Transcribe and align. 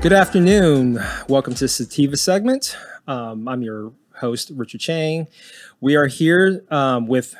Good 0.00 0.14
afternoon. 0.14 0.98
Welcome 1.28 1.52
to 1.56 1.68
Sativa 1.68 2.16
segment. 2.16 2.74
Um, 3.06 3.46
I'm 3.46 3.60
your 3.60 3.92
host, 4.14 4.50
Richard 4.54 4.80
Cheng. 4.80 5.28
We 5.78 5.94
are 5.94 6.06
here 6.06 6.64
um, 6.70 7.06
with 7.06 7.34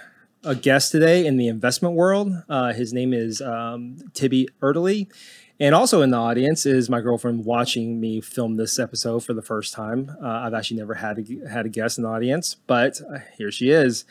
a 0.44 0.54
guest 0.54 0.92
today 0.92 1.24
in 1.24 1.38
the 1.38 1.48
investment 1.48 1.94
world. 1.94 2.30
Uh, 2.50 2.74
his 2.74 2.92
name 2.92 3.14
is 3.14 3.40
um, 3.40 3.96
Tiby 4.12 4.48
Erdely. 4.60 5.10
And 5.58 5.74
also 5.74 6.02
in 6.02 6.10
the 6.10 6.18
audience 6.18 6.66
is 6.66 6.90
my 6.90 7.00
girlfriend 7.00 7.46
watching 7.46 7.98
me 7.98 8.20
film 8.20 8.56
this 8.56 8.78
episode 8.78 9.24
for 9.24 9.32
the 9.32 9.42
first 9.42 9.72
time. 9.72 10.14
Uh, 10.22 10.28
I've 10.28 10.52
actually 10.52 10.76
never 10.76 10.94
had 10.94 11.18
a, 11.18 11.48
had 11.48 11.64
a 11.64 11.70
guest 11.70 11.96
in 11.96 12.04
the 12.04 12.10
audience, 12.10 12.56
but 12.66 13.00
uh, 13.10 13.20
here 13.38 13.50
she 13.50 13.70
is. 13.70 14.04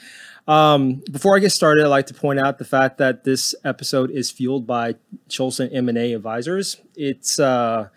Um, 0.47 1.03
before 1.11 1.35
I 1.35 1.39
get 1.39 1.51
started, 1.51 1.85
I'd 1.85 1.89
like 1.89 2.07
to 2.07 2.15
point 2.15 2.39
out 2.39 2.57
the 2.57 2.65
fact 2.65 2.97
that 2.97 3.25
this 3.25 3.53
episode 3.63 4.09
is 4.09 4.31
fueled 4.31 4.65
by 4.65 4.95
Cholson 5.29 5.69
M&A 5.71 6.13
Advisors. 6.13 6.77
It's 6.95 7.39
uh, 7.39 7.89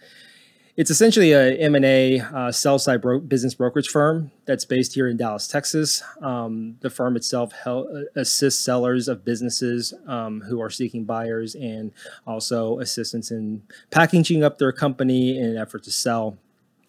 it's 0.76 0.90
essentially 0.90 1.32
a 1.32 1.52
M&A 1.58 2.20
uh, 2.20 2.50
sell-side 2.50 3.02
bro- 3.02 3.20
business 3.20 3.54
brokerage 3.54 3.88
firm 3.88 4.30
that's 4.46 4.64
based 4.64 4.94
here 4.94 5.06
in 5.06 5.18
Dallas, 5.18 5.46
Texas. 5.46 6.02
Um, 6.22 6.76
the 6.80 6.88
firm 6.88 7.14
itself 7.16 7.52
hel- 7.52 8.06
assists 8.14 8.64
sellers 8.64 9.06
of 9.06 9.24
businesses 9.24 9.92
um, 10.06 10.40
who 10.40 10.62
are 10.62 10.70
seeking 10.70 11.04
buyers 11.04 11.54
and 11.54 11.92
also 12.26 12.78
assistance 12.78 13.30
in 13.30 13.62
packaging 13.90 14.42
up 14.42 14.58
their 14.58 14.72
company 14.72 15.38
in 15.38 15.44
an 15.44 15.56
effort 15.58 15.82
to 15.84 15.92
sell. 15.92 16.38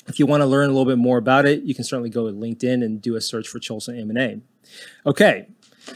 If 0.08 0.18
you 0.18 0.26
want 0.26 0.42
to 0.42 0.48
learn 0.48 0.66
a 0.66 0.74
little 0.74 0.86
bit 0.86 0.98
more 0.98 1.18
about 1.18 1.46
it, 1.46 1.64
you 1.64 1.76
can 1.76 1.84
certainly 1.84 2.10
go 2.10 2.28
to 2.28 2.34
LinkedIn 2.34 2.84
and 2.84 3.02
do 3.02 3.16
a 3.16 3.22
search 3.22 3.48
for 3.48 3.60
Cholson 3.60 4.00
M&A. 4.00 4.40
Okay, 5.06 5.48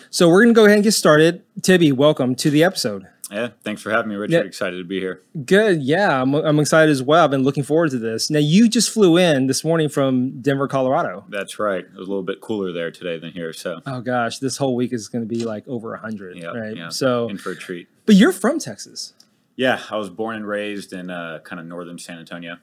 so 0.09 0.28
we're 0.28 0.44
going 0.44 0.53
to 0.53 0.59
go 0.59 0.66
ahead 0.66 0.78
and 0.78 0.84
get 0.84 0.94
started. 0.94 1.44
Tiby, 1.62 1.94
welcome 1.94 2.36
to 2.36 2.50
the 2.50 2.64
episode. 2.64 3.08
Yeah, 3.31 3.50
thanks 3.64 3.81
for 3.81 3.92
having 3.92 4.08
me, 4.09 4.16
Richard. 4.16 4.33
Yeah. 4.33 4.39
Excited 4.42 4.78
to 4.78 4.86
be 4.86 5.00
here. 5.02 5.22
Good. 5.45 5.81
Yeah, 5.83 6.22
I'm, 6.22 6.33
I'm 6.33 6.59
excited 6.59 6.89
as 6.89 7.03
well. 7.03 7.25
I've 7.25 7.31
been 7.31 7.44
looking 7.44 7.64
forward 7.64 7.92
to 7.92 8.00
this. 8.00 8.30
Now, 8.30 8.39
you 8.39 8.69
just 8.69 8.89
flew 8.89 9.17
in 9.17 9.47
this 9.47 9.66
morning 9.66 9.89
from 9.89 10.39
Denver, 10.42 10.67
Colorado. 10.67 11.25
That's 11.28 11.59
right. 11.59 11.84
It 11.84 11.92
was 11.97 12.08
a 12.08 12.09
little 12.09 12.23
bit 12.23 12.39
cooler 12.39 12.72
there 12.72 12.89
today 12.89 13.19
than 13.19 13.31
here, 13.34 13.52
so 13.52 13.81
Oh 13.86 14.00
gosh, 14.00 14.39
this 14.39 14.56
whole 14.58 14.75
week 14.78 14.94
is 14.94 15.09
going 15.09 15.28
to 15.28 15.28
be 15.28 15.44
like 15.44 15.67
over 15.67 15.89
100, 15.92 16.38
yeah, 16.38 16.47
right? 16.47 16.78
yeah. 16.78 16.88
So, 16.89 17.28
in 17.28 17.38
for 17.38 17.52
a 17.52 17.56
treat. 17.56 17.89
but 18.06 18.16
you're 18.16 18.31
from 18.31 18.59
Texas. 18.59 19.14
Yeah, 19.58 19.81
I 19.91 19.97
was 19.97 20.09
born 20.09 20.38
and 20.38 20.47
raised 20.47 20.94
in 20.94 21.09
uh, 21.09 21.39
kind 21.44 21.59
of 21.59 21.66
northern 21.66 21.97
San 22.00 22.19
Antonio, 22.19 22.58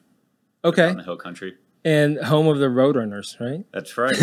Okay. 0.64 0.88
on 0.88 0.96
the 0.96 1.02
hill 1.04 1.16
country. 1.18 1.56
And 1.84 2.16
home 2.18 2.46
of 2.48 2.56
the 2.58 2.66
Roadrunners, 2.68 3.38
right? 3.38 3.66
That's 3.70 3.98
right. 3.98 4.14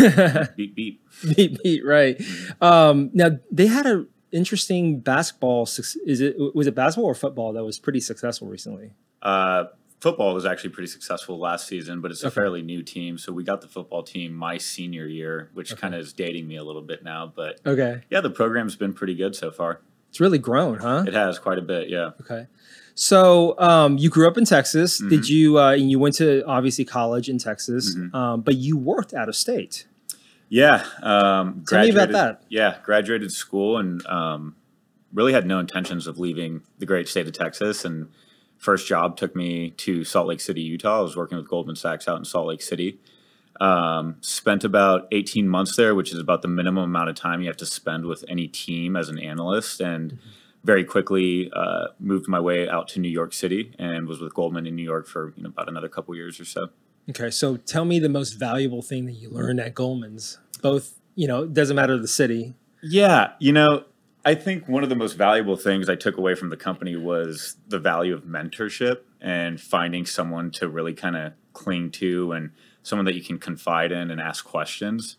beep 0.56 0.74
beep. 0.74 1.00
beat, 1.36 1.62
beat, 1.62 1.86
right. 1.86 2.20
Um, 2.60 3.10
now, 3.14 3.38
they 3.52 3.68
had 3.68 3.86
a 3.86 4.06
interesting 4.32 5.00
basketball 5.00 5.62
is 5.64 6.20
it 6.20 6.36
was 6.54 6.66
it 6.66 6.74
basketball 6.74 7.10
or 7.10 7.14
football 7.14 7.52
that 7.52 7.64
was 7.64 7.78
pretty 7.78 8.00
successful 8.00 8.48
recently? 8.48 8.92
Uh, 9.22 9.64
football 10.00 10.34
was 10.34 10.44
actually 10.44 10.70
pretty 10.70 10.88
successful 10.88 11.38
last 11.38 11.68
season, 11.68 12.00
but 12.00 12.10
it's 12.10 12.24
a 12.24 12.26
Okay. 12.26 12.34
fairly 12.34 12.62
new 12.62 12.82
team. 12.82 13.18
So 13.18 13.32
we 13.32 13.44
got 13.44 13.60
the 13.60 13.68
football 13.68 14.02
team 14.02 14.32
my 14.34 14.58
senior 14.58 15.06
year, 15.06 15.50
which 15.54 15.72
Okay. 15.72 15.80
kind 15.80 15.94
of 15.94 16.00
is 16.00 16.12
dating 16.12 16.48
me 16.48 16.56
a 16.56 16.64
little 16.64 16.82
bit 16.82 17.04
now. 17.04 17.32
But 17.34 17.60
Okay. 17.64 18.02
yeah, 18.10 18.20
the 18.20 18.30
program's 18.30 18.74
been 18.74 18.92
pretty 18.94 19.14
good 19.14 19.36
so 19.36 19.50
far. 19.52 19.80
It's 20.10 20.18
really 20.20 20.38
grown, 20.38 20.78
huh? 20.78 21.04
It 21.06 21.14
has 21.14 21.38
quite 21.38 21.58
a 21.58 21.62
bit. 21.62 21.88
Yeah. 21.88 22.10
Okay. 22.20 22.46
So 22.94 23.58
um, 23.58 23.96
you 23.96 24.10
grew 24.10 24.26
up 24.28 24.36
in 24.36 24.44
Texas. 24.44 24.98
Mm-hmm. 25.00 25.08
Did 25.08 25.28
you? 25.28 25.58
Uh, 25.58 25.72
and 25.72 25.90
you 25.90 25.98
went 25.98 26.16
to 26.16 26.44
obviously 26.46 26.84
college 26.84 27.28
in 27.28 27.38
Texas, 27.38 27.94
Mhm. 27.96 28.12
um, 28.14 28.40
but 28.42 28.56
you 28.56 28.76
worked 28.76 29.14
out 29.14 29.28
of 29.28 29.36
state. 29.36 29.86
Yeah. 30.52 30.84
Um, 31.02 31.64
Tell 31.66 31.82
me 31.82 31.88
about 31.88 32.12
that. 32.12 32.42
Yeah, 32.50 32.76
graduated 32.82 33.32
school 33.32 33.78
and 33.78 34.06
um, 34.06 34.54
really 35.10 35.32
had 35.32 35.46
no 35.46 35.58
intentions 35.58 36.06
of 36.06 36.18
leaving 36.18 36.60
the 36.76 36.84
great 36.84 37.08
state 37.08 37.26
of 37.26 37.32
Texas. 37.32 37.86
And 37.86 38.10
first 38.58 38.86
job 38.86 39.16
took 39.16 39.34
me 39.34 39.70
to 39.70 40.04
Salt 40.04 40.26
Lake 40.26 40.40
City, 40.40 40.60
Utah. 40.60 40.98
I 40.98 41.00
was 41.00 41.16
working 41.16 41.38
with 41.38 41.48
Goldman 41.48 41.76
Sachs 41.76 42.06
out 42.06 42.18
in 42.18 42.26
Salt 42.26 42.48
Lake 42.48 42.60
City. 42.60 43.00
Um, 43.62 44.16
spent 44.20 44.62
about 44.62 45.08
18 45.10 45.48
months 45.48 45.74
there, 45.74 45.94
which 45.94 46.12
is 46.12 46.18
about 46.18 46.42
the 46.42 46.48
minimum 46.48 46.84
amount 46.84 47.08
of 47.08 47.16
time 47.16 47.40
you 47.40 47.46
have 47.46 47.56
to 47.56 47.66
spend 47.66 48.04
with 48.04 48.22
any 48.28 48.46
team 48.46 48.94
as 48.94 49.08
an 49.08 49.18
analyst. 49.18 49.80
And 49.80 50.18
very 50.64 50.84
quickly 50.84 51.50
uh, 51.56 51.86
moved 51.98 52.28
my 52.28 52.40
way 52.40 52.68
out 52.68 52.88
to 52.88 53.00
New 53.00 53.08
York 53.08 53.32
City 53.32 53.74
and 53.78 54.06
was 54.06 54.20
with 54.20 54.34
Goldman 54.34 54.66
in 54.66 54.76
New 54.76 54.84
York 54.84 55.06
for 55.06 55.32
you 55.34 55.44
know, 55.44 55.48
about 55.48 55.70
another 55.70 55.88
couple 55.88 56.14
years 56.14 56.38
or 56.38 56.44
so. 56.44 56.68
Okay. 57.10 57.30
So 57.30 57.56
tell 57.56 57.84
me 57.84 57.98
the 57.98 58.08
most 58.08 58.32
valuable 58.32 58.82
thing 58.82 59.06
that 59.06 59.12
you 59.12 59.30
learned 59.30 59.60
at 59.60 59.74
Goldman's. 59.74 60.38
Both, 60.62 60.98
you 61.14 61.26
know, 61.26 61.44
it 61.44 61.54
doesn't 61.54 61.76
matter 61.76 61.98
the 61.98 62.08
city. 62.08 62.54
Yeah, 62.82 63.32
you 63.38 63.52
know, 63.52 63.84
I 64.24 64.34
think 64.34 64.68
one 64.68 64.82
of 64.82 64.88
the 64.88 64.96
most 64.96 65.14
valuable 65.14 65.56
things 65.56 65.88
I 65.88 65.96
took 65.96 66.16
away 66.16 66.34
from 66.34 66.50
the 66.50 66.56
company 66.56 66.96
was 66.96 67.56
the 67.66 67.78
value 67.78 68.14
of 68.14 68.22
mentorship 68.22 69.00
and 69.20 69.60
finding 69.60 70.06
someone 70.06 70.50
to 70.52 70.68
really 70.68 70.94
kind 70.94 71.16
of 71.16 71.32
cling 71.52 71.90
to 71.92 72.32
and 72.32 72.50
someone 72.82 73.04
that 73.06 73.14
you 73.14 73.22
can 73.22 73.38
confide 73.38 73.92
in 73.92 74.10
and 74.10 74.20
ask 74.20 74.44
questions. 74.44 75.16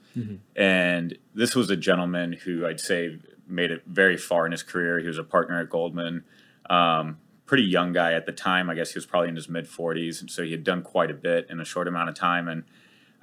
And 0.56 1.18
this 1.34 1.56
was 1.56 1.70
a 1.70 1.76
gentleman 1.76 2.34
who 2.34 2.66
I'd 2.66 2.80
say 2.80 3.20
made 3.48 3.72
it 3.72 3.84
very 3.86 4.18
far 4.18 4.46
in 4.46 4.52
his 4.52 4.64
career. 4.64 5.00
He 5.00 5.08
was 5.08 5.18
a 5.18 5.24
partner 5.24 5.60
at 5.60 5.70
Goldman, 5.70 6.24
um, 6.70 7.18
pretty 7.46 7.64
young 7.64 7.94
guy 7.94 8.14
at 8.14 8.26
the 8.26 8.32
time. 8.32 8.70
I 8.70 8.76
guess 8.76 8.92
he 8.92 8.98
was 8.98 9.06
probably 9.06 9.30
in 9.30 9.36
his 9.36 9.50
mid 9.50 9.66
40s. 9.66 10.22
And 10.22 10.32
so 10.32 10.44
he 10.44 10.52
had 10.52 10.64
done 10.64 10.82
quite 10.82 11.12
a 11.12 11.14
bit 11.14 11.48
in 11.50 11.60
a 11.60 11.66
short 11.66 11.88
amount 11.88 12.10
of 12.10 12.16
time. 12.16 12.48
And 12.48 12.64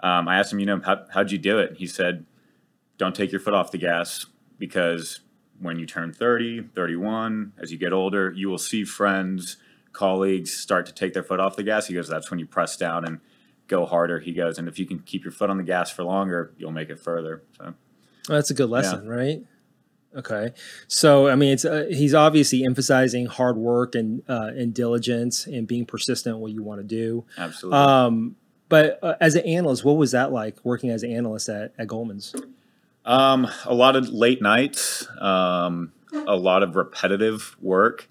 um, 0.02 0.28
I 0.28 0.38
asked 0.38 0.52
him, 0.52 0.60
you 0.60 0.66
know, 0.66 0.80
how, 0.84 1.04
how'd 1.12 1.30
you 1.30 1.38
do 1.38 1.58
it? 1.58 1.70
And 1.70 1.78
he 1.78 1.86
said, 1.86 2.26
don't 2.98 3.14
take 3.14 3.32
your 3.32 3.40
foot 3.40 3.54
off 3.54 3.70
the 3.70 3.78
gas 3.78 4.26
because 4.58 5.20
when 5.58 5.78
you 5.78 5.86
turn 5.86 6.12
30, 6.12 6.68
31, 6.74 7.52
as 7.58 7.72
you 7.72 7.78
get 7.78 7.92
older, 7.92 8.32
you 8.34 8.48
will 8.48 8.58
see 8.58 8.84
friends, 8.84 9.56
colleagues 9.92 10.52
start 10.52 10.86
to 10.86 10.94
take 10.94 11.12
their 11.12 11.22
foot 11.22 11.40
off 11.40 11.56
the 11.56 11.62
gas. 11.62 11.86
He 11.86 11.94
goes, 11.94 12.08
that's 12.08 12.30
when 12.30 12.38
you 12.38 12.46
press 12.46 12.76
down 12.76 13.06
and 13.06 13.20
go 13.68 13.86
harder. 13.86 14.20
He 14.20 14.32
goes, 14.32 14.58
and 14.58 14.68
if 14.68 14.78
you 14.78 14.86
can 14.86 15.00
keep 15.00 15.24
your 15.24 15.32
foot 15.32 15.50
on 15.50 15.56
the 15.56 15.62
gas 15.62 15.90
for 15.90 16.02
longer, 16.04 16.52
you'll 16.58 16.72
make 16.72 16.90
it 16.90 16.98
further. 16.98 17.42
So, 17.56 17.64
Well, 18.28 18.38
that's 18.38 18.50
a 18.50 18.54
good 18.54 18.70
lesson, 18.70 19.08
right? 19.08 19.42
Okay. 20.16 20.52
So, 20.88 21.28
I 21.28 21.36
mean, 21.36 21.52
it's 21.52 21.64
uh, 21.64 21.86
he's 21.88 22.14
obviously 22.14 22.64
emphasizing 22.64 23.26
hard 23.26 23.56
work 23.56 23.94
and 23.94 24.22
uh, 24.28 24.50
and 24.56 24.74
diligence 24.74 25.46
and 25.46 25.66
being 25.66 25.86
persistent 25.86 26.36
in 26.36 26.40
what 26.40 26.52
you 26.52 26.62
want 26.62 26.80
to 26.80 26.86
do. 26.86 27.24
absolutely. 27.38 27.78
Um, 27.78 28.36
but 28.68 28.98
uh, 29.02 29.14
as 29.20 29.34
an 29.34 29.44
analyst, 29.46 29.84
what 29.84 29.96
was 29.96 30.12
that 30.12 30.32
like 30.32 30.64
working 30.64 30.90
as 30.90 31.02
an 31.02 31.12
analyst 31.12 31.48
at, 31.48 31.74
at 31.76 31.88
Goldman's? 31.88 32.34
Um, 33.04 33.48
a 33.64 33.74
lot 33.74 33.96
of 33.96 34.08
late 34.08 34.40
nights, 34.40 35.08
um, 35.20 35.92
a 36.12 36.36
lot 36.36 36.62
of 36.62 36.76
repetitive 36.76 37.56
work. 37.60 38.08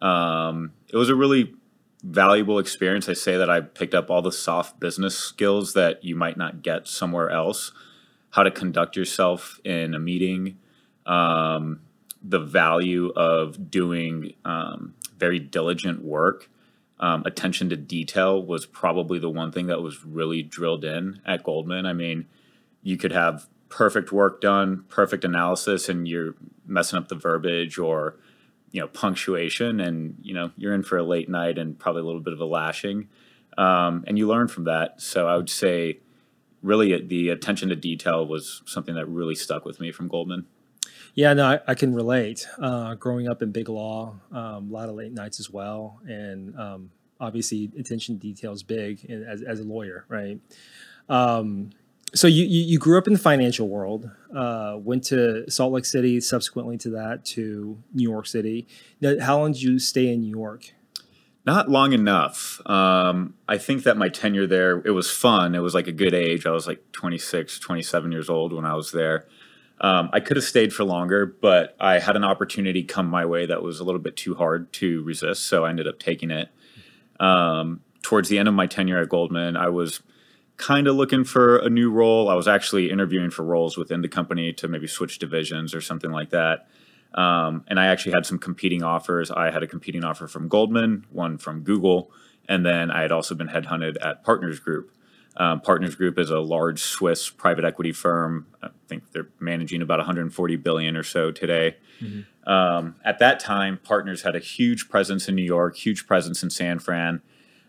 Um, 0.00 0.72
it 0.88 0.96
was 0.96 1.10
a 1.10 1.14
really 1.14 1.54
valuable 2.02 2.58
experience. 2.58 3.08
I 3.08 3.12
say 3.12 3.36
that 3.36 3.50
I 3.50 3.60
picked 3.60 3.94
up 3.94 4.10
all 4.10 4.22
the 4.22 4.32
soft 4.32 4.80
business 4.80 5.16
skills 5.16 5.74
that 5.74 6.04
you 6.04 6.16
might 6.16 6.36
not 6.36 6.62
get 6.62 6.88
somewhere 6.88 7.30
else. 7.30 7.72
How 8.30 8.42
to 8.42 8.50
conduct 8.50 8.96
yourself 8.96 9.60
in 9.64 9.94
a 9.94 9.98
meeting, 9.98 10.58
um, 11.08 11.80
the 12.22 12.38
value 12.38 13.10
of 13.16 13.70
doing 13.70 14.34
um, 14.44 14.94
very 15.16 15.38
diligent 15.40 16.04
work. 16.04 16.48
Um, 17.00 17.22
attention 17.26 17.68
to 17.70 17.76
detail 17.76 18.42
was 18.42 18.66
probably 18.66 19.18
the 19.18 19.30
one 19.30 19.52
thing 19.52 19.66
that 19.66 19.80
was 19.80 20.04
really 20.04 20.42
drilled 20.42 20.84
in 20.84 21.20
at 21.24 21.44
Goldman. 21.44 21.86
I 21.86 21.92
mean, 21.92 22.26
you 22.82 22.96
could 22.96 23.12
have 23.12 23.46
perfect 23.68 24.12
work 24.12 24.40
done, 24.40 24.84
perfect 24.88 25.24
analysis, 25.24 25.88
and 25.88 26.08
you're 26.08 26.34
messing 26.66 26.98
up 26.98 27.08
the 27.08 27.14
verbiage 27.14 27.78
or 27.78 28.16
you 28.72 28.80
know 28.80 28.88
punctuation, 28.88 29.80
and 29.80 30.16
you 30.22 30.34
know 30.34 30.50
you're 30.56 30.74
in 30.74 30.82
for 30.82 30.98
a 30.98 31.04
late 31.04 31.28
night 31.28 31.56
and 31.56 31.78
probably 31.78 32.02
a 32.02 32.04
little 32.04 32.20
bit 32.20 32.32
of 32.32 32.40
a 32.40 32.44
lashing. 32.44 33.08
Um, 33.56 34.04
and 34.06 34.18
you 34.18 34.26
learn 34.26 34.48
from 34.48 34.64
that. 34.64 35.00
So 35.00 35.28
I 35.28 35.36
would 35.36 35.50
say, 35.50 36.00
really, 36.62 37.00
the 37.00 37.28
attention 37.30 37.68
to 37.70 37.76
detail 37.76 38.26
was 38.26 38.62
something 38.66 38.94
that 38.94 39.06
really 39.06 39.34
stuck 39.34 39.64
with 39.64 39.80
me 39.80 39.92
from 39.92 40.08
Goldman. 40.08 40.46
Yeah, 41.14 41.32
no, 41.34 41.46
I, 41.46 41.60
I 41.66 41.74
can 41.74 41.94
relate. 41.94 42.46
Uh, 42.58 42.94
growing 42.94 43.28
up 43.28 43.42
in 43.42 43.50
big 43.50 43.68
law, 43.68 44.14
um, 44.32 44.70
a 44.70 44.72
lot 44.72 44.88
of 44.88 44.94
late 44.94 45.12
nights 45.12 45.40
as 45.40 45.50
well, 45.50 46.00
and 46.06 46.58
um, 46.58 46.90
obviously 47.20 47.70
attention 47.78 48.18
to 48.18 48.20
detail 48.20 48.52
is 48.52 48.62
big 48.62 49.04
as, 49.10 49.42
as 49.42 49.60
a 49.60 49.64
lawyer, 49.64 50.04
right? 50.08 50.40
Um, 51.08 51.70
so 52.14 52.26
you, 52.26 52.44
you 52.44 52.64
you 52.64 52.78
grew 52.78 52.96
up 52.96 53.06
in 53.06 53.12
the 53.12 53.18
financial 53.18 53.68
world, 53.68 54.10
uh, 54.34 54.76
went 54.78 55.04
to 55.04 55.50
Salt 55.50 55.72
Lake 55.72 55.84
City, 55.84 56.20
subsequently 56.20 56.78
to 56.78 56.90
that 56.90 57.24
to 57.26 57.82
New 57.92 58.08
York 58.08 58.26
City. 58.26 58.66
Now, 59.00 59.16
how 59.20 59.38
long 59.38 59.52
did 59.52 59.62
you 59.62 59.78
stay 59.78 60.12
in 60.12 60.22
New 60.22 60.30
York? 60.30 60.72
Not 61.44 61.70
long 61.70 61.92
enough. 61.92 62.60
Um, 62.66 63.34
I 63.48 63.56
think 63.58 63.84
that 63.84 63.96
my 63.96 64.08
tenure 64.08 64.46
there, 64.46 64.82
it 64.84 64.90
was 64.90 65.10
fun. 65.10 65.54
It 65.54 65.60
was 65.60 65.74
like 65.74 65.86
a 65.86 65.92
good 65.92 66.12
age. 66.12 66.44
I 66.46 66.50
was 66.50 66.66
like 66.66 66.92
26, 66.92 67.58
27 67.58 68.12
years 68.12 68.28
old 68.28 68.52
when 68.52 68.66
I 68.66 68.74
was 68.74 68.92
there. 68.92 69.26
Um, 69.80 70.10
I 70.12 70.20
could 70.20 70.36
have 70.36 70.44
stayed 70.44 70.72
for 70.72 70.84
longer, 70.84 71.24
but 71.26 71.76
I 71.78 72.00
had 72.00 72.16
an 72.16 72.24
opportunity 72.24 72.82
come 72.82 73.06
my 73.06 73.24
way 73.24 73.46
that 73.46 73.62
was 73.62 73.78
a 73.78 73.84
little 73.84 74.00
bit 74.00 74.16
too 74.16 74.34
hard 74.34 74.72
to 74.74 75.02
resist. 75.04 75.46
So 75.46 75.64
I 75.64 75.70
ended 75.70 75.86
up 75.86 75.98
taking 75.98 76.30
it. 76.30 76.48
Um, 77.20 77.80
towards 78.02 78.28
the 78.28 78.38
end 78.38 78.48
of 78.48 78.54
my 78.54 78.66
tenure 78.66 79.00
at 79.00 79.08
Goldman, 79.08 79.56
I 79.56 79.68
was 79.68 80.00
kind 80.56 80.88
of 80.88 80.96
looking 80.96 81.24
for 81.24 81.58
a 81.58 81.70
new 81.70 81.90
role. 81.90 82.28
I 82.28 82.34
was 82.34 82.48
actually 82.48 82.90
interviewing 82.90 83.30
for 83.30 83.44
roles 83.44 83.76
within 83.76 84.02
the 84.02 84.08
company 84.08 84.52
to 84.54 84.68
maybe 84.68 84.86
switch 84.86 85.18
divisions 85.18 85.74
or 85.74 85.80
something 85.80 86.10
like 86.10 86.30
that. 86.30 86.68
Um, 87.14 87.64
and 87.68 87.80
I 87.80 87.86
actually 87.86 88.12
had 88.12 88.26
some 88.26 88.38
competing 88.38 88.82
offers. 88.82 89.30
I 89.30 89.50
had 89.50 89.62
a 89.62 89.66
competing 89.66 90.04
offer 90.04 90.26
from 90.26 90.48
Goldman, 90.48 91.06
one 91.10 91.38
from 91.38 91.62
Google, 91.62 92.10
and 92.48 92.66
then 92.66 92.90
I 92.90 93.02
had 93.02 93.12
also 93.12 93.34
been 93.34 93.48
headhunted 93.48 93.96
at 94.02 94.24
Partners 94.24 94.58
Group. 94.58 94.90
Um, 95.38 95.60
Partners 95.60 95.94
Group 95.94 96.18
is 96.18 96.30
a 96.30 96.40
large 96.40 96.82
Swiss 96.82 97.30
private 97.30 97.64
equity 97.64 97.92
firm. 97.92 98.46
I 98.60 98.70
think 98.88 99.12
they're 99.12 99.28
managing 99.38 99.82
about 99.82 100.00
140 100.00 100.56
billion 100.56 100.96
or 100.96 101.04
so 101.04 101.30
today. 101.30 101.76
Um, 102.44 102.96
at 103.04 103.20
that 103.20 103.38
time, 103.38 103.78
Partners 103.82 104.22
had 104.22 104.34
a 104.34 104.40
huge 104.40 104.88
presence 104.88 105.28
in 105.28 105.36
New 105.36 105.42
York, 105.42 105.76
huge 105.76 106.06
presence 106.06 106.42
in 106.42 106.50
San 106.50 106.80
Fran, 106.80 107.22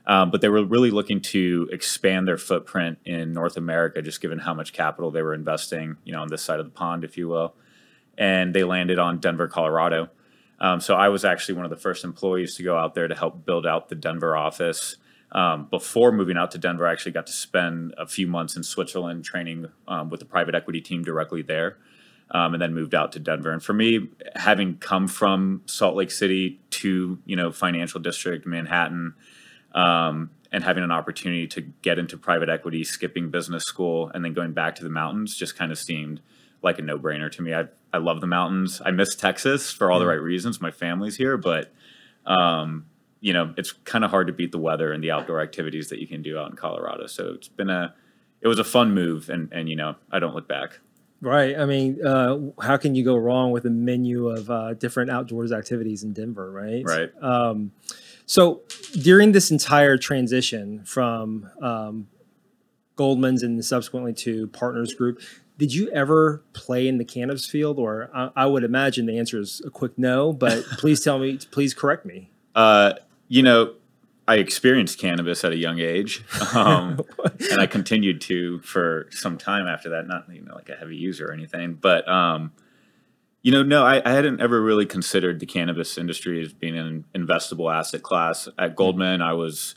um, 0.07 0.31
but 0.31 0.41
they 0.41 0.49
were 0.49 0.63
really 0.63 0.89
looking 0.89 1.21
to 1.21 1.69
expand 1.71 2.27
their 2.27 2.37
footprint 2.37 2.97
in 3.05 3.33
North 3.33 3.55
America, 3.55 4.01
just 4.01 4.19
given 4.19 4.39
how 4.39 4.55
much 4.55 4.73
capital 4.73 5.11
they 5.11 5.21
were 5.21 5.35
investing, 5.35 5.97
you 6.03 6.13
know, 6.13 6.21
on 6.21 6.29
this 6.29 6.41
side 6.41 6.59
of 6.59 6.65
the 6.65 6.71
pond, 6.71 7.03
if 7.03 7.17
you 7.17 7.27
will. 7.27 7.53
And 8.17 8.55
they 8.55 8.63
landed 8.63 8.97
on 8.97 9.19
Denver, 9.19 9.47
Colorado. 9.47 10.09
Um, 10.59 10.81
so 10.81 10.95
I 10.95 11.09
was 11.09 11.23
actually 11.23 11.55
one 11.55 11.65
of 11.65 11.69
the 11.69 11.77
first 11.77 12.03
employees 12.03 12.55
to 12.55 12.63
go 12.63 12.77
out 12.77 12.95
there 12.95 13.07
to 13.07 13.15
help 13.15 13.45
build 13.45 13.67
out 13.67 13.89
the 13.89 13.95
Denver 13.95 14.35
office. 14.35 14.97
Um, 15.31 15.67
before 15.69 16.11
moving 16.11 16.37
out 16.37 16.51
to 16.51 16.57
Denver, 16.57 16.87
I 16.87 16.91
actually 16.91 17.11
got 17.11 17.27
to 17.27 17.33
spend 17.33 17.93
a 17.97 18.07
few 18.07 18.27
months 18.27 18.55
in 18.55 18.63
Switzerland 18.63 19.23
training 19.23 19.67
um, 19.87 20.09
with 20.09 20.19
the 20.19 20.25
private 20.25 20.55
equity 20.55 20.81
team 20.81 21.03
directly 21.03 21.41
there, 21.41 21.77
um, 22.31 22.53
and 22.53 22.61
then 22.61 22.73
moved 22.73 22.95
out 22.95 23.11
to 23.11 23.19
Denver. 23.19 23.51
And 23.51 23.63
for 23.63 23.73
me, 23.73 24.09
having 24.35 24.77
come 24.77 25.07
from 25.07 25.61
Salt 25.65 25.95
Lake 25.95 26.11
City 26.11 26.59
to 26.71 27.19
you 27.25 27.35
know 27.35 27.51
financial 27.51 27.99
district 27.99 28.47
Manhattan, 28.47 29.13
um, 29.73 30.31
and 30.51 30.63
having 30.63 30.83
an 30.83 30.91
opportunity 30.91 31.47
to 31.47 31.61
get 31.61 31.99
into 31.99 32.17
private 32.17 32.49
equity, 32.49 32.83
skipping 32.83 33.29
business 33.29 33.65
school, 33.65 34.09
and 34.13 34.25
then 34.25 34.33
going 34.33 34.53
back 34.53 34.75
to 34.75 34.83
the 34.83 34.89
mountains 34.89 35.35
just 35.35 35.55
kind 35.55 35.71
of 35.71 35.77
seemed 35.77 36.21
like 36.63 36.79
a 36.79 36.81
no 36.81 36.97
brainer 36.97 37.31
to 37.31 37.41
me. 37.43 37.53
I 37.53 37.65
I 37.93 37.99
love 37.99 38.19
the 38.21 38.27
mountains. 38.27 38.81
I 38.83 38.89
miss 38.91 39.15
Texas 39.15 39.71
for 39.71 39.91
all 39.91 39.99
the 39.99 40.07
right 40.07 40.21
reasons. 40.21 40.59
My 40.59 40.71
family's 40.71 41.17
here, 41.17 41.37
but 41.37 41.71
um, 42.25 42.85
you 43.21 43.33
know, 43.33 43.53
it's 43.57 43.71
kind 43.71 44.03
of 44.03 44.11
hard 44.11 44.27
to 44.27 44.33
beat 44.33 44.51
the 44.51 44.59
weather 44.59 44.91
and 44.91 45.03
the 45.03 45.11
outdoor 45.11 45.41
activities 45.41 45.89
that 45.89 45.99
you 45.99 46.07
can 46.07 46.21
do 46.21 46.37
out 46.37 46.49
in 46.49 46.55
Colorado. 46.55 47.05
So 47.07 47.33
it's 47.33 47.47
been 47.47 47.69
a, 47.69 47.93
it 48.41 48.47
was 48.47 48.59
a 48.59 48.63
fun 48.63 48.93
move, 48.93 49.29
and 49.29 49.51
and 49.51 49.69
you 49.69 49.75
know, 49.75 49.95
I 50.11 50.19
don't 50.19 50.33
look 50.33 50.47
back. 50.47 50.79
Right. 51.21 51.57
I 51.57 51.65
mean, 51.65 52.05
uh, 52.05 52.37
how 52.61 52.77
can 52.77 52.95
you 52.95 53.03
go 53.03 53.17
wrong 53.17 53.51
with 53.51 53.65
a 53.65 53.69
menu 53.69 54.29
of 54.29 54.49
uh, 54.49 54.73
different 54.75 55.11
outdoors 55.11 55.51
activities 55.51 56.03
in 56.03 56.13
Denver, 56.13 56.49
right? 56.49 56.83
Right. 56.85 57.09
Um, 57.21 57.71
so 58.25 58.61
during 58.93 59.33
this 59.33 59.51
entire 59.51 59.97
transition 59.97 60.83
from 60.85 61.49
um, 61.61 62.07
Goldman's 62.95 63.43
and 63.43 63.63
subsequently 63.65 64.13
to 64.13 64.47
Partners 64.47 64.93
Group, 64.93 65.19
did 65.57 65.73
you 65.73 65.89
ever 65.91 66.41
play 66.53 66.87
in 66.87 66.99
the 66.99 67.05
cannabis 67.05 67.45
field? 67.45 67.79
Or 67.79 68.09
I, 68.13 68.29
I 68.35 68.45
would 68.45 68.63
imagine 68.63 69.05
the 69.05 69.19
answer 69.19 69.39
is 69.39 69.61
a 69.65 69.69
quick 69.69 69.97
no, 69.97 70.31
but 70.31 70.63
please 70.77 71.03
tell 71.03 71.19
me, 71.19 71.37
please 71.51 71.73
correct 71.73 72.05
me. 72.05 72.29
Uh, 72.55 72.93
you 73.29 73.43
know, 73.43 73.75
I 74.27 74.35
experienced 74.35 74.99
cannabis 74.99 75.43
at 75.43 75.53
a 75.53 75.57
young 75.57 75.79
age, 75.79 76.23
um, 76.53 76.99
and 77.51 77.61
I 77.61 77.65
continued 77.65 78.21
to 78.21 78.59
for 78.59 79.07
some 79.11 79.37
time 79.37 79.65
after 79.65 79.89
that. 79.89 80.07
Not 80.07 80.25
you 80.29 80.41
know 80.41 80.53
like 80.53 80.69
a 80.69 80.75
heavy 80.75 80.97
user 80.97 81.29
or 81.29 81.31
anything, 81.31 81.75
but 81.75 82.07
um, 82.07 82.51
you 83.41 83.51
know, 83.51 83.63
no, 83.63 83.85
I, 83.85 84.01
I 84.05 84.11
hadn't 84.11 84.41
ever 84.41 84.61
really 84.61 84.85
considered 84.85 85.39
the 85.39 85.45
cannabis 85.45 85.97
industry 85.97 86.43
as 86.43 86.51
being 86.51 86.77
an 86.77 87.05
investable 87.15 87.73
asset 87.73 88.03
class. 88.03 88.47
At 88.57 88.75
Goldman, 88.75 89.21
I 89.21 89.33
was 89.33 89.75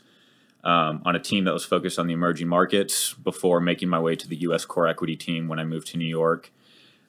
um, 0.63 1.01
on 1.05 1.15
a 1.15 1.19
team 1.19 1.45
that 1.45 1.53
was 1.53 1.65
focused 1.65 1.97
on 1.97 2.07
the 2.07 2.13
emerging 2.13 2.47
markets 2.47 3.13
before 3.13 3.59
making 3.59 3.89
my 3.89 3.99
way 3.99 4.15
to 4.15 4.27
the 4.27 4.35
U.S. 4.37 4.65
core 4.65 4.87
equity 4.87 5.15
team 5.15 5.47
when 5.47 5.59
I 5.59 5.63
moved 5.63 5.87
to 5.87 5.97
New 5.97 6.05
York 6.05 6.51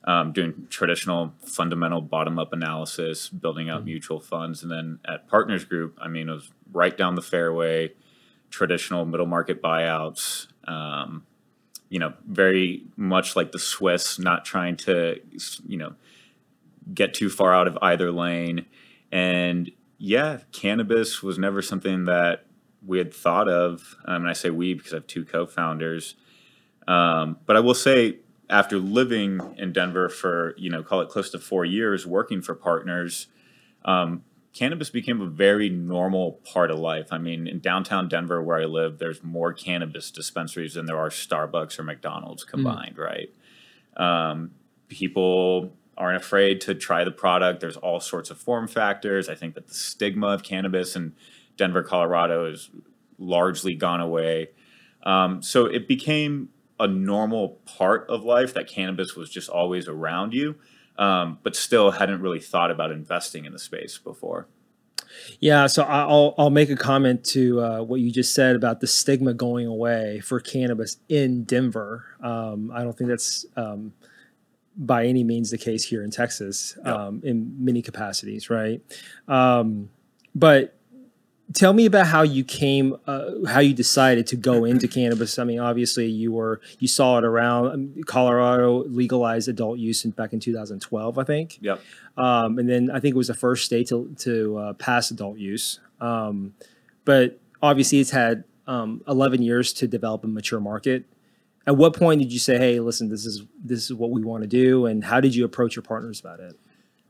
um, 0.05 0.33
doing 0.33 0.67
traditional 0.69 1.35
fundamental 1.45 2.01
bottom 2.01 2.39
up 2.39 2.53
analysis, 2.53 3.29
building 3.29 3.71
out 3.71 3.85
mutual 3.85 4.21
funds. 4.21 4.62
And 4.62 4.71
then 4.71 4.99
at 5.06 5.29
Partners 5.29 5.65
Group, 5.65 5.99
I 6.01 6.09
mean, 6.09 6.29
it 6.29 6.33
was 6.33 6.51
right 6.73 6.97
down 6.97 7.15
the 7.15 7.23
fairway, 7.23 7.93
traditional 8.51 9.05
middle 9.06 9.27
market 9.27 9.62
buyouts. 9.62 10.49
Um, 10.69 11.25
you 11.89 11.99
know, 11.99 12.12
very 12.27 12.85
much 12.97 13.37
like 13.37 13.53
the 13.53 13.59
Swiss, 13.59 14.19
not 14.19 14.45
trying 14.45 14.77
to, 14.79 15.21
you 15.67 15.77
know, 15.77 15.95
get 16.93 17.15
too 17.15 17.31
far 17.31 17.55
out 17.55 17.67
of 17.67 17.79
either 17.81 18.11
lane. 18.11 18.67
And 19.12 19.71
yeah, 19.99 20.41
cannabis 20.53 21.23
was 21.23 21.39
never 21.39 21.62
something 21.62 22.05
that 22.06 22.47
we 22.85 22.99
had 22.99 23.15
thought 23.15 23.49
of. 23.49 23.97
Um, 24.05 24.23
and 24.23 24.29
I 24.29 24.33
say 24.35 24.51
we 24.51 24.75
because 24.75 24.93
I 24.93 24.97
have 24.97 25.06
two 25.06 25.25
co 25.25 25.47
founders. 25.47 26.17
Um, 26.87 27.39
but 27.47 27.56
I 27.56 27.61
will 27.61 27.75
say, 27.75 28.19
after 28.50 28.79
living 28.79 29.41
in 29.56 29.73
Denver 29.73 30.08
for 30.08 30.55
you 30.56 30.70
know 30.70 30.82
call 30.82 31.00
it 31.00 31.08
close 31.08 31.31
to 31.31 31.38
four 31.38 31.64
years, 31.64 32.06
working 32.06 32.43
for 32.43 32.55
partners, 32.55 33.29
um, 33.85 34.25
cannabis 34.52 34.91
became 34.91 35.20
a 35.20 35.26
very 35.26 35.69
normal 35.69 36.41
part 36.44 36.70
of 36.70 36.79
life. 36.79 37.08
I 37.11 37.19
mean, 37.19 37.46
in 37.46 37.61
downtown 37.61 38.08
Denver, 38.08 38.43
where 38.43 38.61
I 38.61 38.64
live, 38.64 38.99
there's 38.99 39.23
more 39.23 39.52
cannabis 39.52 40.11
dispensaries 40.11 40.75
than 40.75 40.87
there 40.87 40.99
are 40.99 41.11
Starbucks 41.11 41.79
or 41.79 41.82
McDonald's 41.82 42.44
combined. 42.44 42.99
Right? 42.99 43.32
Um, 43.96 44.52
people 44.88 45.73
aren't 45.96 46.17
afraid 46.17 46.61
to 46.62 46.75
try 46.75 47.05
the 47.05 47.11
product. 47.11 47.61
There's 47.61 47.76
all 47.76 48.00
sorts 48.00 48.31
of 48.31 48.38
form 48.38 48.67
factors. 48.69 49.29
I 49.29 49.35
think 49.35 49.55
that 49.55 49.69
the 49.69 49.75
stigma 49.75 50.29
of 50.29 50.43
cannabis 50.43 50.96
in 50.96 51.14
Denver, 51.56 51.82
Colorado, 51.82 52.50
has 52.50 52.69
largely 53.19 53.75
gone 53.75 54.00
away. 54.00 54.50
Um, 55.05 55.43
so 55.43 55.67
it 55.67 55.87
became 55.87 56.49
a 56.79 56.87
normal 56.87 57.61
part 57.65 58.09
of 58.09 58.25
life 58.25 58.55
that 58.55 58.67
cannabis 58.69 59.15
was 59.15 59.31
just 59.31 59.49
always 59.49 59.88
around 59.88 60.35
you, 60.35 60.56
um, 60.99 61.38
but 61.43 61.55
still 61.55 61.93
hadn't 61.93 62.21
really 62.21 62.41
thought 62.41 62.71
about 62.71 62.91
investing 62.91 63.44
in 63.44 63.53
the 63.53 63.59
space 63.59 63.99
before. 63.99 64.49
Yeah, 65.38 65.67
so 65.69 65.85
I'll 65.85 66.35
I'll 66.37 66.50
make 66.50 66.71
a 66.71 66.76
comment 66.76 67.25
to 67.26 67.61
uh, 67.61 67.82
what 67.82 68.00
you 68.00 68.11
just 68.11 68.35
said 68.35 68.56
about 68.56 68.81
the 68.81 68.87
stigma 68.87 69.32
going 69.32 69.67
away 69.67 70.21
for 70.21 70.41
cannabis 70.41 70.97
in 71.09 71.44
Denver. 71.44 72.05
Um, 72.21 72.73
I 72.75 72.82
don't 72.82 72.97
think 72.99 73.11
that's 73.11 73.47
um, 73.56 73.93
by 74.77 75.06
any 75.06 75.23
means 75.23 75.50
the 75.50 75.59
case 75.59 75.85
here 75.85 76.03
in 76.03 76.11
Texas 76.11 76.77
um, 76.85 77.20
in 77.25 77.55
many 77.65 77.81
capacities, 77.81 78.50
right? 78.50 78.81
Um, 79.29 79.91
but 80.35 80.77
tell 81.55 81.73
me 81.73 81.87
about 81.87 82.09
how 82.09 82.23
you 82.23 82.45
came, 82.45 82.97
uh, 83.06 83.31
how 83.47 83.61
you 83.61 83.73
decided 83.73 84.27
to 84.27 84.37
go 84.37 84.65
into 84.65 84.87
cannabis. 84.89 85.39
I 85.39 85.44
mean, 85.44 85.61
obviously 85.61 86.06
you 86.06 86.32
were 86.32 86.61
you 86.79 86.89
saw 86.89 87.19
it 87.19 87.25
around. 87.25 87.67
um, 87.67 88.03
Colorado 88.05 88.84
legalized 88.84 89.49
adult 89.49 89.79
use 89.79 90.05
in, 90.05 90.11
back 90.11 90.32
in 90.32 90.41
2012, 90.41 91.19
I 91.19 91.25
think. 91.25 91.58
Yep. 91.63 91.81
Um, 92.17 92.58
and 92.58 92.69
then 92.69 92.91
I 92.91 93.01
think 93.01 93.15
it 93.15 93.19
was 93.19 93.29
the 93.29 93.34
first 93.34 93.65
state 93.65 93.89
to 93.89 94.15
to 94.19 94.58
uh, 94.58 94.73
pass 94.75 95.11
adult 95.11 95.39
use. 95.39 95.81
Um, 96.01 96.55
but 97.05 97.39
obviously, 97.63 98.01
it's 98.01 98.11
had 98.11 98.44
um, 98.67 99.03
11 99.08 99.43
years 99.43 99.73
to 99.75 99.87
develop 99.87 100.25
a 100.25 100.29
mature 100.29 100.61
market. 100.61 101.05
At 101.67 101.77
what 101.77 101.96
point 101.96 102.20
did 102.20 102.32
you 102.32 102.39
say, 102.39 102.58
"Hey, 102.58 102.81
listen, 102.81 103.08
this 103.08 103.25
is 103.25 103.43
this 103.65 103.84
is 103.84 103.94
what 103.94 104.11
we 104.11 104.23
want 104.23 104.43
to 104.43 104.49
do," 104.49 104.87
and 104.87 105.03
how 105.05 105.20
did 105.20 105.34
you 105.34 105.44
approach 105.44 105.77
your 105.77 105.82
partners 105.82 106.20
about 106.20 106.41
it? 106.41 106.58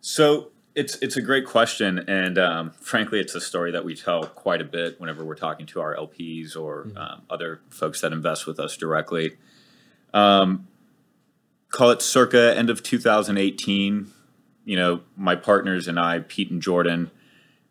So 0.01 0.53
it's 0.75 0.97
it's 0.97 1.17
a 1.17 1.23
great 1.23 1.47
question, 1.47 2.01
and 2.09 2.39
um, 2.39 2.73
frankly, 2.81 3.21
it's 3.21 3.35
a 3.35 3.41
story 3.41 3.71
that 3.73 3.85
we 3.85 3.95
tell 3.95 4.25
quite 4.25 4.61
a 4.61 4.65
bit 4.65 5.01
whenever 5.01 5.25
we're 5.25 5.37
talking 5.37 5.67
to 5.67 5.81
our 5.81 5.95
LPs 5.95 6.57
or 6.57 6.89
um, 6.97 7.23
other 7.31 7.61
folks 7.71 8.01
that 8.01 8.13
invest 8.13 8.47
with 8.47 8.59
us 8.59 8.77
directly. 8.77 9.37
Um, 10.13 10.67
call 11.71 11.91
it 11.91 12.03
circa 12.03 12.57
end 12.57 12.71
of 12.71 12.83
2018. 12.83 14.11
You 14.65 14.77
know, 14.77 15.01
my 15.17 15.37
partners 15.37 15.87
and 15.87 16.01
I, 16.01 16.21
Pete 16.21 16.51
and 16.51 16.61
Jordan, 16.61 17.11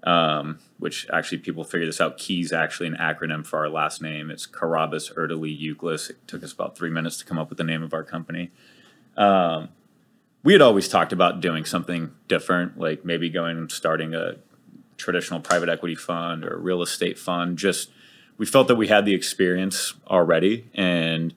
um, 0.03 0.60
which 0.77 1.07
actually 1.12 1.39
people 1.39 1.63
figure 1.65 1.88
this 1.88 2.00
out. 2.00 2.17
Key's 2.17 2.53
actually 2.53 2.88
an 2.88 2.98
acronym 2.98 3.45
for 3.45 3.60
our 3.60 3.69
last 3.69 4.01
name. 4.01 4.29
It's 4.31 4.45
Carabas 4.45 5.12
Erdely 5.13 5.57
Euclid. 5.57 6.10
It 6.10 6.27
took 6.27 6.43
us 6.43 6.53
about 6.53 6.77
three 6.77 6.89
minutes 6.89 7.17
to 7.17 7.25
come 7.25 7.38
up 7.38 7.50
with 7.50 7.57
the 7.57 7.63
name 7.65 7.83
of 7.83 7.93
our 7.93 8.03
company. 8.03 8.51
We 10.44 10.54
had 10.54 10.62
always 10.62 10.88
talked 10.90 11.14
about 11.14 11.40
doing 11.42 11.64
something 11.66 12.12
different, 12.28 12.78
like 12.78 13.06
maybe 13.06 13.30
going 13.30 13.58
and 13.58 13.72
starting 13.72 14.14
a 14.14 14.36
traditional 14.98 15.40
private 15.40 15.70
equity 15.70 15.96
fund 15.96 16.44
or 16.44 16.56
a 16.56 16.60
real 16.60 16.82
estate 16.82 17.18
fund. 17.18 17.58
Just 17.58 17.90
we 18.38 18.46
felt 18.46 18.68
that 18.68 18.76
we 18.76 18.88
had 18.88 19.06
the 19.06 19.16
experience 19.16 19.94
already 20.08 20.70
and 20.74 21.34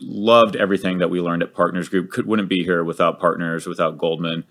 loved 0.00 0.54
everything 0.56 0.98
that 0.98 1.08
we 1.10 1.20
learned 1.20 1.42
at 1.42 1.52
Partners 1.52 1.88
Group. 1.88 2.10
Could 2.10 2.26
wouldn't 2.26 2.48
be 2.48 2.62
here 2.62 2.84
without 2.84 3.18
partners, 3.18 3.66
without 3.66 3.98
Goldman. 3.98 4.44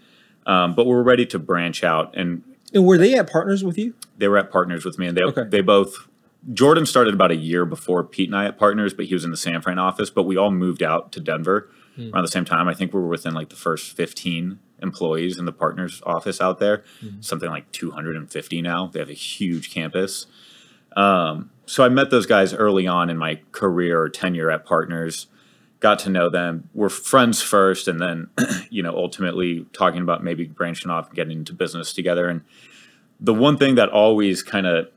Um, 0.45 0.75
but 0.75 0.85
we're 0.85 1.01
ready 1.01 1.25
to 1.27 1.39
branch 1.39 1.83
out, 1.83 2.13
and 2.15 2.43
And 2.73 2.85
were 2.85 2.97
they 2.97 3.17
at 3.17 3.29
partners 3.31 3.63
with 3.63 3.77
you? 3.77 3.93
they 4.17 4.27
were 4.27 4.37
at 4.37 4.51
Partners 4.51 4.85
with 4.85 4.99
me, 4.99 5.07
and 5.07 5.17
they 5.17 5.23
Okay. 5.23 5.43
they 5.49 5.61
both. 5.61 6.07
Jordan 6.53 6.85
started 6.85 7.13
about 7.15 7.31
a 7.31 7.35
year 7.35 7.65
before 7.65 8.03
Pete 8.03 8.29
and 8.29 8.35
I 8.37 8.45
at 8.45 8.59
Partners, 8.59 8.93
but 8.93 9.05
he 9.05 9.13
was 9.15 9.23
in 9.25 9.31
the 9.31 9.37
San 9.37 9.61
Fran 9.61 9.79
office. 9.79 10.09
But 10.11 10.23
we 10.23 10.37
all 10.37 10.51
moved 10.51 10.83
out 10.83 11.11
to 11.13 11.19
Denver 11.19 11.69
around 11.97 12.23
the 12.23 12.29
same 12.29 12.45
time. 12.45 12.67
I 12.67 12.73
think 12.73 12.93
we 12.93 12.99
were 12.99 13.07
within 13.07 13.33
like 13.33 13.49
the 13.49 13.55
first 13.55 13.95
fifteen 13.95 14.59
employees 14.81 15.37
in 15.37 15.45
the 15.45 15.51
Partners 15.51 16.01
office 16.05 16.41
out 16.41 16.59
there. 16.59 16.83
Something 17.21 17.49
like 17.49 17.71
two 17.71 17.91
hundred 17.91 18.15
and 18.15 18.31
fifty 18.31 18.61
now. 18.61 18.87
They 18.87 18.99
have 18.99 19.09
a 19.09 19.13
huge 19.13 19.73
campus. 19.73 20.27
Um, 20.95 21.51
so 21.65 21.83
I 21.83 21.89
met 21.89 22.09
those 22.09 22.25
guys 22.25 22.53
early 22.53 22.87
on 22.87 23.09
in 23.09 23.17
my 23.17 23.39
career 23.51 23.99
or 23.99 24.09
tenure 24.09 24.51
at 24.51 24.65
Partners. 24.65 25.27
Got 25.79 25.99
to 25.99 26.09
know 26.09 26.29
them. 26.29 26.69
We're 26.73 26.89
friends 26.89 27.41
first, 27.41 27.87
and 27.87 27.99
then 27.99 28.29
you 28.69 28.83
know 28.83 28.95
ultimately 28.95 29.65
talking 29.73 30.01
about 30.01 30.23
maybe 30.23 30.45
branching 30.45 30.91
off 30.91 31.07
and 31.07 31.15
getting 31.15 31.39
into 31.39 31.53
business 31.53 31.93
together. 31.93 32.27
And 32.27 32.41
the 33.19 33.33
one 33.33 33.57
thing 33.57 33.75
that 33.75 33.89
always 33.89 34.43
kind 34.43 34.67
of 34.67 34.87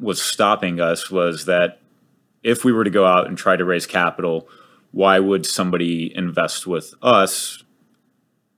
was 0.00 0.20
stopping 0.20 0.80
us 0.80 1.10
was 1.10 1.46
that 1.46 1.80
if 2.42 2.64
we 2.64 2.72
were 2.72 2.84
to 2.84 2.90
go 2.90 3.06
out 3.06 3.26
and 3.26 3.38
try 3.38 3.56
to 3.56 3.64
raise 3.64 3.86
capital, 3.86 4.48
why 4.94 5.18
would 5.18 5.44
somebody 5.44 6.16
invest 6.16 6.68
with 6.68 6.94
us 7.02 7.64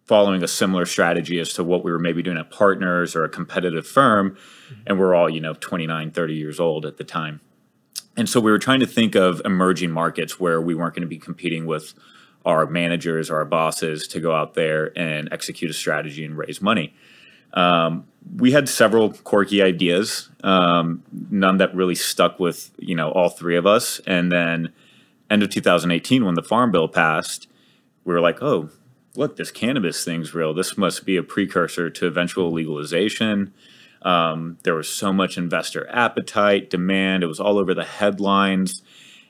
following 0.04 0.42
a 0.42 0.48
similar 0.48 0.84
strategy 0.84 1.40
as 1.40 1.54
to 1.54 1.64
what 1.64 1.82
we 1.82 1.90
were 1.90 1.98
maybe 1.98 2.22
doing 2.22 2.36
at 2.36 2.50
partners 2.50 3.16
or 3.16 3.24
a 3.24 3.28
competitive 3.28 3.86
firm? 3.86 4.36
And 4.86 4.98
we're 4.98 5.14
all 5.14 5.30
you 5.30 5.40
know 5.40 5.54
29 5.54 6.10
30 6.10 6.34
years 6.34 6.60
old 6.60 6.84
at 6.84 6.98
the 6.98 7.04
time. 7.04 7.40
And 8.18 8.28
so 8.28 8.38
we 8.38 8.50
were 8.50 8.58
trying 8.58 8.80
to 8.80 8.86
think 8.86 9.14
of 9.14 9.40
emerging 9.46 9.90
markets 9.90 10.38
where 10.38 10.60
we 10.60 10.74
weren't 10.74 10.94
going 10.94 11.02
to 11.02 11.08
be 11.08 11.18
competing 11.18 11.64
with 11.64 11.94
our 12.44 12.66
managers 12.66 13.30
or 13.30 13.36
our 13.36 13.44
bosses 13.46 14.06
to 14.08 14.20
go 14.20 14.34
out 14.34 14.54
there 14.54 14.96
and 14.96 15.30
execute 15.32 15.70
a 15.70 15.74
strategy 15.74 16.24
and 16.24 16.36
raise 16.36 16.60
money. 16.60 16.94
Um, 17.54 18.06
we 18.36 18.52
had 18.52 18.68
several 18.68 19.10
quirky 19.10 19.62
ideas 19.62 20.28
um, 20.44 21.02
none 21.30 21.56
that 21.58 21.74
really 21.74 21.94
stuck 21.94 22.38
with 22.38 22.72
you 22.78 22.94
know 22.94 23.10
all 23.10 23.30
three 23.30 23.56
of 23.56 23.66
us. 23.66 24.02
And 24.06 24.30
then 24.30 24.74
end 25.30 25.42
of 25.42 25.50
2018 25.50 26.24
when 26.24 26.34
the 26.34 26.42
farm 26.42 26.70
bill 26.70 26.88
passed 26.88 27.48
we 28.04 28.12
were 28.12 28.20
like 28.20 28.42
oh 28.42 28.70
look, 29.16 29.36
this 29.36 29.50
cannabis 29.50 30.04
thing's 30.04 30.34
real. 30.34 30.54
This 30.54 30.76
must 30.76 31.04
be 31.04 31.16
a 31.16 31.22
precursor 31.22 31.90
to 31.90 32.06
eventual 32.06 32.52
legalization. 32.52 33.52
Um, 34.02 34.58
there 34.62 34.74
was 34.74 34.88
so 34.88 35.12
much 35.12 35.38
investor 35.38 35.88
appetite, 35.90 36.70
demand. 36.70 37.22
It 37.22 37.26
was 37.26 37.40
all 37.40 37.58
over 37.58 37.74
the 37.74 37.84
headlines. 37.84 38.82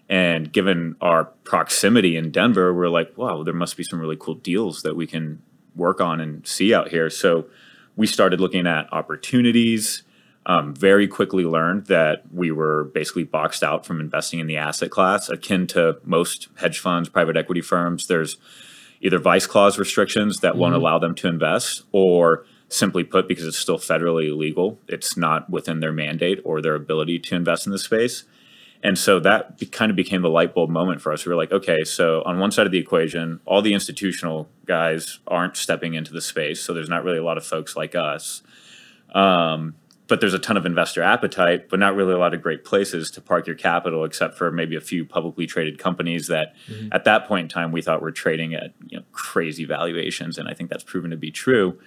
And 0.08 0.52
given 0.52 0.96
our 1.00 1.24
proximity 1.24 2.16
in 2.16 2.30
Denver, 2.30 2.72
we're 2.74 2.88
like, 2.88 3.16
wow, 3.16 3.42
there 3.42 3.54
must 3.54 3.76
be 3.76 3.84
some 3.84 4.00
really 4.00 4.16
cool 4.18 4.34
deals 4.34 4.82
that 4.82 4.96
we 4.96 5.06
can 5.06 5.42
work 5.74 6.00
on 6.00 6.20
and 6.20 6.46
see 6.46 6.72
out 6.74 6.88
here. 6.88 7.10
So 7.10 7.46
we 7.96 8.06
started 8.06 8.40
looking 8.40 8.66
at 8.66 8.92
opportunities. 8.92 10.02
Um, 10.48 10.74
very 10.74 11.08
quickly 11.08 11.44
learned 11.44 11.86
that 11.86 12.22
we 12.32 12.52
were 12.52 12.84
basically 12.94 13.24
boxed 13.24 13.64
out 13.64 13.84
from 13.84 14.00
investing 14.00 14.38
in 14.38 14.46
the 14.46 14.56
asset 14.56 14.90
class, 14.90 15.28
akin 15.28 15.66
to 15.68 15.98
most 16.04 16.48
hedge 16.54 16.78
funds, 16.78 17.08
private 17.08 17.36
equity 17.36 17.60
firms. 17.60 18.06
There's 18.06 18.36
either 19.00 19.18
vice 19.18 19.46
clause 19.46 19.76
restrictions 19.76 20.38
that 20.38 20.52
mm-hmm. 20.52 20.60
won't 20.60 20.74
allow 20.76 21.00
them 21.00 21.16
to 21.16 21.26
invest, 21.26 21.82
or 21.90 22.46
simply 22.68 23.02
put, 23.02 23.26
because 23.26 23.44
it's 23.44 23.58
still 23.58 23.78
federally 23.78 24.28
illegal, 24.28 24.78
it's 24.86 25.16
not 25.16 25.50
within 25.50 25.80
their 25.80 25.92
mandate 25.92 26.40
or 26.44 26.62
their 26.62 26.76
ability 26.76 27.18
to 27.18 27.34
invest 27.34 27.66
in 27.66 27.72
the 27.72 27.78
space. 27.78 28.24
And 28.82 28.96
so 28.96 29.18
that 29.20 29.58
be, 29.58 29.66
kind 29.66 29.90
of 29.90 29.96
became 29.96 30.22
the 30.22 30.30
light 30.30 30.54
bulb 30.54 30.70
moment 30.70 31.00
for 31.00 31.12
us. 31.12 31.24
We 31.24 31.30
were 31.30 31.36
like, 31.36 31.50
okay, 31.50 31.82
so 31.82 32.22
on 32.24 32.38
one 32.38 32.52
side 32.52 32.66
of 32.66 32.72
the 32.72 32.78
equation, 32.78 33.40
all 33.46 33.62
the 33.62 33.74
institutional 33.74 34.48
guys 34.64 35.18
aren't 35.26 35.56
stepping 35.56 35.94
into 35.94 36.12
the 36.12 36.20
space, 36.20 36.60
so 36.60 36.72
there's 36.72 36.88
not 36.88 37.02
really 37.02 37.18
a 37.18 37.24
lot 37.24 37.36
of 37.36 37.44
folks 37.44 37.74
like 37.74 37.96
us. 37.96 38.42
Um, 39.12 39.74
but 40.08 40.20
there's 40.20 40.34
a 40.34 40.38
ton 40.38 40.56
of 40.56 40.64
investor 40.64 41.02
appetite, 41.02 41.68
but 41.68 41.80
not 41.80 41.96
really 41.96 42.12
a 42.12 42.18
lot 42.18 42.32
of 42.32 42.42
great 42.42 42.64
places 42.64 43.10
to 43.12 43.20
park 43.20 43.46
your 43.46 43.56
capital, 43.56 44.04
except 44.04 44.36
for 44.38 44.50
maybe 44.52 44.76
a 44.76 44.80
few 44.80 45.04
publicly 45.04 45.46
traded 45.46 45.78
companies 45.78 46.28
that, 46.28 46.54
mm-hmm. 46.68 46.88
at 46.92 47.04
that 47.04 47.26
point 47.26 47.44
in 47.44 47.48
time, 47.48 47.72
we 47.72 47.82
thought 47.82 48.00
were 48.00 48.12
trading 48.12 48.54
at 48.54 48.72
you 48.86 48.98
know, 48.98 49.04
crazy 49.12 49.64
valuations, 49.64 50.38
and 50.38 50.48
I 50.48 50.54
think 50.54 50.70
that's 50.70 50.84
proven 50.84 51.10
to 51.10 51.16
be 51.16 51.30
true. 51.30 51.78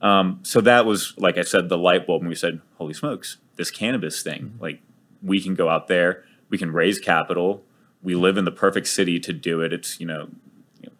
Um, 0.00 0.40
so 0.42 0.60
that 0.60 0.86
was, 0.86 1.14
like 1.16 1.38
I 1.38 1.42
said, 1.42 1.68
the 1.68 1.78
light 1.78 2.06
bulb, 2.06 2.22
and 2.22 2.28
we 2.28 2.34
said, 2.34 2.60
"Holy 2.78 2.94
smokes, 2.94 3.38
this 3.56 3.70
cannabis 3.70 4.22
thing! 4.22 4.42
Mm-hmm. 4.42 4.62
Like, 4.62 4.82
we 5.22 5.40
can 5.40 5.54
go 5.54 5.68
out 5.68 5.88
there, 5.88 6.24
we 6.50 6.58
can 6.58 6.72
raise 6.72 6.98
capital. 6.98 7.64
We 8.02 8.14
live 8.14 8.36
in 8.36 8.44
the 8.44 8.52
perfect 8.52 8.86
city 8.88 9.18
to 9.20 9.32
do 9.32 9.62
it. 9.62 9.72
It's 9.72 9.98
you 9.98 10.06
know, 10.06 10.28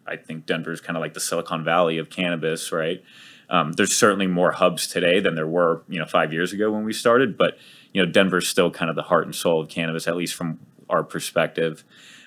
I 0.07 0.17
think 0.17 0.47
Denver 0.47 0.73
is 0.73 0.81
kind 0.81 0.97
of 0.97 1.03
like 1.03 1.15
the 1.15 1.21
Silicon 1.21 1.63
Valley 1.63 1.99
of 1.99 2.11
cannabis, 2.11 2.73
right?" 2.73 3.05
Um, 3.51 3.73
there's 3.73 3.95
certainly 3.95 4.27
more 4.27 4.53
hubs 4.53 4.87
today 4.87 5.21
than 5.21 5.35
there 5.35 5.47
were, 5.47 5.83
you 5.89 5.99
know, 5.99 6.07
five 6.07 6.33
years 6.33 6.53
ago 6.53 6.71
when 6.71 6.85
we 6.85 6.93
started. 6.93 7.37
But 7.37 7.59
you 7.93 8.05
know, 8.05 8.11
Denver's 8.11 8.49
still 8.49 8.71
kind 8.71 8.91
of 8.91 8.97
the 8.97 9.03
heart 9.03 9.25
and 9.25 9.35
soul 9.35 9.61
of 9.61 9.69
cannabis, 9.69 10.09
at 10.09 10.17
least 10.17 10.35
from 10.35 10.59
our 10.89 11.03
perspective. 11.03 11.85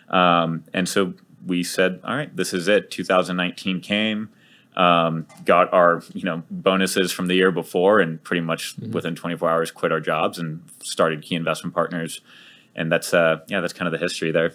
Um, 0.10 0.64
and 0.74 0.88
so 0.88 1.14
we 1.46 1.64
said, 1.64 2.00
all 2.04 2.16
right, 2.16 2.36
this 2.36 2.54
is 2.54 2.68
it. 2.68 2.90
2019 2.92 3.82
came, 3.82 4.30
um, 4.76 5.28
got 5.44 5.72
our 5.74 6.04
you 6.14 6.24
know 6.24 6.44
bonuses 6.50 7.12
from 7.12 7.28
the 7.28 7.36
year 7.36 7.52
before, 7.52 8.00
and 8.00 8.24
pretty 8.24 8.42
much 8.42 8.78
mm-hmm. 8.78 8.92
within 8.92 9.16
24 9.16 9.50
hours 9.50 9.72
quit 9.72 9.92
our 9.92 10.00
jobs 10.00 10.40
and 10.40 10.64
started 10.84 11.22
Key 11.22 11.36
Investment 11.36 11.74
Partners. 11.74 12.22
And 12.76 12.92
that's 12.92 13.14
uh, 13.14 13.40
yeah, 13.48 13.60
that's 13.60 13.74
kind 13.74 13.88
of 13.88 13.92
the 13.92 14.04
history 14.04 14.32
there. 14.32 14.54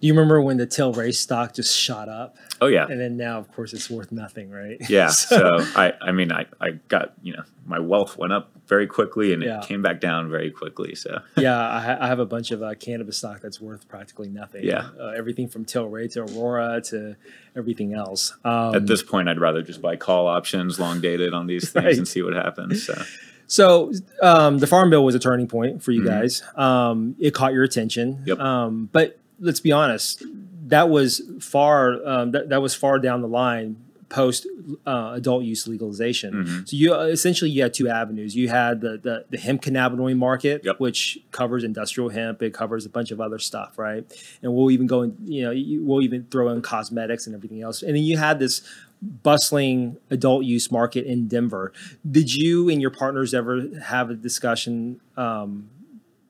Do 0.00 0.06
you 0.06 0.12
remember 0.12 0.40
when 0.40 0.56
the 0.56 0.66
Tilray 0.66 1.14
stock 1.14 1.54
just 1.54 1.76
shot 1.76 2.08
up? 2.08 2.36
Oh 2.60 2.66
yeah. 2.66 2.86
And 2.88 3.00
then 3.00 3.16
now, 3.16 3.38
of 3.38 3.50
course, 3.52 3.72
it's 3.72 3.90
worth 3.90 4.12
nothing, 4.12 4.50
right? 4.50 4.78
Yeah. 4.88 5.08
so, 5.08 5.36
so, 5.58 5.80
I, 5.80 5.92
I 6.00 6.12
mean, 6.12 6.32
I, 6.32 6.46
I 6.60 6.72
got 6.88 7.14
you 7.22 7.34
know 7.36 7.42
my 7.66 7.78
wealth 7.78 8.18
went 8.18 8.32
up 8.32 8.50
very 8.66 8.86
quickly 8.86 9.32
and 9.32 9.42
yeah. 9.42 9.58
it 9.58 9.66
came 9.66 9.82
back 9.82 10.00
down 10.00 10.30
very 10.30 10.50
quickly. 10.50 10.94
So 10.94 11.20
yeah, 11.36 11.58
I, 11.58 12.04
I, 12.04 12.08
have 12.08 12.18
a 12.18 12.26
bunch 12.26 12.50
of 12.50 12.62
uh, 12.62 12.74
cannabis 12.74 13.18
stock 13.18 13.40
that's 13.40 13.60
worth 13.60 13.88
practically 13.88 14.28
nothing. 14.28 14.64
Yeah. 14.64 14.88
Uh, 14.98 15.08
everything 15.16 15.48
from 15.48 15.64
Tilray 15.64 16.10
to 16.12 16.22
Aurora 16.22 16.80
to 16.86 17.16
everything 17.56 17.94
else. 17.94 18.34
Um, 18.44 18.74
At 18.74 18.86
this 18.86 19.02
point, 19.02 19.28
I'd 19.28 19.40
rather 19.40 19.62
just 19.62 19.82
buy 19.82 19.96
call 19.96 20.26
options, 20.26 20.80
long 20.80 21.00
dated 21.00 21.34
on 21.34 21.46
these 21.46 21.68
things, 21.72 21.84
right. 21.84 21.96
and 21.98 22.08
see 22.08 22.22
what 22.22 22.34
happens. 22.34 22.84
So. 22.84 23.02
So 23.48 23.92
um, 24.22 24.60
the 24.60 24.66
farm 24.66 24.88
bill 24.88 25.04
was 25.04 25.14
a 25.14 25.18
turning 25.18 25.46
point 25.46 25.82
for 25.82 25.92
you 25.92 26.00
mm-hmm. 26.00 26.20
guys. 26.20 26.42
Um, 26.56 27.16
it 27.18 27.34
caught 27.34 27.52
your 27.52 27.64
attention. 27.64 28.22
Yep. 28.24 28.38
Um, 28.38 28.88
but 28.90 29.18
let's 29.42 29.60
be 29.60 29.72
honest, 29.72 30.24
that 30.68 30.88
was 30.88 31.20
far 31.40 31.98
um, 32.06 32.30
that, 32.30 32.48
that 32.48 32.62
was 32.62 32.74
far 32.74 32.98
down 32.98 33.20
the 33.20 33.28
line 33.28 33.76
post 34.12 34.46
uh, 34.86 35.12
adult 35.14 35.42
use 35.42 35.66
legalization. 35.66 36.34
Mm-hmm. 36.34 36.64
So 36.66 36.76
you 36.76 36.94
uh, 36.94 37.04
essentially 37.04 37.50
you 37.50 37.62
had 37.62 37.74
two 37.74 37.88
avenues. 37.88 38.36
You 38.36 38.48
had 38.48 38.80
the 38.80 38.98
the, 38.98 39.24
the 39.30 39.38
hemp 39.38 39.62
cannabinoid 39.62 40.16
market, 40.16 40.62
yep. 40.64 40.78
which 40.78 41.18
covers 41.30 41.64
industrial 41.64 42.10
hemp. 42.10 42.42
It 42.42 42.52
covers 42.54 42.86
a 42.86 42.90
bunch 42.90 43.10
of 43.10 43.20
other 43.20 43.38
stuff, 43.38 43.78
right? 43.78 44.04
And 44.42 44.54
we'll 44.54 44.70
even 44.70 44.86
go 44.86 45.02
in, 45.02 45.16
you 45.24 45.42
know, 45.42 45.84
we'll 45.84 46.02
even 46.02 46.26
throw 46.30 46.50
in 46.50 46.62
cosmetics 46.62 47.26
and 47.26 47.34
everything 47.34 47.62
else. 47.62 47.82
And 47.82 47.96
then 47.96 48.02
you 48.02 48.18
had 48.18 48.38
this 48.38 48.62
bustling 49.02 49.96
adult 50.10 50.44
use 50.44 50.70
market 50.70 51.06
in 51.06 51.26
Denver. 51.26 51.72
Did 52.08 52.32
you 52.32 52.68
and 52.68 52.80
your 52.80 52.90
partners 52.90 53.34
ever 53.34 53.66
have 53.82 54.10
a 54.10 54.14
discussion? 54.14 55.00
Um, 55.16 55.70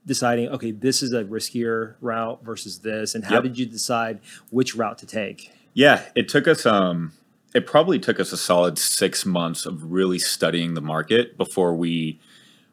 deciding 0.06 0.48
okay 0.48 0.70
this 0.72 1.02
is 1.02 1.12
a 1.12 1.24
riskier 1.24 1.94
route 2.00 2.42
versus 2.44 2.80
this 2.80 3.14
and 3.14 3.24
how 3.24 3.36
yep. 3.36 3.44
did 3.44 3.58
you 3.58 3.66
decide 3.66 4.20
which 4.50 4.74
route 4.74 4.98
to 4.98 5.06
take? 5.06 5.52
Yeah 5.74 6.02
it 6.14 6.28
took 6.28 6.48
us 6.48 6.66
um 6.66 7.12
it 7.54 7.66
probably 7.66 7.98
took 7.98 8.18
us 8.18 8.32
a 8.32 8.36
solid 8.36 8.78
six 8.78 9.26
months 9.26 9.66
of 9.66 9.92
really 9.92 10.18
studying 10.18 10.74
the 10.74 10.80
market 10.80 11.36
before 11.36 11.74
we 11.74 12.18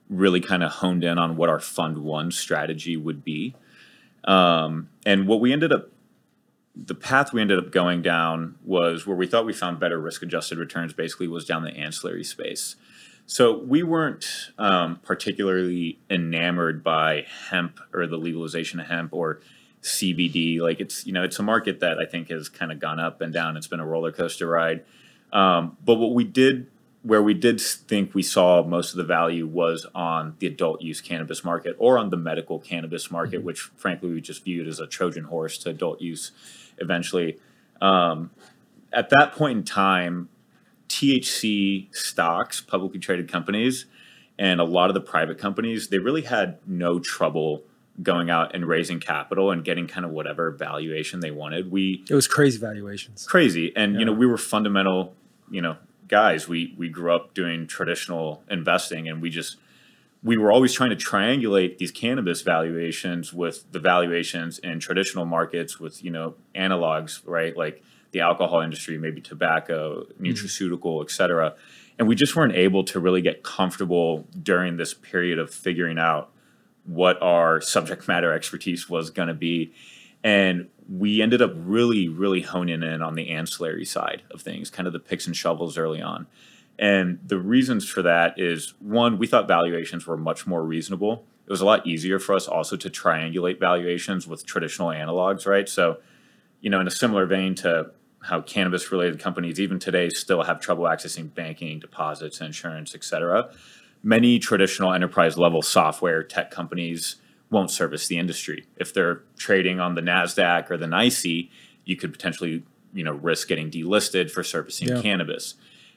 really 0.10 0.42
kind 0.42 0.64
of 0.64 0.72
honed 0.72 1.04
in 1.04 1.18
on 1.18 1.36
what 1.36 1.50
our 1.50 1.60
fund 1.60 2.00
one 2.00 2.32
strategy 2.32 2.98
would 2.98 3.24
be. 3.24 3.56
Um, 4.24 4.90
and 5.06 5.28
what 5.28 5.40
we 5.40 5.54
ended 5.54 5.72
up 5.72 5.90
the 6.76 6.96
path 6.96 7.34
we 7.34 7.42
ended 7.42 7.60
up 7.60 7.72
going 7.72 8.02
down 8.02 8.56
was 8.64 9.06
where 9.06 9.16
we 9.16 9.28
thought 9.28 9.46
we 9.46 9.52
found 9.52 9.80
better 9.80 10.00
risk 10.00 10.22
adjusted 10.22 10.58
returns 10.58 10.94
basically 10.94 11.28
was 11.28 11.44
down 11.44 11.64
the 11.64 11.76
ancillary 11.76 12.24
space 12.24 12.76
so 13.30 13.60
we 13.60 13.84
weren't 13.84 14.50
um, 14.58 15.00
particularly 15.04 16.00
enamored 16.10 16.84
by 16.84 17.28
hemp 17.52 17.80
or 17.94 18.08
the 18.08 18.18
legalization 18.18 18.80
of 18.80 18.88
hemp 18.88 19.14
or 19.14 19.40
CBD. 19.84 20.60
Like 20.60 20.80
it's 20.80 21.06
you 21.06 21.14
know 21.14 21.24
it's 21.24 21.38
a 21.38 21.44
market 21.44 21.80
that 21.82 22.00
I 22.00 22.06
think 22.06 22.30
has 22.30 22.50
kind 22.50 22.72
of 22.72 22.80
gone 22.80 23.00
up 23.00 23.22
and 23.22 23.32
down. 23.32 23.56
It's 23.56 23.68
been 23.68 23.80
a 23.80 23.86
roller 23.86 24.12
coaster 24.12 24.48
ride. 24.48 24.84
Um, 25.32 25.78
but 25.86 25.96
what 25.96 26.16
we 26.16 26.24
did, 26.24 26.72
where 27.04 27.22
we 27.22 27.36
did 27.36 27.62
think 27.62 28.16
we 28.16 28.24
saw 28.24 28.64
most 28.64 28.94
of 28.94 28.98
the 28.98 29.04
value 29.04 29.46
was 29.46 29.86
on 29.94 30.36
the 30.40 30.48
adult 30.48 30.82
use 30.82 31.00
cannabis 31.00 31.44
market 31.44 31.76
or 31.78 32.00
on 32.00 32.10
the 32.10 32.18
medical 32.18 32.58
cannabis 32.58 33.12
market, 33.12 33.38
mm-hmm. 33.38 33.46
which 33.46 33.60
frankly 33.60 34.10
we 34.10 34.22
just 34.22 34.44
viewed 34.44 34.68
as 34.68 34.80
a 34.80 34.88
Trojan 34.88 35.26
horse 35.26 35.60
to 35.60 35.70
adult 35.70 36.02
use 36.02 36.32
eventually. 36.80 37.38
Um, 37.80 38.32
at 38.92 39.12
that 39.12 39.34
point 39.34 39.60
in 39.60 39.64
time, 39.64 40.30
THC 40.90 41.96
stocks, 41.96 42.60
publicly 42.60 43.00
traded 43.00 43.32
companies, 43.32 43.86
and 44.38 44.60
a 44.60 44.64
lot 44.64 44.90
of 44.90 44.94
the 44.94 45.02
private 45.02 45.38
companies, 45.38 45.90
they 45.90 46.00
really 46.00 46.24
had 46.24 46.58
no 46.66 47.00
trouble 47.00 47.64
going 48.02 48.30
out 48.30 48.56
and 48.56 48.66
raising 48.66 49.00
capital 49.00 49.52
and 49.52 49.64
getting 49.64 49.86
kind 49.86 50.06
of 50.06 50.12
whatever 50.12 50.52
valuation 50.52 51.20
they 51.20 51.32
wanted. 51.32 51.72
We 51.72 52.04
it 52.10 52.16
was 52.16 52.28
crazy 52.28 52.58
valuations, 52.58 53.26
crazy, 53.28 53.74
and 53.76 53.94
yeah. 53.94 54.00
you 54.00 54.06
know 54.06 54.14
we 54.14 54.26
were 54.26 54.38
fundamental, 54.38 55.14
you 55.50 55.62
know, 55.62 55.78
guys. 56.08 56.48
We 56.48 56.74
we 56.78 56.90
grew 56.90 57.14
up 57.14 57.34
doing 57.34 57.68
traditional 57.68 58.44
investing, 58.50 59.08
and 59.08 59.22
we 59.22 59.30
just 59.30 59.58
we 60.24 60.38
were 60.38 60.52
always 60.52 60.74
trying 60.74 60.90
to 60.90 60.96
triangulate 60.96 61.78
these 61.78 61.92
cannabis 61.92 62.42
valuations 62.42 63.34
with 63.34 63.72
the 63.72 63.80
valuations 63.80 64.60
in 64.60 64.80
traditional 64.80 65.26
markets 65.26 65.80
with 65.80 66.04
you 66.04 66.12
know 66.12 66.36
analogs, 66.56 67.22
right? 67.26 67.56
Like 67.56 67.84
the 68.12 68.22
alcohol 68.22 68.62
industry, 68.62 68.98
maybe 68.98 69.22
tobacco, 69.22 70.04
mm-hmm. 70.04 70.26
nutraceutical, 70.26 70.98
mm-hmm. 70.98 71.04
et 71.04 71.12
cetera. 71.12 71.56
And 71.98 72.08
we 72.08 72.16
just 72.16 72.36
weren't 72.36 72.56
able 72.56 72.84
to 72.86 73.00
really 73.00 73.22
get 73.22 73.44
comfortable 73.44 74.26
during 74.42 74.78
this 74.78 74.94
period 74.94 75.38
of 75.38 75.54
figuring 75.54 76.00
out 76.00 76.32
what 76.86 77.22
our 77.22 77.62
subject 77.62 78.08
matter 78.08 78.32
expertise 78.32 78.90
was 78.90 79.10
going 79.10 79.28
to 79.28 79.34
be. 79.34 79.74
And 80.24 80.70
we 80.90 81.22
ended 81.22 81.42
up 81.42 81.52
really, 81.56 82.08
really 82.08 82.42
honing 82.42 82.84
in 82.84 83.02
on 83.02 83.16
the 83.16 83.30
ancillary 83.30 83.86
side 83.86 84.24
of 84.32 84.42
things, 84.42 84.70
kind 84.70 84.88
of 84.88 84.94
the 84.94 85.00
picks 85.00 85.28
and 85.28 85.36
shovels 85.36 85.78
early 85.78 86.02
on. 86.02 86.26
And 86.80 87.20
the 87.26 87.38
reasons 87.38 87.88
for 87.88 88.02
that 88.04 88.40
is 88.40 88.74
one, 88.80 89.18
we 89.18 89.28
thought 89.28 89.48
valuations 89.48 90.08
were 90.08 90.18
much 90.18 90.48
more 90.48 90.64
reasonable 90.64 91.26
it 91.50 91.52
was 91.52 91.62
a 91.62 91.66
lot 91.66 91.88
easier 91.88 92.20
for 92.20 92.36
us 92.36 92.48
also 92.48 92.78
to 92.78 92.92
triangulate 92.92 93.60
valuations 93.60 94.28
with 94.28 94.46
traditional 94.46 94.90
analogs, 94.90 95.48
right? 95.48 95.68
So, 95.68 95.98
you 96.62 96.70
know, 96.70 96.80
in 96.80 96.86
a 96.86 96.92
similar 96.92 97.26
vein 97.26 97.56
to 97.56 97.90
how 98.22 98.42
cannabis 98.42 98.92
related 98.92 99.20
companies 99.20 99.60
even 99.60 99.80
today 99.80 100.10
still 100.10 100.44
have 100.44 100.60
trouble 100.60 100.84
accessing 100.86 101.34
banking, 101.34 101.80
deposits, 101.80 102.42
insurance, 102.42 102.94
etc. 102.94 103.50
Many 104.04 104.40
traditional 104.40 104.94
enterprise 104.94 105.38
level 105.38 105.62
software 105.62 106.24
tech 106.24 106.52
companies 106.52 107.18
won't 107.50 107.72
service 107.72 108.08
the 108.08 108.18
industry. 108.18 108.66
If 108.78 108.94
they're 108.94 109.24
trading 109.38 109.80
on 109.80 109.96
the 109.96 110.02
NASDAQ 110.02 110.70
or 110.70 110.78
the 110.78 110.86
NYSE, 110.86 111.50
you 111.86 111.96
could 111.96 112.12
potentially, 112.12 112.64
you 112.94 113.04
know, 113.04 113.14
risk 113.14 113.48
getting 113.48 113.72
delisted 113.72 114.30
for 114.30 114.44
servicing 114.44 114.90
Yeah. 114.90 115.02
cannabis. 115.02 115.56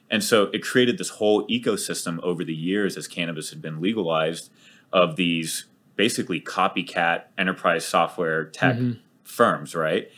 And 0.09 0.23
so 0.23 0.43
it 0.53 0.63
created 0.63 0.97
this 0.97 1.09
whole 1.09 1.47
ecosystem 1.47 2.19
over 2.21 2.43
the 2.43 2.55
years 2.55 2.97
as 2.97 3.07
cannabis 3.07 3.49
had 3.49 3.61
been 3.61 3.81
legalized 3.81 4.51
of 4.91 5.15
these 5.15 5.65
basically 5.95 6.41
copycat 6.41 7.23
enterprise 7.37 7.85
software 7.85 8.45
tech 8.45 8.75
mm-hmm. 8.75 8.99
firms, 9.23 9.75
right? 9.75 10.09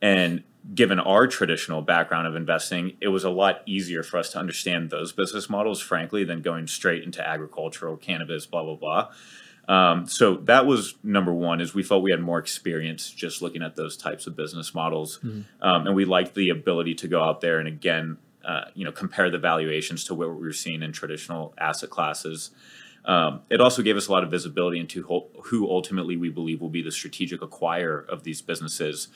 And 0.00 0.42
given 0.74 0.98
our 0.98 1.26
traditional 1.26 1.82
background 1.82 2.26
of 2.26 2.36
investing, 2.36 2.96
it 3.00 3.08
was 3.08 3.24
a 3.24 3.30
lot 3.30 3.62
easier 3.66 4.02
for 4.02 4.18
us 4.18 4.30
to 4.32 4.38
understand 4.38 4.90
those 4.90 5.12
business 5.12 5.50
models, 5.50 5.80
frankly, 5.80 6.24
than 6.24 6.40
going 6.40 6.66
straight 6.66 7.02
into 7.02 7.26
agricultural 7.26 7.96
cannabis, 7.96 8.46
blah 8.46 8.62
blah 8.62 8.76
blah. 8.76 9.08
Um, 9.68 10.06
so 10.06 10.36
that 10.36 10.66
was 10.66 10.94
number 11.02 11.32
one. 11.32 11.60
Is 11.60 11.74
we 11.74 11.82
felt 11.82 12.02
we 12.02 12.10
had 12.10 12.20
more 12.20 12.38
experience 12.38 13.10
just 13.10 13.42
looking 13.42 13.62
at 13.62 13.76
those 13.76 13.96
types 13.96 14.26
of 14.26 14.36
business 14.36 14.74
models, 14.74 15.18
um, 15.60 15.86
and 15.86 15.94
we 15.94 16.04
liked 16.04 16.34
the 16.34 16.50
ability 16.50 16.94
to 16.96 17.08
go 17.08 17.22
out 17.22 17.40
there 17.40 17.58
and 17.58 17.68
again, 17.68 18.18
uh, 18.44 18.64
you 18.74 18.84
know, 18.84 18.92
compare 18.92 19.30
the 19.30 19.38
valuations 19.38 20.04
to 20.04 20.14
what 20.14 20.28
we 20.28 20.36
were 20.36 20.52
seeing 20.52 20.82
in 20.82 20.92
traditional 20.92 21.54
asset 21.58 21.90
classes. 21.90 22.50
Um, 23.04 23.42
it 23.50 23.60
also 23.60 23.82
gave 23.82 23.96
us 23.96 24.06
a 24.06 24.12
lot 24.12 24.22
of 24.22 24.30
visibility 24.30 24.78
into 24.78 25.02
who 25.44 25.68
ultimately 25.68 26.16
we 26.16 26.28
believe 26.28 26.60
will 26.60 26.68
be 26.68 26.82
the 26.82 26.92
strategic 26.92 27.40
acquirer 27.40 28.06
of 28.08 28.22
these 28.22 28.40
businesses. 28.40 29.08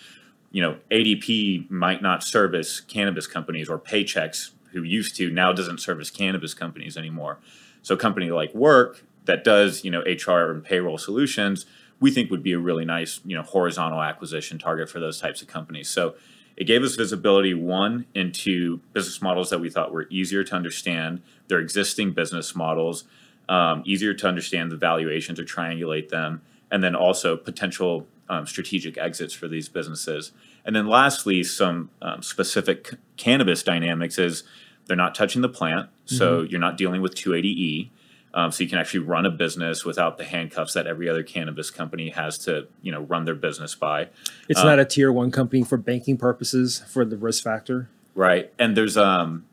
You 0.51 0.63
know, 0.63 0.79
ADP 0.91 1.71
might 1.71 2.03
not 2.03 2.23
service 2.23 2.81
cannabis 2.81 3.27
companies 3.27 3.69
or 3.69 3.79
Paychex 3.79 4.51
who 4.73 4.83
used 4.83 5.17
to, 5.17 5.31
now 5.31 5.53
doesn't 5.53 5.81
service 5.81 6.11
cannabis 6.11 6.55
companies 6.55 6.97
anymore. 6.97 7.39
So, 7.83 7.95
a 7.95 7.99
company 7.99 8.31
like 8.31 8.53
Wurk 8.53 9.03
that 9.25 9.43
does, 9.43 9.85
you 9.85 9.91
know, 9.91 10.01
HR 10.01 10.51
and 10.51 10.63
payroll 10.63 10.99
solutions, 10.99 11.67
we 11.99 12.11
think 12.11 12.31
would 12.31 12.43
be 12.43 12.53
a 12.53 12.59
really 12.59 12.85
nice, 12.85 13.21
you 13.25 13.37
know, 13.37 13.43
horizontal 13.43 14.03
acquisition 14.03 14.59
target 14.59 14.91
for 14.91 15.01
those 15.01 15.21
types 15.21 15.41
of 15.41 15.49
companies. 15.49 15.89
So, 15.89 16.15
it 16.57 16.65
gave 16.65 16.83
us 16.83 16.95
visibility 16.95 17.55
one 17.55 18.07
into 18.15 18.79
business 18.93 19.21
models 19.21 19.51
that 19.51 19.61
we 19.61 19.69
thought 19.69 19.93
were 19.93 20.07
easier 20.11 20.43
to 20.45 20.55
understand, 20.55 21.23
their 21.49 21.59
existing 21.59 22.13
business 22.13 22.55
models, 22.55 23.05
um, 23.49 23.83
easier 23.85 24.15
to 24.15 24.27
understand 24.27 24.73
the 24.73 24.77
valuations 24.77 25.39
or 25.39 25.45
triangulate 25.45 26.09
them, 26.09 26.43
and 26.71 26.83
then 26.83 26.95
also 26.95 27.37
potential 27.37 28.07
um, 28.29 28.47
strategic 28.47 28.99
exits 28.99 29.33
for 29.35 29.49
these 29.49 29.69
businesses. 29.69 30.33
And 30.65 30.75
then 30.75 30.87
lastly, 30.87 31.43
some 31.45 31.91
um, 32.03 32.23
specific 32.23 32.95
cannabis 33.17 33.63
dynamics 33.63 34.19
is 34.19 34.43
they're 34.87 34.97
not 34.97 35.15
touching 35.15 35.43
the 35.43 35.49
plant, 35.49 35.89
so 36.05 36.43
you're 36.43 36.61
not 36.61 36.77
dealing 36.77 37.03
with 37.03 37.15
280E. 37.15 37.91
Um, 38.35 38.53
so 38.53 38.63
you 38.63 38.69
can 38.69 38.79
actually 38.79 39.01
run 39.01 39.25
a 39.25 39.31
business 39.31 39.85
without 39.85 40.19
the 40.19 40.25
handcuffs 40.25 40.75
that 40.75 40.87
every 40.87 41.09
other 41.09 41.23
cannabis 41.23 41.71
company 41.71 42.11
has 42.11 42.37
to, 42.39 42.67
you 42.83 42.93
know, 42.93 43.01
run 43.01 43.25
their 43.25 43.35
business 43.35 43.75
by. 43.75 44.09
It's 44.49 44.63
not 44.63 44.79
a 44.79 44.85
tier 44.85 45.11
one 45.11 45.31
company 45.31 45.65
for 45.65 45.79
banking 45.79 46.19
purposes 46.19 46.83
for 46.87 47.05
the 47.07 47.17
risk 47.17 47.43
factor. 47.43 47.89
Right. 48.15 48.53
And 48.59 48.77
there's 48.77 48.97
um, 48.97 49.47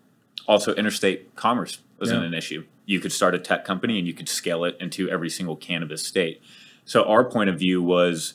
also 0.48 0.74
interstate 0.76 1.36
commerce 1.36 1.80
wasn't 2.00 2.22
Yeah. 2.22 2.28
an 2.28 2.34
issue. 2.34 2.66
You 2.86 3.00
could 3.00 3.14
start 3.14 3.34
a 3.34 3.40
tech 3.40 3.64
company 3.64 3.98
and 3.98 4.06
you 4.06 4.14
could 4.14 4.28
scale 4.28 4.66
it 4.66 4.76
into 4.82 5.10
every 5.10 5.30
single 5.30 5.56
cannabis 5.56 6.06
state. 6.06 6.42
So 6.84 7.04
our 7.06 7.24
point 7.24 7.50
of 7.50 7.58
view 7.58 7.82
was 7.82 8.34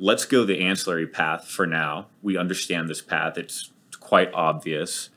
let's 0.00 0.24
go 0.24 0.44
the 0.44 0.60
ancillary 0.60 1.06
path 1.06 1.46
for 1.46 1.66
now. 1.66 2.06
We 2.22 2.36
understand 2.36 2.88
this 2.88 3.02
path, 3.02 3.36
it's 3.36 3.70
quite 4.00 4.32
obvious. 4.32 5.10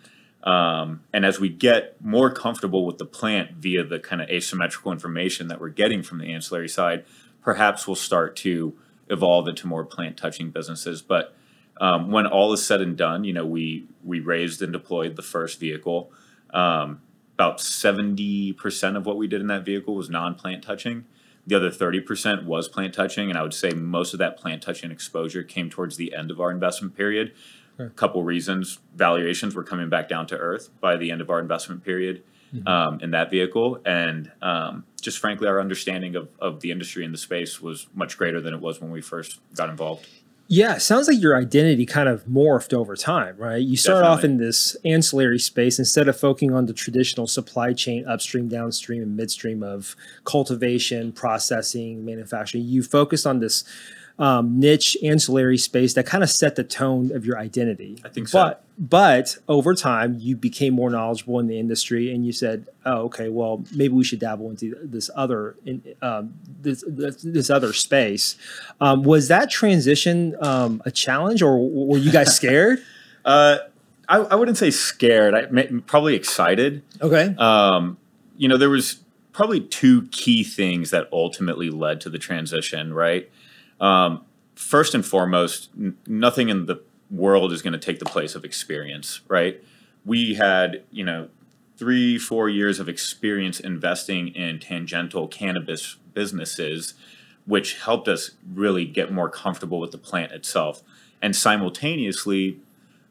Um, 0.43 1.03
and 1.13 1.25
as 1.25 1.39
we 1.39 1.47
get 1.47 1.95
more 2.03 2.29
comfortable 2.29 2.85
with 2.85 2.97
the 2.97 3.05
plant 3.05 3.51
via 3.53 3.85
the 3.85 3.97
kind 3.97 4.21
of 4.21 4.29
asymmetrical 4.29 4.91
information 4.91 5.47
that 5.47 5.61
we're 5.61 5.69
getting 5.69 6.03
from 6.03 6.19
the 6.19 6.33
ancillary 6.33 6.67
side, 6.67 7.05
perhaps 7.41 7.87
we'll 7.87 7.95
start 7.95 8.35
to 8.37 8.73
evolve 9.09 9.47
into 9.47 9.67
more 9.67 9.85
plant 9.85 10.17
touching 10.17 10.51
businesses. 10.51 11.01
But 11.01 11.33
um, 11.79 12.11
when 12.11 12.27
all 12.27 12.51
is 12.51 12.65
said 12.65 12.81
and 12.81 12.97
done, 12.97 13.23
you 13.23 13.31
know, 13.31 13.45
we 13.45 13.85
we 14.03 14.19
raised 14.19 14.61
and 14.61 14.73
deployed 14.73 15.15
the 15.15 15.21
first 15.21 15.61
vehicle. 15.61 16.11
Um, 16.53 17.01
about 17.35 17.61
seventy 17.61 18.51
percent 18.51 18.97
of 18.97 19.05
what 19.05 19.17
we 19.17 19.27
did 19.27 19.39
in 19.39 19.47
that 19.47 19.65
vehicle 19.65 19.95
was 19.95 20.09
non-plant 20.09 20.61
touching. 20.61 21.05
The 21.45 21.55
other 21.55 21.71
thirty 21.71 21.99
percent 21.99 22.45
was 22.45 22.67
plant 22.67 22.93
touching, 22.93 23.29
and 23.29 23.37
I 23.37 23.41
would 23.41 23.53
say 23.53 23.71
most 23.71 24.13
of 24.13 24.19
that 24.19 24.37
plant 24.37 24.61
touching 24.61 24.91
exposure 24.91 25.43
came 25.43 25.69
towards 25.69 25.97
the 25.97 26.13
end 26.13 26.31
of 26.31 26.39
our 26.39 26.51
investment 26.51 26.95
period. 26.95 27.33
A 27.79 27.89
couple 27.89 28.23
reasons: 28.23 28.79
valuations 28.95 29.55
were 29.55 29.63
coming 29.63 29.89
back 29.89 30.07
down 30.07 30.27
to 30.27 30.37
earth 30.37 30.69
by 30.79 30.95
the 30.95 31.11
end 31.11 31.21
of 31.21 31.29
our 31.29 31.39
investment 31.39 31.83
period 31.83 32.23
um, 32.67 32.99
in 33.01 33.11
that 33.11 33.31
vehicle, 33.31 33.79
and 33.83 34.31
um, 34.41 34.85
just 35.01 35.17
frankly, 35.17 35.47
our 35.47 35.59
understanding 35.59 36.15
of, 36.15 36.29
of 36.39 36.61
the 36.61 36.71
industry 36.71 37.03
and 37.03 37.13
the 37.13 37.17
space 37.17 37.59
was 37.59 37.87
much 37.93 38.17
greater 38.17 38.39
than 38.39 38.53
it 38.53 38.61
was 38.61 38.79
when 38.79 38.91
we 38.91 39.01
first 39.01 39.39
got 39.55 39.69
involved. 39.69 40.07
Yeah, 40.47 40.77
sounds 40.77 41.07
like 41.07 41.21
your 41.21 41.37
identity 41.37 41.85
kind 41.85 42.09
of 42.09 42.25
morphed 42.25 42.73
over 42.73 42.95
time, 42.95 43.37
right? 43.37 43.61
You 43.61 43.77
start 43.77 44.03
off 44.03 44.25
in 44.25 44.37
this 44.37 44.75
ancillary 44.83 45.39
space 45.39 45.79
instead 45.79 46.09
of 46.09 46.19
focusing 46.19 46.53
on 46.53 46.65
the 46.65 46.73
traditional 46.73 47.27
supply 47.27 47.71
chain 47.73 48.05
upstream, 48.05 48.49
downstream, 48.49 49.01
and 49.01 49.15
midstream 49.15 49.63
of 49.63 49.95
cultivation, 50.25 51.13
processing, 51.13 52.03
manufacturing. 52.03 52.65
You 52.65 52.83
focused 52.83 53.25
on 53.25 53.39
this 53.39 53.63
um, 54.19 54.59
niche 54.59 54.95
ancillary 55.03 55.57
space 55.57 55.93
that 55.95 56.05
kind 56.05 56.23
of 56.23 56.29
set 56.29 56.55
the 56.55 56.63
tone 56.63 57.11
of 57.15 57.25
your 57.25 57.37
identity. 57.37 57.99
I 58.05 58.09
think 58.09 58.27
so. 58.27 58.39
But 58.39 58.63
but 58.77 59.37
over 59.47 59.75
time, 59.75 60.17
you 60.19 60.35
became 60.35 60.73
more 60.73 60.89
knowledgeable 60.89 61.39
in 61.39 61.47
the 61.47 61.59
industry, 61.59 62.13
and 62.13 62.25
you 62.25 62.31
said, 62.31 62.67
"Oh, 62.85 63.03
okay. 63.03 63.29
Well, 63.29 63.63
maybe 63.75 63.93
we 63.93 64.03
should 64.03 64.19
dabble 64.19 64.49
into 64.49 64.75
this 64.81 65.09
other 65.15 65.55
in, 65.65 65.83
um, 66.01 66.33
this, 66.61 66.83
this 66.87 67.17
this 67.21 67.49
other 67.49 67.73
space." 67.73 68.35
Um, 68.81 69.03
was 69.03 69.27
that 69.27 69.49
transition 69.49 70.35
um, 70.41 70.81
a 70.85 70.91
challenge, 70.91 71.41
or 71.41 71.57
were 71.69 71.97
you 71.97 72.11
guys 72.11 72.35
scared? 72.35 72.79
Uh, 73.25 73.57
I, 74.09 74.17
I 74.17 74.35
wouldn't 74.35 74.57
say 74.57 74.69
scared. 74.69 75.33
I 75.33 75.45
probably 75.87 76.13
excited. 76.13 76.83
okay. 77.01 77.33
Um, 77.37 77.97
you 78.35 78.49
know, 78.49 78.57
there 78.57 78.69
was 78.69 78.97
probably 79.31 79.61
two 79.61 80.07
key 80.07 80.43
things 80.43 80.89
that 80.89 81.07
ultimately 81.13 81.69
led 81.69 82.01
to 82.01 82.09
the 82.09 82.17
transition. 82.17 82.93
Right. 82.93 83.31
Um, 83.83 84.23
first 84.55 84.95
and 84.95 85.05
foremost, 85.05 85.69
n- 85.77 85.97
nothing 86.07 86.49
in 86.49 86.65
the 86.65 86.81
world 87.11 87.51
is 87.51 87.61
going 87.61 87.73
to 87.73 87.79
take 87.79 87.99
the 87.99 88.05
place 88.05 88.33
of 88.33 88.45
experience. 88.45 89.21
Right. 89.27 89.61
We 90.05 90.35
had, 90.35 90.83
you 90.89 91.03
know, 91.03 91.27
three, 91.77 92.17
four 92.17 92.49
years 92.49 92.79
of 92.79 92.87
experience 92.87 93.59
investing 93.59 94.29
in 94.29 94.59
tangential 94.59 95.27
cannabis 95.27 95.97
businesses, 96.13 96.93
which 97.45 97.81
helped 97.81 98.07
us 98.07 98.31
really 98.53 98.85
get 98.85 99.11
more 99.11 99.29
comfortable 99.29 99.79
with 99.79 99.91
the 99.91 99.97
plant 99.97 100.31
itself. 100.31 100.81
And 101.21 101.35
simultaneously, 101.35 102.59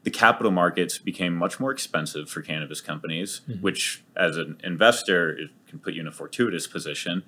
the 0.04 0.10
capital 0.10 0.52
markets 0.52 0.98
became 0.98 1.34
much 1.34 1.60
more 1.60 1.70
expensive 1.70 2.28
for 2.30 2.40
cannabis 2.40 2.80
companies, 2.80 3.42
which, 3.60 4.02
as 4.16 4.36
an 4.36 4.58
investor, 4.64 5.30
it 5.30 5.50
can 5.68 5.78
put 5.78 5.94
you 5.94 6.00
in 6.00 6.06
a 6.06 6.12
fortuitous 6.12 6.66
position. 6.66 7.22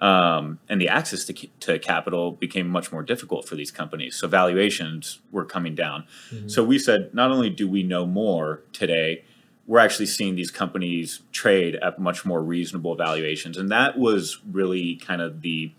Um, 0.00 0.58
and 0.68 0.80
the 0.80 0.88
access 0.88 1.24
to, 1.26 1.32
to 1.60 1.78
capital 1.78 2.32
became 2.32 2.68
much 2.68 2.92
more 2.92 3.02
difficult 3.02 3.48
for 3.48 3.54
these 3.54 3.70
companies. 3.70 4.16
So 4.16 4.28
valuations 4.28 5.20
were 5.30 5.44
coming 5.44 5.74
down. 5.74 6.04
So 6.48 6.64
we 6.64 6.78
said, 6.78 7.14
not 7.14 7.30
only 7.30 7.48
do 7.48 7.68
we 7.68 7.82
know 7.82 8.04
more 8.04 8.62
today, 8.72 9.24
we're 9.66 9.78
actually 9.78 10.06
seeing 10.06 10.34
these 10.34 10.50
companies 10.50 11.20
trade 11.32 11.76
at 11.76 11.98
much 11.98 12.24
more 12.24 12.42
reasonable 12.42 12.96
valuations. 12.96 13.56
And 13.56 13.70
that 13.70 13.96
was 13.96 14.40
really 14.50 14.96
kind 14.96 15.22
of 15.22 15.42
the 15.42 15.72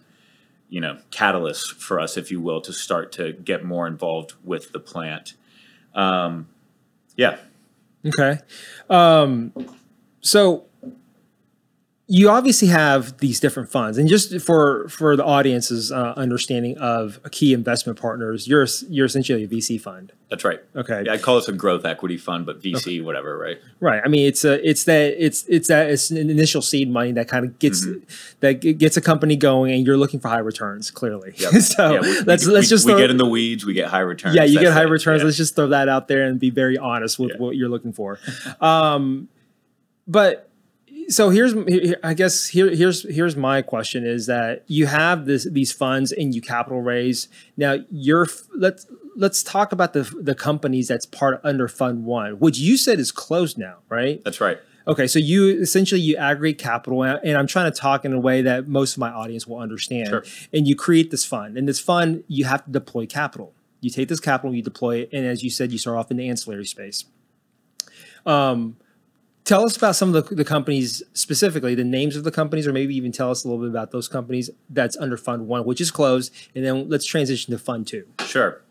you 0.70 0.82
know 0.82 0.98
catalyst 1.12 1.74
for 1.74 2.00
us, 2.00 2.18
if 2.18 2.32
you 2.32 2.42
will, 2.42 2.62
to 2.62 2.74
start 2.74 3.12
to 3.14 3.34
get 3.34 3.64
more 3.64 3.86
involved 3.86 4.34
with 4.44 4.72
the 4.72 4.80
plant. 4.80 5.36
Um, 5.94 6.48
yeah, 7.16 7.38
Okay. 8.06 8.40
Um, 8.90 9.52
so 10.22 10.66
you 12.08 12.30
obviously 12.30 12.68
have 12.68 13.18
these 13.18 13.40
different 13.40 13.70
funds, 13.72 13.98
and 13.98 14.08
just 14.08 14.40
for 14.42 14.88
for 14.90 15.16
the 15.16 15.26
audience's 15.26 15.92
uh, 15.92 16.14
understanding 16.16 16.78
of 16.78 17.20
key 17.32 17.52
investment 17.52 18.00
partners, 18.00 18.48
you're 18.48 18.68
you're 18.90 19.08
essentially 19.08 19.44
a 19.44 19.48
VC 19.48 19.82
fund. 19.82 20.12
that's 20.30 20.44
right. 20.46 20.60
Okay. 20.76 21.02
Yeah, 21.08 21.14
I 21.14 21.18
call 21.18 21.38
this 21.38 21.48
a 21.48 21.52
growth 21.54 21.84
equity 21.84 22.18
fund, 22.18 22.46
but 22.46 22.62
VC, 22.62 23.04
whatever, 23.04 23.36
right? 23.40 23.58
Right. 23.80 24.02
I 24.06 24.08
mean, 24.08 24.28
it's 24.28 24.46
a 24.46 24.68
it's 24.70 24.84
that 24.84 25.16
it's 25.18 25.46
it's 25.48 25.68
that 25.70 25.90
it's 25.90 26.12
an 26.12 26.30
initial 26.30 26.62
seed 26.62 26.92
money 26.92 27.12
that 27.14 27.28
kind 27.28 27.44
of 27.44 27.58
gets 27.58 27.88
that 28.42 28.54
gets 28.60 28.98
a 28.98 29.02
company 29.02 29.36
going, 29.36 29.74
and 29.74 29.84
you're 29.84 29.98
looking 29.98 30.20
for 30.20 30.28
high 30.28 30.38
returns. 30.38 30.92
Clearly. 30.92 31.34
Yep. 31.38 31.54
so 31.64 31.94
Yeah, 31.94 32.02
we- 32.02 32.22
let's 32.22 32.46
we, 32.46 32.54
let's 32.54 32.68
we, 32.68 32.70
just 32.70 32.86
we 32.86 32.92
throw, 32.92 33.00
get 33.00 33.10
in 33.10 33.18
the 33.18 33.26
weeds, 33.26 33.66
we 33.66 33.74
get 33.74 33.88
high 33.90 34.00
returns. 34.02 34.36
yeah, 34.36 34.44
you 34.44 34.60
get 34.60 34.74
high 34.74 34.84
it. 34.84 34.90
returns. 34.90 35.22
Yeah. 35.22 35.26
Let's 35.26 35.38
just 35.38 35.56
throw 35.56 35.70
that 35.70 35.90
out 35.90 36.08
there 36.08 36.28
and 36.28 36.40
be 36.40 36.52
very 36.52 36.78
honest 36.78 37.18
with 37.18 37.32
Yeah. 37.32 37.38
what 37.38 37.56
you're 37.56 37.70
looking 37.70 37.94
for. 37.94 38.20
um, 38.62 39.28
but 40.08 40.45
so 41.10 41.30
here's 41.30 41.54
I 42.04 42.14
guess 42.14 42.48
here 42.48 42.70
here's 42.70 43.04
here's 43.14 43.36
my 43.36 43.62
question 43.62 44.06
is 44.06 44.26
that 44.28 44.64
you 44.68 44.88
have 44.88 45.26
this 45.26 45.46
these 45.46 45.72
funds 45.72 46.12
and 46.12 46.34
you 46.34 46.42
capital 46.42 46.82
raise. 46.82 47.28
Now 47.58 47.78
you're 47.90 48.28
let's 48.56 48.88
let's 49.16 49.44
talk 49.44 49.72
about 49.72 49.94
the 49.94 50.04
the 50.20 50.36
companies 50.36 50.88
that's 50.88 51.06
part 51.06 51.40
under 51.44 51.68
fund 51.68 52.06
one 52.06 52.34
which 52.40 52.58
you 52.58 52.78
said 52.78 53.00
is 53.00 53.12
closed 53.12 53.58
now 53.58 53.78
right? 53.90 54.24
That's 54.24 54.42
right. 54.42 54.58
okay 54.88 55.08
so 55.08 55.20
you 55.20 55.62
essentially 55.62 56.02
you 56.02 56.18
aggregate 56.18 56.60
capital 56.60 57.04
and 57.04 57.38
I'm 57.38 57.48
trying 57.48 57.72
to 57.72 57.78
talk 57.78 58.06
in 58.06 58.14
a 58.14 58.20
way 58.20 58.42
that 58.42 58.68
most 58.68 58.94
of 58.94 59.00
my 59.00 59.12
audience 59.12 59.48
will 59.48 59.60
understand. 59.60 60.10
Sure. 60.10 60.24
and 60.54 60.68
you 60.68 60.76
create 60.76 61.12
this 61.12 61.26
fund 61.26 61.58
and 61.58 61.68
this 61.68 61.80
fund 61.80 62.24
you 62.28 62.46
have 62.46 62.66
to 62.66 62.72
deploy 62.72 63.06
capital. 63.06 63.54
You 63.82 63.90
take 63.90 64.10
this 64.10 64.20
capital 64.20 64.56
you 64.56 64.62
deploy 64.62 64.98
it 64.98 65.10
and 65.14 65.26
as 65.26 65.44
you 65.44 65.50
said 65.50 65.72
you 65.72 65.78
start 65.78 65.98
off 65.98 66.12
in 66.12 66.18
the 66.18 66.28
ancillary 66.30 66.66
space. 66.66 67.06
Um, 68.26 68.78
tell 69.46 69.64
us 69.64 69.78
about 69.78 69.96
some 69.96 70.14
of 70.14 70.28
the, 70.28 70.36
the 70.36 70.46
companies 70.46 71.02
specifically 71.14 71.74
the 71.74 71.84
names 71.84 72.18
of 72.18 72.24
the 72.26 72.32
companies 72.32 72.68
or 72.68 72.74
maybe 72.74 72.96
even 72.96 73.12
tell 73.12 73.32
us 73.32 73.46
a 73.46 73.48
little 73.48 73.64
bit 73.64 73.70
about 73.70 73.92
those 73.92 74.08
companies 74.08 74.50
that's 74.70 74.98
under 74.98 75.16
fund 75.16 75.48
one 75.48 75.66
which 75.66 75.80
is 75.80 75.92
closed 75.92 76.34
and 76.54 76.66
then 76.66 76.90
let's 76.90 77.06
transition 77.06 77.52
to 77.52 77.58
fund 77.58 77.88
two 77.88 78.06
Sure. 78.36 78.62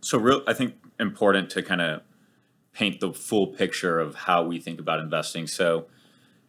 So, 0.00 0.18
real, 0.18 0.42
I 0.46 0.52
think 0.52 0.74
important 1.00 1.50
to 1.50 1.62
kind 1.62 1.80
of 1.80 2.00
paint 2.72 3.00
the 3.00 3.12
full 3.12 3.48
picture 3.48 3.98
of 3.98 4.14
how 4.14 4.44
we 4.44 4.60
think 4.60 4.80
about 4.80 5.00
investing. 5.00 5.46
So, 5.46 5.86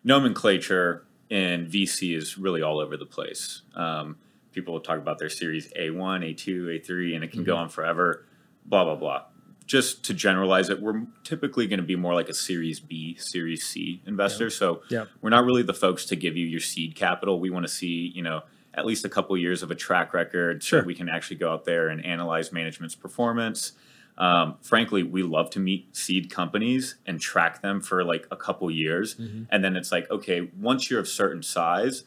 nomenclature 0.03 1.03
in 1.29 1.65
VC 1.65 2.15
is 2.15 2.37
really 2.37 2.61
all 2.61 2.79
over 2.79 2.95
the 2.95 3.05
place. 3.05 3.63
Um, 3.75 4.17
people 4.53 4.73
will 4.73 4.81
talk 4.81 4.97
about 4.97 5.17
their 5.19 5.29
series 5.29 5.73
A1, 5.73 6.35
A2, 6.35 6.79
A3, 6.79 7.15
and 7.15 7.23
it 7.23 7.31
can 7.31 7.43
go 7.43 7.57
on 7.57 7.67
forever, 7.67 8.25
blah, 8.65 8.83
blah, 8.83 8.95
blah. 8.95 9.23
Just 9.67 10.03
to 10.05 10.13
generalize 10.13 10.69
it, 10.69 10.81
we're 10.81 11.01
typically 11.25 11.67
going 11.67 11.79
to 11.81 11.85
be 11.85 11.97
more 11.97 12.13
like 12.13 12.29
a 12.29 12.33
Series 12.33 12.79
B, 12.79 13.15
Series 13.19 13.67
C 13.67 14.01
investor. 14.07 14.49
So, 14.49 14.81
Yeah. 14.89 15.05
we're 15.21 15.29
not 15.29 15.43
really 15.43 15.61
the 15.61 15.73
folks 15.73 16.05
to 16.05 16.15
give 16.15 16.37
you 16.37 16.45
your 16.47 16.61
seed 16.61 16.95
capital. 16.95 17.39
We 17.41 17.49
want 17.49 17.67
to 17.67 17.71
see, 17.71 18.11
you 18.15 18.23
know, 18.23 18.43
at 18.73 18.85
least 18.85 19.03
a 19.03 19.09
couple 19.09 19.35
years 19.37 19.61
of 19.63 19.69
a 19.69 19.75
track 19.75 20.13
record 20.13 20.63
Sure. 20.63 20.81
so 20.81 20.85
we 20.87 20.95
can 20.95 21.09
actually 21.09 21.35
go 21.35 21.51
out 21.51 21.65
there 21.65 21.89
and 21.89 22.03
analyze 22.05 22.51
management's 22.53 22.95
performance. 22.95 23.73
Um, 24.17 24.55
frankly, 24.61 25.03
we 25.03 25.21
love 25.21 25.49
to 25.51 25.59
meet 25.59 25.95
seed 25.95 26.31
companies 26.31 26.95
and 27.05 27.19
track 27.19 27.61
them 27.61 27.81
for 27.81 28.03
like 28.05 28.25
a 28.31 28.35
couple 28.37 28.71
years. 28.71 29.15
And 29.51 29.63
then 29.63 29.75
it's 29.75 29.91
like, 29.91 30.09
okay, 30.09 30.49
once 30.59 30.89
you're 30.89 30.99
of 31.01 31.07
certain 31.09 31.43
size, 31.43 32.03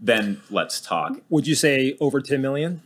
then 0.00 0.40
let's 0.50 0.80
talk. 0.80 1.20
would 1.30 1.46
you 1.46 1.54
say 1.54 1.96
over 2.00 2.20
10 2.20 2.42
million 2.42 2.82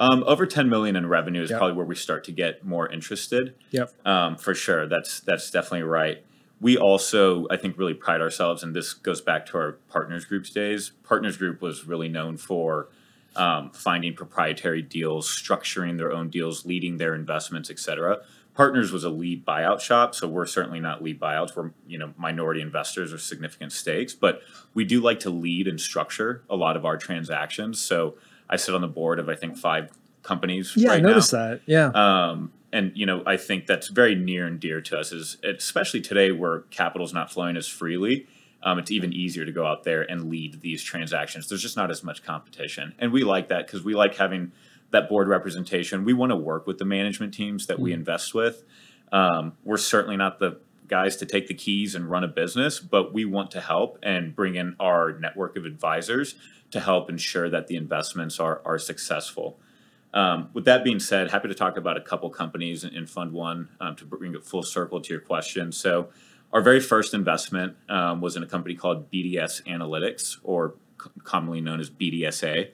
Um, 0.00 0.24
over 0.26 0.44
10 0.46 0.68
million 0.68 0.96
in 0.96 1.06
revenue 1.06 1.42
is 1.42 1.50
Yep. 1.50 1.58
probably 1.58 1.76
where 1.76 1.86
we 1.86 1.94
start 1.94 2.24
to 2.24 2.32
get 2.32 2.64
more 2.64 2.88
interested. 2.90 3.54
yep 3.70 3.92
Um, 4.04 4.36
for 4.36 4.54
sure, 4.54 4.86
that's 4.86 5.20
that's 5.20 5.50
definitely 5.50 5.84
right. 5.84 6.24
We 6.60 6.76
also, 6.76 7.46
I 7.50 7.56
think, 7.56 7.76
really 7.78 7.94
pride 7.94 8.20
ourselves, 8.20 8.62
and 8.62 8.74
this 8.74 8.92
goes 8.94 9.20
back 9.20 9.44
to 9.46 9.58
our 9.58 9.72
Partners 9.90 10.24
Group's 10.24 10.50
days. 10.50 10.90
Partners 11.04 11.36
Group 11.36 11.60
was 11.60 11.86
really 11.86 12.08
known 12.08 12.36
for 12.36 12.88
um, 13.36 13.70
finding 13.72 14.14
proprietary 14.14 14.80
deals, 14.80 15.28
structuring 15.28 15.98
their 15.98 16.12
own 16.12 16.30
deals, 16.30 16.64
leading 16.64 16.96
their 16.98 17.14
investments, 17.14 17.68
et 17.70 17.78
cetera. 17.78 18.18
Partners 18.54 18.92
was 18.92 19.02
a 19.02 19.10
lead 19.10 19.44
buyout 19.44 19.80
shop, 19.80 20.14
so 20.14 20.28
we're 20.28 20.46
certainly 20.46 20.78
not 20.78 21.02
lead 21.02 21.18
buyouts. 21.20 21.54
We're 21.56 21.70
you 21.86 21.98
know 21.98 22.14
minority 22.16 22.60
investors 22.60 23.12
or 23.12 23.18
significant 23.18 23.72
stakes, 23.72 24.14
but 24.14 24.40
we 24.74 24.84
do 24.84 25.00
like 25.00 25.20
to 25.20 25.30
lead 25.30 25.66
and 25.68 25.80
structure 25.80 26.42
a 26.48 26.56
lot 26.56 26.76
of 26.76 26.84
our 26.84 26.96
transactions. 26.96 27.80
So 27.80 28.14
I 28.48 28.56
sit 28.56 28.74
on 28.74 28.80
the 28.80 28.88
board 28.88 29.18
of 29.18 29.28
I 29.28 29.34
think 29.34 29.56
five 29.56 29.90
companies 30.22 30.72
yeah 30.76 30.90
right 30.90 30.98
i 30.98 31.00
now. 31.00 31.08
noticed 31.10 31.32
that 31.32 31.60
yeah 31.66 31.88
Um, 31.88 32.52
and 32.72 32.90
you 32.96 33.06
know, 33.06 33.22
I 33.24 33.36
think 33.36 33.66
that's 33.68 33.86
very 33.86 34.16
near 34.16 34.46
and 34.46 34.58
dear 34.58 34.80
to 34.80 34.98
us. 34.98 35.12
Is 35.12 35.36
especially 35.44 36.00
today 36.00 36.32
where 36.32 36.60
capital's 36.70 37.14
not 37.14 37.32
flowing 37.32 37.56
as 37.56 37.68
freely. 37.68 38.26
Um, 38.64 38.78
it's 38.80 38.90
even 38.90 39.12
easier 39.12 39.44
to 39.44 39.52
go 39.52 39.64
out 39.64 39.84
there 39.84 40.02
and 40.02 40.28
lead 40.28 40.60
these 40.60 40.82
transactions. 40.82 41.48
There's 41.48 41.62
just 41.62 41.76
not 41.76 41.90
as 41.92 42.02
much 42.02 42.24
competition, 42.24 42.92
and 42.98 43.12
we 43.12 43.22
like 43.22 43.48
that 43.48 43.66
because 43.68 43.84
we 43.84 43.94
like 43.94 44.16
having 44.16 44.50
that 44.90 45.08
board 45.08 45.28
representation. 45.28 46.04
We 46.04 46.14
want 46.14 46.30
to 46.30 46.36
work 46.36 46.66
with 46.66 46.78
the 46.78 46.84
management 46.84 47.32
teams 47.32 47.66
that 47.66 47.78
we 47.78 47.92
invest 47.92 48.34
with. 48.34 48.64
Um, 49.12 49.52
we're 49.62 49.76
certainly 49.76 50.16
not 50.16 50.40
the 50.40 50.58
guys 50.88 51.16
to 51.18 51.26
take 51.26 51.46
the 51.46 51.54
keys 51.54 51.94
and 51.94 52.10
run 52.10 52.24
a 52.24 52.28
business, 52.28 52.80
but 52.80 53.14
we 53.14 53.24
want 53.24 53.52
to 53.52 53.60
help 53.60 53.98
and 54.02 54.34
bring 54.34 54.56
in 54.56 54.74
our 54.80 55.12
network 55.18 55.56
of 55.56 55.64
advisors 55.64 56.34
to 56.74 56.80
help 56.80 57.08
ensure 57.08 57.48
that 57.48 57.68
the 57.68 57.76
investments 57.76 58.40
are 58.40 58.60
are 58.64 58.80
successful. 58.80 59.56
Um, 60.12 60.50
with 60.52 60.64
that 60.64 60.82
being 60.82 60.98
said, 60.98 61.30
happy 61.30 61.46
to 61.46 61.54
talk 61.54 61.76
about 61.76 61.96
a 61.96 62.00
couple 62.00 62.28
companies 62.30 62.82
in, 62.82 62.92
in 62.94 63.06
Fund 63.06 63.32
One 63.32 63.68
um, 63.80 63.94
to 63.94 64.04
bring 64.04 64.34
it 64.34 64.44
full 64.44 64.64
circle 64.64 65.00
to 65.00 65.12
your 65.12 65.20
question. 65.20 65.70
So, 65.70 66.08
our 66.52 66.60
very 66.60 66.80
first 66.80 67.14
investment 67.14 67.76
um, 67.88 68.20
was 68.20 68.34
in 68.34 68.42
a 68.42 68.46
company 68.46 68.74
called 68.74 69.08
BDS 69.12 69.62
Analytics, 69.68 70.38
or 70.42 70.74
c- 71.00 71.10
commonly 71.22 71.60
known 71.60 71.78
as 71.78 71.90
BDSA. 71.90 72.70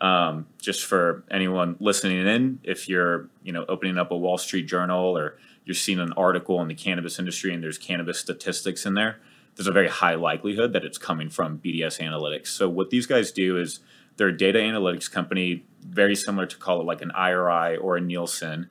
Um, 0.00 0.46
just 0.60 0.84
for 0.84 1.24
anyone 1.28 1.74
listening 1.80 2.24
in, 2.24 2.60
if 2.62 2.88
you're 2.88 3.30
you 3.42 3.52
know 3.52 3.64
opening 3.68 3.98
up 3.98 4.12
a 4.12 4.16
Wall 4.16 4.38
Street 4.38 4.68
Journal 4.68 5.18
or 5.18 5.38
you're 5.64 5.74
seeing 5.74 5.98
an 5.98 6.12
article 6.12 6.62
in 6.62 6.68
the 6.68 6.76
cannabis 6.76 7.18
industry 7.18 7.52
and 7.52 7.64
there's 7.64 7.78
cannabis 7.78 8.20
statistics 8.20 8.86
in 8.86 8.94
there, 8.94 9.18
there's 9.56 9.66
a 9.66 9.72
very 9.72 9.88
high 9.88 10.14
likelihood 10.14 10.72
that 10.72 10.84
it's 10.84 10.98
coming 10.98 11.28
from 11.28 11.58
BDS 11.58 12.00
Analytics. 12.00 12.48
So 12.48 12.68
what 12.68 12.90
these 12.90 13.06
guys 13.06 13.32
do 13.32 13.58
is 13.58 13.80
they're 14.16 14.28
a 14.28 14.36
data 14.36 14.58
analytics 14.58 15.10
company, 15.10 15.64
very 15.80 16.14
similar 16.14 16.46
to 16.46 16.56
call 16.56 16.80
it 16.80 16.84
like 16.84 17.02
an 17.02 17.10
IRI 17.12 17.76
or 17.76 17.96
a 17.96 18.00
Nielsen. 18.00 18.68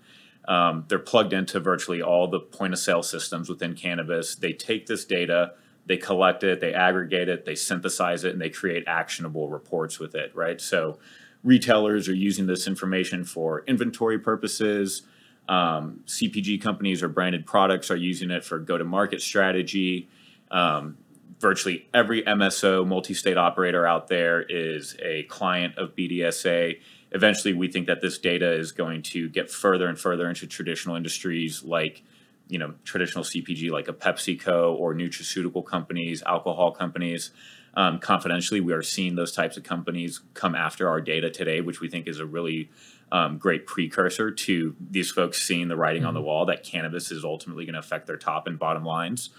Um, 0.48 0.86
they're 0.88 1.00
plugged 1.00 1.34
into 1.34 1.60
virtually 1.60 2.02
all 2.02 2.28
the 2.28 2.40
point 2.40 2.74
of 2.74 2.80
sale 2.80 3.04
systems 3.04 3.50
within 3.50 3.76
cannabis. 3.76 4.36
They 4.36 4.54
take 4.54 4.88
this 4.88 5.06
data, 5.06 5.54
they 5.86 5.98
collect 5.98 6.44
it, 6.44 6.60
they 6.60 6.74
aggregate 6.74 7.30
it, 7.30 7.46
they 7.46 7.56
synthesize 7.56 8.24
it, 8.24 8.34
and 8.34 8.42
they 8.42 8.50
create 8.50 8.84
actionable 8.88 9.50
reports 9.50 10.00
with 10.00 10.16
it, 10.16 10.32
right? 10.36 10.60
So 10.60 11.00
retailers 11.44 12.08
are 12.08 12.16
using 12.16 12.48
this 12.48 12.68
information 12.68 13.24
for 13.24 13.64
inventory 13.68 14.20
purposes. 14.20 15.04
Um, 15.48 16.02
CPG 16.06 16.62
companies 16.62 17.02
or 17.02 17.10
branded 17.10 17.46
products 17.46 17.90
are 17.90 17.96
using 17.96 18.30
it 18.30 18.44
for 18.44 18.60
go 18.60 18.78
to 18.78 18.84
market 18.84 19.22
strategy. 19.22 20.10
Um, 20.52 20.98
virtually 21.40 21.88
every 21.94 22.22
MSO, 22.24 22.86
multi 22.86 23.14
state 23.14 23.38
operator 23.38 23.86
out 23.86 24.08
there 24.08 24.42
is 24.42 24.96
a 25.02 25.24
client 25.24 25.78
of 25.78 25.96
BDSA. 25.96 26.80
Eventually, 27.12 27.54
we 27.54 27.68
think 27.68 27.88
that 27.88 28.02
this 28.02 28.18
data 28.18 28.52
is 28.52 28.72
going 28.72 29.02
to 29.04 29.30
get 29.30 29.50
further 29.50 29.88
and 29.88 30.00
further 30.00 30.30
into 30.30 30.46
traditional 30.46 30.96
industries 30.96 31.64
like 31.64 32.04
you 32.48 32.60
know 32.60 32.74
traditional 32.84 33.24
CPG 33.24 33.72
like 33.72 33.88
a 33.88 33.94
PepsiCo 33.94 34.74
or 34.78 34.94
nutraceutical 34.94 35.66
companies, 35.66 36.22
alcohol 36.24 36.72
companies. 36.72 37.32
Um, 37.76 38.00
confidentially, 38.00 38.62
we 38.62 38.74
are 38.74 38.82
seeing 38.82 39.16
those 39.16 39.32
types 39.32 39.56
of 39.56 39.64
companies 39.64 40.22
come 40.34 40.56
after 40.56 40.90
our 40.90 41.00
data 41.00 41.30
today, 41.30 41.62
which 41.62 41.80
we 41.80 41.88
think 41.88 42.08
is 42.08 42.20
a 42.20 42.26
really 42.26 42.70
um, 43.12 43.38
great 43.38 43.66
precursor 43.66 44.32
to 44.32 44.76
these 44.80 45.12
folks 45.12 45.42
seeing 45.42 45.68
the 45.68 45.78
writing 45.78 46.04
on 46.04 46.14
the 46.14 46.22
wall 46.22 46.46
that 46.48 46.64
cannabis 46.64 47.12
is 47.12 47.24
ultimately 47.24 47.66
going 47.66 47.74
to 47.74 47.80
affect 47.80 48.08
their 48.08 48.18
top 48.18 48.48
and 48.48 48.60
bottom 48.60 48.84
lines. 48.84 49.30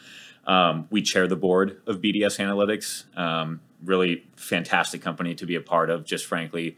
Um, 0.50 0.88
we 0.90 1.00
chair 1.00 1.28
the 1.28 1.36
board 1.36 1.80
of 1.86 2.00
BDS 2.00 2.40
Analytics. 2.40 3.16
Um, 3.16 3.60
really 3.84 4.26
fantastic 4.34 5.00
company 5.00 5.32
to 5.36 5.46
be 5.46 5.54
a 5.54 5.60
part 5.60 5.90
of. 5.90 6.04
Just 6.04 6.26
frankly, 6.26 6.76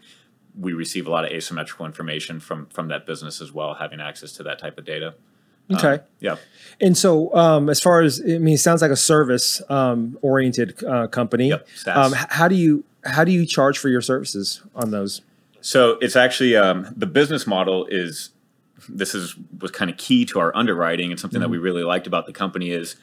we 0.58 0.74
receive 0.74 1.06
a 1.06 1.11
lot 1.11 1.24
of 1.24 1.30
asymmetrical 1.30 1.87
information 1.87 2.38
from 2.38 2.66
from 2.66 2.88
that 2.88 3.06
business 3.06 3.40
as 3.40 3.50
well, 3.50 3.72
having 3.72 3.98
access 3.98 4.32
to 4.32 4.42
that 4.42 4.58
type 4.58 4.76
of 4.76 4.85
data. 4.85 5.14
okay 5.72 6.02
Yeah. 6.20 6.37
And 6.82 6.98
so, 6.98 7.35
um, 7.35 7.70
as 7.70 7.80
far 7.80 8.02
as 8.02 8.20
I 8.20 8.37
mean, 8.37 8.56
it 8.56 8.58
sounds 8.58 8.82
like 8.82 8.90
a 8.90 8.96
service 8.96 9.62
um, 9.70 10.18
oriented 10.20 10.85
uh, 10.85 11.06
company. 11.06 11.48
Yep, 11.48 11.66
Um, 11.87 12.12
how 12.12 12.48
do 12.48 12.54
you 12.54 12.85
how 13.04 13.24
do 13.24 13.32
you 13.32 13.46
charge 13.46 13.78
for 13.78 13.88
your 13.88 14.02
services 14.02 14.61
on 14.74 14.90
those? 14.90 15.22
So 15.62 15.92
it's 16.02 16.16
actually 16.16 16.56
um, 16.56 16.92
the 16.94 17.06
business 17.06 17.46
model 17.46 17.87
is 17.87 18.32
this 18.87 19.14
is 19.14 19.35
was 19.62 19.70
kind 19.70 19.90
of 19.90 19.96
key 19.96 20.26
to 20.26 20.40
our 20.40 20.54
underwriting 20.54 21.11
and 21.11 21.18
something 21.18 21.40
that 21.40 21.48
we 21.48 21.56
really 21.56 21.85
liked 21.85 22.06
about 22.06 22.26
the 22.26 22.35
company 22.35 22.70
is 22.70 22.96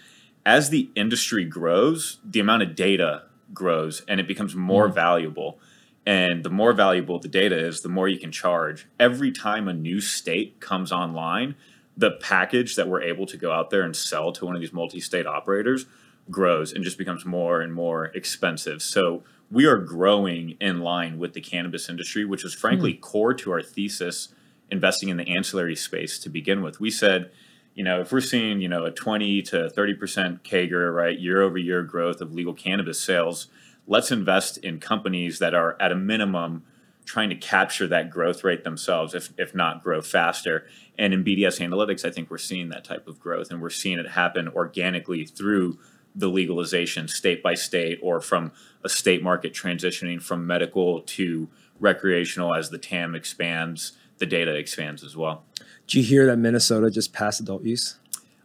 as 0.46 0.70
the 0.70 0.90
industry 0.96 1.46
grows, 1.46 2.20
the 2.24 2.40
amount 2.40 2.64
of 2.64 2.76
data 2.76 3.24
grows 3.54 4.02
and 4.08 4.20
it 4.20 4.28
becomes 4.28 4.56
more 4.56 4.90
mm. 4.90 4.94
valuable. 4.94 5.60
And 6.06 6.44
the 6.44 6.50
more 6.50 6.74
valuable 6.74 7.20
the 7.20 7.28
data 7.28 7.58
is, 7.58 7.82
the 7.82 7.90
more 7.90 8.08
you 8.08 8.18
can 8.18 8.32
charge. 8.32 8.88
Every 9.00 9.32
time 9.32 9.68
a 9.68 9.74
new 9.74 10.02
state 10.02 10.60
comes 10.60 10.92
online, 10.92 11.56
the 11.96 12.12
package 12.12 12.76
that 12.76 12.88
we're 12.88 13.02
able 13.02 13.26
to 13.28 13.38
go 13.38 13.52
out 13.52 13.70
there 13.70 13.84
and 13.84 13.96
sell 13.96 14.32
to 14.32 14.46
one 14.46 14.56
of 14.56 14.62
these 14.62 14.74
multi-state 14.74 15.28
operators 15.28 15.86
grows 16.32 16.72
and 16.72 16.84
just 16.84 16.98
becomes 16.98 17.26
more 17.26 17.62
and 17.62 17.74
more 17.74 18.06
expensive. 18.06 18.82
So 18.82 19.24
we 19.52 19.66
are 19.66 19.78
growing 19.78 20.52
in 20.62 20.80
line 20.80 21.20
with 21.20 21.34
the 21.34 21.42
cannabis 21.42 21.90
industry, 21.90 22.24
which 22.24 22.46
is 22.46 22.54
frankly 22.54 22.94
mm. 22.94 23.02
core 23.02 23.34
to 23.34 23.52
our 23.52 23.62
thesis 23.62 24.30
investing 24.72 25.10
in 25.10 25.18
the 25.18 25.28
ancillary 25.36 25.76
space 25.76 26.20
to 26.20 26.30
begin 26.30 26.62
with. 26.62 26.80
We 26.80 26.92
said, 26.92 27.32
you 27.80 27.86
know, 27.86 28.02
if 28.02 28.12
we're 28.12 28.20
seeing, 28.20 28.60
you 28.60 28.68
know, 28.68 28.84
a 28.84 28.92
20 28.92 29.42
to 29.42 29.70
30% 29.74 30.44
CAGR, 30.44 30.94
right, 30.94 31.18
year 31.18 31.42
over 31.42 31.58
year 31.58 31.82
growth 31.82 32.20
of 32.20 32.34
legal 32.34 32.54
cannabis 32.54 33.00
sales, 33.00 33.48
let's 33.88 34.12
invest 34.12 34.58
in 34.58 34.82
companies 34.82 35.40
that 35.40 35.54
are 35.54 35.82
at 35.82 35.94
a 35.94 35.96
minimum 35.96 36.66
trying 37.06 37.30
to 37.30 37.38
capture 37.38 37.88
that 37.88 38.10
growth 38.10 38.44
rate 38.44 38.66
themselves, 38.66 39.16
if, 39.16 39.30
if 39.38 39.56
not 39.56 39.82
grow 39.82 40.02
faster. 40.02 40.68
And 40.98 41.14
in 41.14 41.24
BDS 41.24 41.66
Analytics, 41.66 42.04
I 42.04 42.12
think 42.12 42.30
we're 42.30 42.38
seeing 42.38 42.68
that 42.68 42.84
type 42.84 43.08
of 43.08 43.18
growth 43.18 43.50
and 43.50 43.62
we're 43.62 43.70
seeing 43.70 43.98
it 43.98 44.10
happen 44.10 44.50
organically 44.50 45.24
through 45.24 45.80
the 46.14 46.28
legalization 46.28 47.08
state 47.08 47.42
by 47.42 47.54
state 47.54 47.98
or 48.04 48.20
from 48.20 48.52
a 48.84 48.90
state 48.90 49.24
market 49.24 49.54
transitioning 49.54 50.22
from 50.22 50.46
medical 50.46 51.00
to 51.04 51.48
recreational 51.80 52.54
as 52.54 52.72
the 52.72 52.78
TAM 52.78 53.16
expands, 53.16 53.94
the 54.20 54.26
data 54.26 54.54
expands 54.56 55.04
as 55.04 55.18
well. 55.18 55.44
Did 55.88 55.96
you 55.96 56.04
hear 56.04 56.26
that 56.28 56.38
Minnesota 56.38 56.92
just 56.92 57.14
passed 57.14 57.40
adult 57.40 57.64
use, 57.64 57.96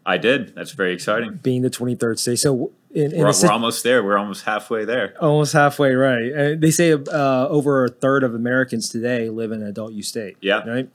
I 0.06 0.18
did. 0.18 0.54
That's 0.54 0.72
very 0.72 0.92
exciting. 0.92 1.40
being 1.42 1.62
the 1.62 1.70
23rd 1.70 2.18
state? 2.18 2.38
So 2.38 2.72
in, 2.94 3.12
in 3.12 3.18
We're, 3.18 3.32
we're 3.42 3.50
almost 3.50 3.82
there. 3.82 4.04
We're 4.04 4.18
almost 4.18 4.44
halfway 4.44 4.84
there. 4.84 5.14
almost 5.20 5.52
halfway 5.52 5.94
right. 5.94 6.32
Uh, 6.32 6.54
they 6.56 6.70
say 6.70 6.92
uh, 6.92 7.48
over 7.48 7.84
a 7.84 7.88
third 7.88 8.22
of 8.22 8.34
Americans 8.34 8.88
today 8.88 9.28
live 9.30 9.50
in 9.50 9.62
an 9.62 9.68
adult 9.68 9.92
use 9.92 10.08
state. 10.08 10.37
Yeah. 10.40 10.66
Right. 10.68 10.88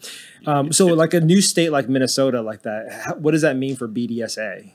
Um, 0.45 0.71
so 0.71 0.87
like 0.87 1.13
a 1.13 1.19
new 1.19 1.41
state 1.41 1.71
like 1.71 1.89
Minnesota, 1.89 2.41
like 2.41 2.61
that, 2.63 3.19
what 3.19 3.31
does 3.31 3.41
that 3.41 3.57
mean 3.57 3.75
for 3.75 3.87
BDSA? 3.87 4.71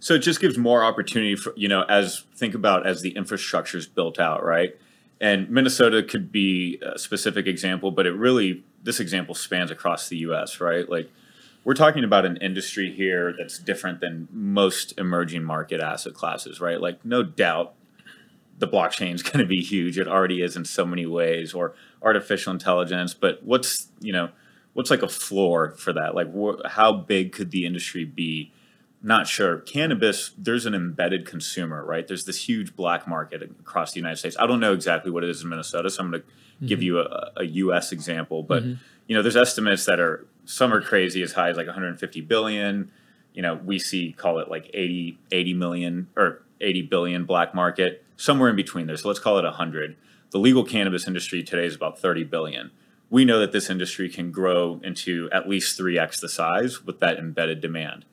So 0.00 0.14
it 0.14 0.20
just 0.20 0.40
gives 0.40 0.56
more 0.56 0.82
opportunity 0.84 1.36
for 1.36 1.52
you 1.56 1.68
know 1.68 1.82
as 1.82 2.24
think 2.34 2.54
about 2.54 2.86
as 2.86 3.02
the 3.02 3.10
infrastructure 3.10 3.78
is 3.78 3.86
built 3.86 4.18
out, 4.18 4.44
right? 4.44 4.76
And 5.20 5.48
Minnesota 5.50 6.02
could 6.02 6.30
be 6.30 6.78
a 6.82 6.98
specific 6.98 7.46
example, 7.46 7.90
but 7.90 8.06
it 8.06 8.12
really 8.12 8.64
this 8.82 9.00
example 9.00 9.34
spans 9.34 9.70
across 9.70 10.08
the 10.08 10.18
U.S. 10.18 10.60
Right? 10.60 10.88
Like 10.88 11.10
we're 11.64 11.74
talking 11.74 12.04
about 12.04 12.24
an 12.24 12.36
industry 12.36 12.92
here 12.92 13.34
that's 13.36 13.58
different 13.58 14.00
than 14.00 14.28
most 14.30 14.96
emerging 14.98 15.42
market 15.42 15.80
asset 15.80 16.14
classes, 16.14 16.60
right? 16.60 16.80
Like 16.80 17.04
no 17.04 17.22
doubt 17.22 17.74
the 18.58 18.68
blockchain 18.68 19.14
is 19.14 19.22
going 19.24 19.38
to 19.38 19.46
be 19.46 19.60
huge. 19.62 19.98
It 19.98 20.08
already 20.08 20.42
is 20.42 20.56
in 20.56 20.64
so 20.64 20.86
many 20.86 21.06
ways, 21.06 21.54
or 21.54 21.74
artificial 22.02 22.52
intelligence. 22.52 23.14
But 23.14 23.42
what's 23.42 23.88
you 24.00 24.12
know 24.12 24.30
what's 24.74 24.90
like 24.90 25.02
a 25.02 25.08
floor 25.08 25.72
for 25.72 25.92
that? 25.92 26.14
Like 26.14 26.32
wh- 26.34 26.68
how 26.68 26.92
big 26.92 27.32
could 27.32 27.50
the 27.50 27.66
industry 27.66 28.04
be? 28.04 28.52
Not 29.06 29.28
sure. 29.28 29.58
Cannabis, 29.58 30.32
there's 30.36 30.66
an 30.66 30.74
embedded 30.74 31.26
consumer, 31.26 31.84
right? 31.84 32.08
There's 32.08 32.24
this 32.24 32.48
huge 32.48 32.74
black 32.74 33.06
market 33.06 33.40
across 33.40 33.92
the 33.92 34.00
United 34.00 34.16
States. 34.16 34.36
I 34.36 34.48
don't 34.48 34.58
know 34.58 34.72
exactly 34.72 35.12
what 35.12 35.22
it 35.22 35.30
is 35.30 35.44
in 35.44 35.48
Minnesota, 35.48 35.90
so 35.90 36.02
I'm 36.02 36.10
going 36.10 36.22
to 36.22 36.26
mm-hmm. 36.26 36.66
give 36.66 36.82
you 36.82 36.98
a, 36.98 37.30
a 37.36 37.44
U.S. 37.44 37.92
example. 37.92 38.42
But 38.42 38.64
mm-hmm. 38.64 38.82
you 39.06 39.14
know, 39.14 39.22
there's 39.22 39.36
estimates 39.36 39.84
that 39.84 40.00
are 40.00 40.26
some 40.44 40.72
are 40.72 40.80
crazy 40.80 41.22
as 41.22 41.34
high 41.34 41.50
as 41.50 41.56
like 41.56 41.68
150 41.68 42.20
billion. 42.22 42.90
You 43.32 43.42
know, 43.42 43.54
we 43.54 43.78
see 43.78 44.12
call 44.12 44.40
it 44.40 44.50
like 44.50 44.68
80, 44.74 45.16
80 45.30 45.54
million 45.54 46.08
or 46.16 46.42
80 46.60 46.82
billion 46.82 47.26
black 47.26 47.54
market, 47.54 48.04
somewhere 48.16 48.50
in 48.50 48.56
between 48.56 48.88
there. 48.88 48.96
So 48.96 49.06
let's 49.06 49.20
call 49.20 49.38
it 49.38 49.44
100. 49.44 49.96
The 50.32 50.38
legal 50.38 50.64
cannabis 50.64 51.06
industry 51.06 51.44
today 51.44 51.66
is 51.66 51.76
about 51.76 52.00
30 52.00 52.24
billion. 52.24 52.72
We 53.08 53.24
know 53.24 53.38
that 53.38 53.52
this 53.52 53.70
industry 53.70 54.08
can 54.08 54.32
grow 54.32 54.80
into 54.82 55.28
at 55.30 55.48
least 55.48 55.78
3x 55.78 56.18
the 56.20 56.28
size 56.28 56.84
with 56.84 56.98
that 56.98 57.18
embedded 57.20 57.60
demand 57.60 58.04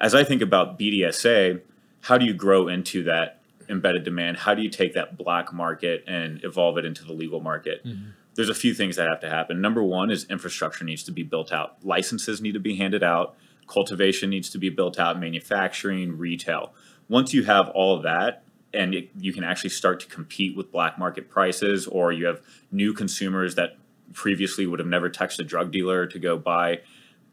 as 0.00 0.14
I 0.14 0.24
think 0.24 0.42
about 0.42 0.78
BDSA, 0.78 1.60
how 2.02 2.16
do 2.16 2.24
you 2.24 2.32
grow 2.32 2.68
into 2.68 3.04
that 3.04 3.40
embedded 3.68 4.04
demand? 4.04 4.38
How 4.38 4.54
do 4.54 4.62
you 4.62 4.70
take 4.70 4.94
that 4.94 5.16
black 5.16 5.52
market 5.52 6.04
and 6.06 6.42
evolve 6.42 6.78
it 6.78 6.84
into 6.84 7.04
the 7.04 7.12
legal 7.12 7.40
market? 7.40 7.84
Mm-hmm. 7.84 8.10
There's 8.34 8.48
a 8.48 8.54
few 8.54 8.74
things 8.74 8.96
that 8.96 9.08
have 9.08 9.20
to 9.20 9.28
happen. 9.28 9.60
Number 9.60 9.82
one 9.82 10.10
is 10.10 10.24
infrastructure 10.30 10.84
needs 10.84 11.02
to 11.04 11.12
be 11.12 11.22
built 11.22 11.52
out. 11.52 11.84
Licenses 11.84 12.40
need 12.40 12.52
to 12.52 12.60
be 12.60 12.76
handed 12.76 13.02
out. 13.02 13.36
Cultivation 13.66 14.30
needs 14.30 14.48
to 14.50 14.58
be 14.58 14.70
built 14.70 14.98
out. 14.98 15.20
Manufacturing, 15.20 16.16
retail. 16.16 16.72
Once 17.08 17.34
you 17.34 17.44
have 17.44 17.68
all 17.70 17.96
of 17.96 18.02
that, 18.02 18.42
and 18.72 18.94
it, 18.94 19.10
you 19.18 19.32
can 19.32 19.44
actually 19.44 19.70
start 19.70 20.00
to 20.00 20.06
compete 20.06 20.56
with 20.56 20.70
black 20.70 20.98
market 20.98 21.28
prices, 21.28 21.86
or 21.86 22.12
you 22.12 22.26
have 22.26 22.40
new 22.70 22.94
consumers 22.94 23.56
that 23.56 23.76
previously 24.12 24.64
would 24.64 24.78
have 24.78 24.88
never 24.88 25.08
touched 25.08 25.40
a 25.40 25.44
drug 25.44 25.72
dealer 25.72 26.06
to 26.06 26.18
go 26.18 26.38
buy 26.38 26.80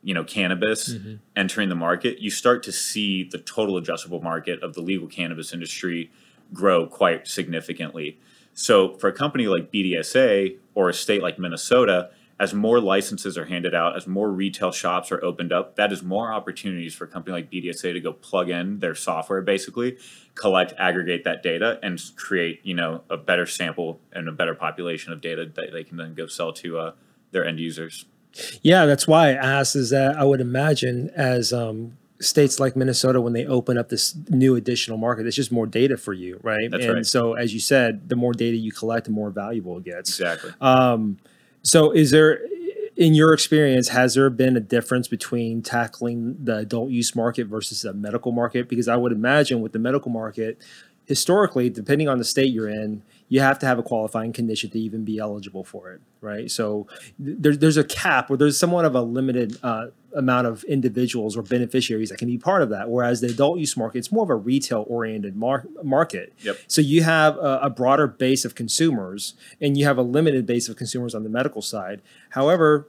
you 0.08 0.14
know 0.14 0.24
cannabis 0.24 0.96
entering 1.36 1.68
the 1.68 1.76
market 1.76 2.20
you 2.20 2.30
start 2.30 2.64
to 2.64 2.72
see 2.72 3.26
the 3.26 3.38
total 3.38 3.76
addressable 3.80 4.24
market 4.24 4.64
of 4.64 4.74
the 4.74 4.80
legal 4.80 5.06
cannabis 5.06 5.52
industry 5.52 6.10
grow 6.54 6.88
quite 6.88 7.28
significantly. 7.28 8.18
So 8.54 8.96
for 8.96 9.10
a 9.10 9.14
company 9.14 9.48
like 9.48 9.70
BDSA 9.70 10.58
or 10.76 10.88
a 10.88 10.94
state 10.94 11.22
like 11.22 11.38
Minnesota 11.38 12.10
as 12.40 12.54
more 12.54 12.80
licenses 12.80 13.38
are 13.38 13.46
handed 13.46 13.76
out 13.76 13.98
as 13.98 14.08
more 14.08 14.32
retail 14.32 14.72
shops 14.72 15.12
are 15.12 15.22
opened 15.26 15.52
up 15.52 15.76
that 15.76 15.92
is 15.92 16.02
more 16.04 16.32
opportunities 16.32 16.94
for 16.94 17.04
a 17.04 17.08
company 17.08 17.34
like 17.34 17.52
BDSA 17.52 17.92
to 17.92 18.00
go 18.00 18.14
plug 18.14 18.50
in 18.50 18.80
their 18.80 18.96
software 18.96 19.42
basically 19.42 19.98
collect 20.36 20.74
aggregate 20.78 21.26
that 21.26 21.44
data 21.44 21.80
and 21.84 22.02
create 22.16 22.62
you 22.64 22.76
know 22.76 23.04
a 23.10 23.18
better 23.18 23.46
sample 23.46 24.00
and 24.14 24.30
a 24.30 24.32
better 24.32 24.56
population 24.56 25.12
of 25.12 25.20
data 25.20 25.52
that 25.56 25.74
they 25.74 25.84
can 25.84 25.98
then 25.98 26.14
go 26.14 26.28
sell 26.28 26.54
to 26.54 26.78
uh, 26.78 26.92
their 27.32 27.46
end 27.46 27.60
users 27.60 28.06
Yeah, 28.62 28.86
that's 28.86 29.08
why 29.08 29.30
I 29.30 29.34
asked. 29.34 29.76
Is 29.76 29.90
that 29.92 30.18
I 30.18 30.24
would 30.24 30.42
imagine 30.42 31.10
as 31.16 31.52
um, 31.54 31.98
states 32.20 32.60
like 32.60 32.76
Minnesota, 32.76 33.22
when 33.22 33.34
they 33.34 33.46
open 33.46 33.78
up 33.78 33.90
this 33.90 34.16
new 34.30 34.56
additional 34.56 34.98
market, 34.98 35.26
it's 35.26 35.36
just 35.36 35.52
more 35.52 35.68
data 35.68 35.98
for 35.98 36.14
you, 36.14 36.40
right? 36.44 36.70
That's 36.70 36.86
and 36.86 36.94
right. 36.96 37.06
so, 37.06 37.34
as 37.34 37.54
you 37.54 37.60
said, 37.60 38.10
the 38.10 38.16
more 38.16 38.34
data 38.34 38.58
you 38.58 38.72
collect, 38.72 39.06
the 39.06 39.12
more 39.12 39.30
valuable 39.30 39.78
it 39.78 39.86
gets. 39.86 40.10
exactly 40.10 40.52
Um, 40.62 41.18
so, 41.64 41.92
is 41.92 42.12
there, 42.12 42.42
in 42.96 43.14
your 43.14 43.34
experience, 43.34 43.90
has 43.90 44.16
there 44.16 44.30
been 44.30 44.56
a 44.56 44.62
difference 44.62 45.08
between 45.08 45.62
tackling 45.62 46.38
the 46.44 46.58
adult 46.58 46.90
use 46.90 47.16
market 47.16 47.48
versus 47.48 47.82
the 47.82 47.94
medical 47.94 48.32
market? 48.32 48.70
Because 48.70 48.88
I 48.88 48.96
would 48.96 49.12
imagine 49.12 49.62
with 49.62 49.74
the 49.74 49.80
medical 49.80 50.12
market, 50.12 50.62
historically, 51.06 51.70
depending 51.70 52.08
on 52.08 52.18
the 52.18 52.24
state 52.24 52.54
you're 52.54 52.70
in, 52.70 53.04
you 53.30 53.42
have 53.42 53.60
to 53.60 53.66
have 53.66 53.78
a 53.78 53.84
qualifying 53.84 54.32
condition 54.32 54.70
to 54.70 54.80
even 54.80 55.04
be 55.04 55.18
eligible 55.20 55.64
for 55.64 55.92
it, 55.92 56.02
right? 56.22 56.50
So 56.50 56.88
th- 57.24 57.38
there's 57.40 57.58
there's 57.60 57.78
a 57.78 57.84
cap 57.84 58.32
or 58.32 58.38
there's 58.38 58.58
somewhat 58.58 58.86
of 58.86 58.96
a 58.96 59.02
limited 59.02 59.58
uh, 59.62 59.88
amount 60.16 60.48
of 60.48 60.64
individuals 60.64 61.36
or 61.36 61.44
beneficiaries 61.44 62.10
that 62.10 62.18
can 62.18 62.28
be 62.28 62.38
part 62.38 62.62
of 62.62 62.70
that. 62.70 62.90
Whereas 62.90 63.22
the 63.22 63.28
adult 63.28 63.60
use 63.60 63.76
market, 63.76 64.00
it's 64.00 64.12
more 64.12 64.24
of 64.24 64.30
a 64.30 64.36
retail 64.36 64.86
oriented 64.88 65.36
mar- 65.36 65.66
market. 65.84 66.34
Yep. 66.42 66.58
So 66.68 66.82
you 66.82 67.04
have 67.04 67.38
a, 67.38 67.60
a 67.64 67.70
broader 67.70 68.08
base 68.08 68.46
of 68.46 68.56
consumers, 68.56 69.34
and 69.60 69.78
you 69.78 69.86
have 69.86 69.98
a 69.98 70.04
limited 70.04 70.46
base 70.46 70.70
of 70.70 70.78
consumers 70.78 71.14
on 71.14 71.24
the 71.24 71.30
medical 71.30 71.62
side. 71.62 72.02
However, 72.30 72.88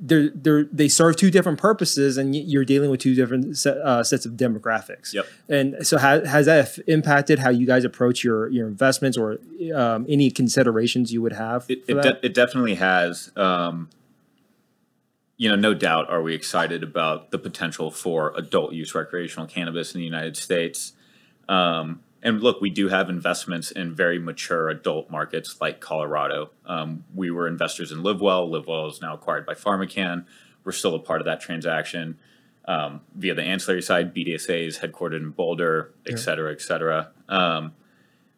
they're, 0.00 0.30
they're, 0.30 0.64
they 0.64 0.88
serve 0.88 1.16
two 1.16 1.30
different 1.30 1.58
purposes, 1.58 2.16
and 2.16 2.34
you're 2.34 2.64
dealing 2.64 2.90
with 2.90 3.00
two 3.00 3.14
different 3.14 3.56
set, 3.58 3.76
uh, 3.78 4.02
sets 4.02 4.24
of 4.24 4.32
demographics. 4.32 5.12
Yep. 5.12 5.26
And 5.48 5.86
so, 5.86 5.98
has, 5.98 6.26
has 6.26 6.46
that 6.46 6.78
impacted 6.86 7.38
how 7.38 7.50
you 7.50 7.66
guys 7.66 7.84
approach 7.84 8.24
your 8.24 8.48
your 8.48 8.66
investments, 8.66 9.18
or 9.18 9.38
um, 9.74 10.06
any 10.08 10.30
considerations 10.30 11.12
you 11.12 11.20
would 11.22 11.34
have? 11.34 11.66
It, 11.68 11.84
it, 11.86 11.94
de- 11.94 12.26
it 12.26 12.34
definitely 12.34 12.76
has. 12.76 13.30
Um, 13.36 13.90
you 15.36 15.48
know, 15.48 15.56
no 15.56 15.72
doubt 15.72 16.10
are 16.10 16.20
we 16.20 16.34
excited 16.34 16.82
about 16.82 17.30
the 17.30 17.38
potential 17.38 17.90
for 17.90 18.34
adult 18.36 18.74
use 18.74 18.94
recreational 18.94 19.46
cannabis 19.46 19.94
in 19.94 20.00
the 20.00 20.04
United 20.04 20.36
States. 20.36 20.92
Um, 21.48 22.02
and 22.22 22.42
look, 22.42 22.60
we 22.60 22.70
do 22.70 22.88
have 22.88 23.08
investments 23.08 23.70
in 23.70 23.94
very 23.94 24.18
mature 24.18 24.68
adult 24.68 25.10
markets 25.10 25.58
like 25.60 25.80
Colorado. 25.80 26.50
Um, 26.66 27.04
we 27.14 27.30
were 27.30 27.48
investors 27.48 27.92
in 27.92 27.98
Livewell. 28.02 28.48
Livewell 28.50 28.90
is 28.90 29.00
now 29.00 29.14
acquired 29.14 29.46
by 29.46 29.54
PharmaCann. 29.54 30.26
We're 30.64 30.72
still 30.72 30.94
a 30.94 30.98
part 30.98 31.20
of 31.20 31.24
that 31.24 31.40
transaction. 31.40 32.18
Um, 32.66 33.00
via 33.16 33.34
the 33.34 33.42
ancillary 33.42 33.82
side, 33.82 34.14
BDSA 34.14 34.66
is 34.66 34.78
headquartered 34.78 35.16
in 35.16 35.30
Boulder, 35.30 35.92
et 36.06 36.18
cetera, 36.18 36.52
et 36.52 36.60
cetera. 36.60 37.10
Um, 37.28 37.72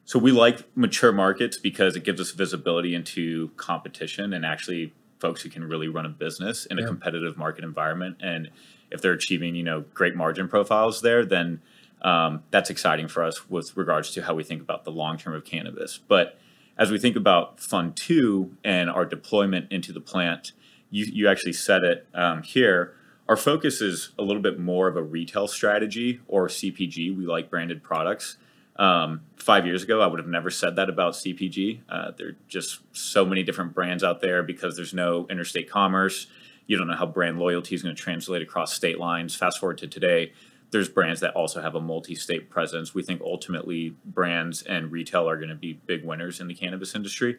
so 0.04 0.18
we 0.18 0.30
like 0.32 0.64
mature 0.76 1.12
markets 1.12 1.58
because 1.58 1.96
it 1.96 2.04
gives 2.04 2.20
us 2.20 2.30
visibility 2.30 2.94
into 2.94 3.48
competition 3.56 4.32
and 4.32 4.46
actually 4.46 4.92
folks 5.18 5.42
who 5.42 5.48
can 5.48 5.64
really 5.64 5.88
run 5.88 6.06
a 6.06 6.08
business 6.08 6.66
in 6.66 6.78
a 6.78 6.82
Yeah. 6.82 6.88
competitive 6.88 7.36
market 7.36 7.64
environment. 7.64 8.16
And 8.20 8.50
if 8.90 9.00
they're 9.00 9.12
achieving, 9.12 9.54
you 9.54 9.62
know, 9.64 9.84
great 9.94 10.14
margin 10.16 10.48
profiles 10.48 11.02
there, 11.02 11.24
then 11.24 11.60
um, 12.02 12.42
that's 12.50 12.70
exciting 12.70 13.08
for 13.08 13.22
us 13.22 13.48
with 13.48 13.76
regards 13.76 14.10
to 14.12 14.22
how 14.22 14.34
we 14.34 14.44
think 14.44 14.60
about 14.60 14.84
the 14.84 14.90
long 14.90 15.16
term 15.16 15.34
of 15.34 15.44
cannabis. 15.44 15.98
But 15.98 16.38
as 16.76 16.90
we 16.90 16.98
think 16.98 17.16
about 17.16 17.60
Fund 17.60 17.96
Two 17.96 18.56
and 18.64 18.90
our 18.90 19.04
deployment 19.04 19.70
into 19.70 19.92
the 19.92 20.00
plant, 20.00 20.52
you, 20.90 21.06
you 21.06 21.28
actually 21.28 21.52
said 21.52 21.82
it 21.84 22.06
um, 22.14 22.42
here. 22.42 22.94
Our 23.28 23.36
focus 23.36 23.80
is 23.80 24.10
a 24.18 24.22
little 24.22 24.42
bit 24.42 24.58
more 24.58 24.88
of 24.88 24.96
a 24.96 25.02
retail 25.02 25.46
strategy 25.46 26.20
or 26.26 26.48
CPG. 26.48 27.16
We 27.16 27.24
like 27.26 27.50
branded 27.50 27.82
products. 27.82 28.36
Um, 28.76 29.22
five 29.36 29.66
years 29.66 29.82
ago, 29.82 30.00
I 30.00 30.06
would 30.06 30.18
have 30.18 30.28
never 30.28 30.50
said 30.50 30.76
that 30.76 30.88
about 30.88 31.12
CPG. 31.14 31.80
Uh, 31.88 32.10
there 32.16 32.28
are 32.28 32.36
just 32.48 32.80
so 32.92 33.24
many 33.24 33.42
different 33.42 33.74
brands 33.74 34.02
out 34.02 34.20
there 34.20 34.42
because 34.42 34.76
there's 34.76 34.94
no 34.94 35.26
interstate 35.30 35.70
commerce. 35.70 36.26
You 36.66 36.78
don't 36.78 36.88
know 36.88 36.96
how 36.96 37.06
brand 37.06 37.38
loyalty 37.38 37.74
is 37.74 37.82
going 37.82 37.94
to 37.94 38.02
translate 38.02 38.42
across 38.42 38.72
state 38.72 38.98
lines. 38.98 39.34
Fast 39.34 39.60
forward 39.60 39.78
to 39.78 39.86
today, 39.86 40.32
there's 40.72 40.88
brands 40.88 41.20
that 41.20 41.34
also 41.34 41.62
have 41.62 41.74
a 41.76 41.80
multi-state 41.80 42.50
presence. 42.50 42.94
We 42.94 43.02
think 43.02 43.20
ultimately 43.20 43.94
brands 44.04 44.62
and 44.62 44.90
retail 44.90 45.28
are 45.28 45.36
going 45.36 45.50
to 45.50 45.54
be 45.54 45.74
big 45.74 46.04
winners 46.04 46.40
in 46.40 46.48
the 46.48 46.54
cannabis 46.54 46.94
industry. 46.94 47.38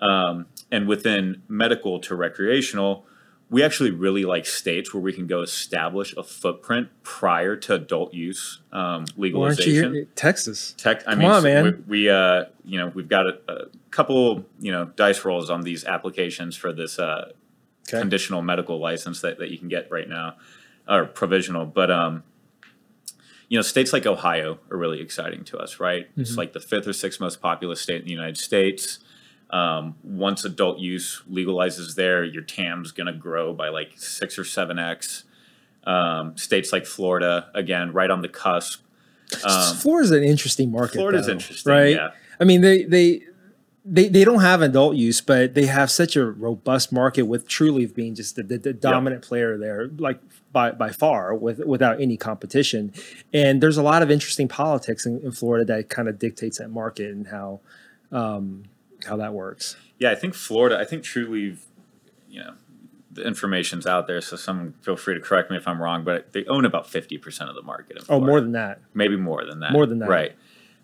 Um, 0.00 0.46
and 0.72 0.88
within 0.88 1.42
medical 1.46 2.00
to 2.00 2.14
recreational, 2.16 3.04
we 3.50 3.62
actually 3.62 3.90
really 3.90 4.24
like 4.24 4.46
states 4.46 4.94
where 4.94 5.02
we 5.02 5.12
can 5.12 5.26
go 5.26 5.42
establish 5.42 6.16
a 6.16 6.22
footprint 6.22 6.88
prior 7.02 7.54
to 7.56 7.74
adult 7.74 8.14
use 8.14 8.60
um, 8.72 8.80
Why 8.80 8.90
aren't 8.92 9.06
you 9.14 9.22
legalization. 9.22 10.08
Texas? 10.14 10.74
Tech, 10.78 11.02
I 11.06 11.10
Come 11.10 11.18
mean, 11.18 11.30
on, 11.30 11.42
man. 11.42 11.64
We, 11.86 12.00
we 12.02 12.10
uh, 12.10 12.44
you 12.64 12.78
know, 12.78 12.92
we've 12.94 13.08
got 13.08 13.26
a, 13.26 13.38
a 13.48 13.66
couple, 13.90 14.44
you 14.58 14.72
know, 14.72 14.86
dice 14.86 15.24
rolls 15.24 15.50
on 15.50 15.62
these 15.62 15.84
applications 15.84 16.56
for 16.56 16.72
this 16.72 16.98
uh, 16.98 17.32
Okay. 17.88 17.98
conditional 17.98 18.40
medical 18.40 18.78
license 18.78 19.20
that, 19.22 19.38
that 19.38 19.50
you 19.50 19.58
can 19.58 19.68
get 19.68 19.90
right 19.90 20.08
now, 20.08 20.36
or 20.88 21.06
provisional. 21.06 21.66
But 21.66 21.90
um, 21.90 22.22
you 23.50 23.58
know, 23.58 23.62
states 23.62 23.92
like 23.92 24.06
Ohio 24.06 24.60
are 24.70 24.76
really 24.76 25.00
exciting 25.00 25.42
to 25.44 25.58
us, 25.58 25.80
right? 25.80 26.08
It's 26.16 26.36
like 26.36 26.52
the 26.52 26.60
fifth 26.60 26.86
or 26.86 26.92
sixth 26.92 27.18
most 27.20 27.42
populous 27.42 27.80
state 27.80 28.00
in 28.00 28.06
the 28.06 28.12
United 28.12 28.38
States. 28.38 29.00
Um, 29.50 29.96
once 30.04 30.44
adult 30.44 30.78
use 30.78 31.22
legalizes 31.28 31.96
there, 31.96 32.22
your 32.22 32.44
TAM's 32.44 32.92
going 32.92 33.08
to 33.08 33.12
grow 33.12 33.52
by 33.52 33.68
like 33.68 33.94
six 33.96 34.38
or 34.38 34.44
seven 34.44 34.78
x. 34.78 35.24
Um, 35.82 36.36
states 36.36 36.72
like 36.72 36.86
Florida, 36.86 37.50
again, 37.52 37.92
right 37.92 38.08
on 38.08 38.22
the 38.22 38.28
cusp. 38.28 38.84
Um, 39.44 39.74
Florida's 39.74 40.12
an 40.12 40.22
interesting 40.22 40.70
market. 40.70 40.94
Florida's 40.94 41.26
though, 41.26 41.32
interesting, 41.32 41.72
right? 41.72 41.96
yeah. 41.96 42.10
I 42.38 42.44
mean, 42.44 42.60
they 42.60 42.84
they 42.84 43.22
they 43.84 44.08
they 44.08 44.24
don't 44.24 44.40
have 44.42 44.62
adult 44.62 44.96
use, 44.96 45.20
but 45.20 45.54
they 45.54 45.66
have 45.66 45.90
such 45.90 46.16
a 46.16 46.24
robust 46.24 46.92
market 46.92 47.22
with 47.22 47.48
Trulieve 47.48 47.94
being 47.94 48.14
just 48.14 48.36
the, 48.36 48.42
the, 48.42 48.58
the 48.58 48.72
dominant 48.72 49.22
player 49.22 49.56
there, 49.56 49.88
like 49.98 50.20
by 50.52 50.70
by 50.72 50.90
far, 50.90 51.34
with 51.34 51.60
without 51.60 52.00
any 52.00 52.16
competition. 52.16 52.92
And 53.32 53.62
there's 53.62 53.76
a 53.78 53.82
lot 53.82 54.02
of 54.02 54.10
interesting 54.10 54.48
politics 54.48 55.06
in, 55.06 55.20
in 55.20 55.32
Florida 55.32 55.64
that 55.66 55.88
kind 55.88 56.08
of 56.08 56.18
dictates 56.18 56.58
that 56.58 56.68
market 56.68 57.10
and 57.10 57.28
how 57.28 57.60
um, 58.12 58.64
how 59.06 59.16
that 59.16 59.32
works. 59.32 59.76
Yeah, 59.98 60.10
I 60.10 60.14
think 60.14 60.34
Florida. 60.34 60.78
I 60.78 60.84
think 60.84 61.02
Trulieve, 61.02 61.60
you 62.28 62.40
know, 62.40 62.54
the 63.12 63.26
information's 63.26 63.86
out 63.86 64.06
there, 64.06 64.20
so 64.20 64.36
someone 64.36 64.74
feel 64.82 64.96
free 64.96 65.14
to 65.14 65.20
correct 65.20 65.50
me 65.50 65.56
if 65.56 65.66
I'm 65.66 65.80
wrong, 65.80 66.04
but 66.04 66.32
they 66.32 66.44
own 66.46 66.64
about 66.66 66.86
fifty 66.86 67.16
percent 67.16 67.48
of 67.48 67.56
the 67.56 67.62
market. 67.62 67.96
In 67.96 68.02
Oh, 68.10 68.20
more 68.20 68.40
than 68.40 68.52
that. 68.52 68.80
maybe 68.92 69.16
more 69.16 69.44
than 69.46 69.60
that. 69.60 69.72
More 69.72 69.86
than 69.86 70.00
that. 70.00 70.08
right? 70.08 70.32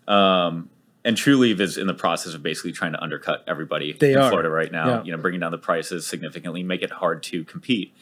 Um, 0.07 0.69
and 1.07 1.15
Trulieve 1.15 1.61
is 1.61 1.77
in 1.77 1.87
the 1.87 1.93
process 1.93 2.33
of 2.33 2.43
basically 2.43 2.73
trying 2.73 2.91
to 2.91 3.01
undercut 3.01 3.41
everybody 3.47 3.93
They 3.93 4.11
in 4.11 4.19
are. 4.19 4.27
Florida 4.29 4.49
right 4.49 4.69
now. 4.69 4.87
Yeah. 4.87 5.03
You 5.03 5.11
know, 5.13 5.17
bringing 5.17 5.39
down 5.39 5.51
the 5.51 5.57
prices 5.57 6.05
significantly, 6.05 6.63
make 6.63 6.81
it 6.81 6.91
hard 6.91 7.23
to 7.23 7.45
compete. 7.45 7.95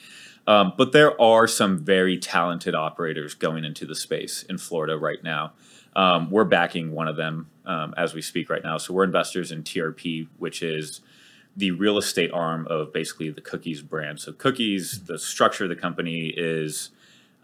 Um, 0.48 0.74
but 0.76 0.92
there 0.92 1.20
are 1.22 1.46
some 1.48 1.78
very 1.78 2.18
talented 2.18 2.74
operators 2.74 3.36
going 3.36 3.64
into 3.64 3.86
the 3.86 3.94
space 3.94 4.42
in 4.42 4.58
Florida 4.58 4.98
right 4.98 5.24
now. 5.24 5.54
Um, 5.96 6.32
we're 6.32 6.46
backing 6.46 6.94
one 6.94 7.08
of 7.08 7.16
them 7.16 7.48
um, 7.68 7.94
as 7.96 8.16
we 8.16 8.24
speak 8.24 8.50
right 8.50 8.64
now. 8.64 8.80
So 8.80 8.92
we're 8.92 9.04
investors 9.04 9.52
in 9.52 9.62
TRP, 9.62 10.28
which 10.40 10.64
is 10.64 11.02
the 11.56 11.72
real 11.72 12.00
estate 12.00 12.32
arm 12.34 12.66
of 12.72 12.92
basically 12.92 13.30
the 13.30 13.42
Cookies 13.42 13.84
brand. 13.84 14.20
So 14.20 14.34
Cookies, 14.34 15.04
the 15.06 15.20
structure 15.20 15.66
of 15.66 15.70
the 15.70 15.76
company 15.76 16.34
is 16.36 16.90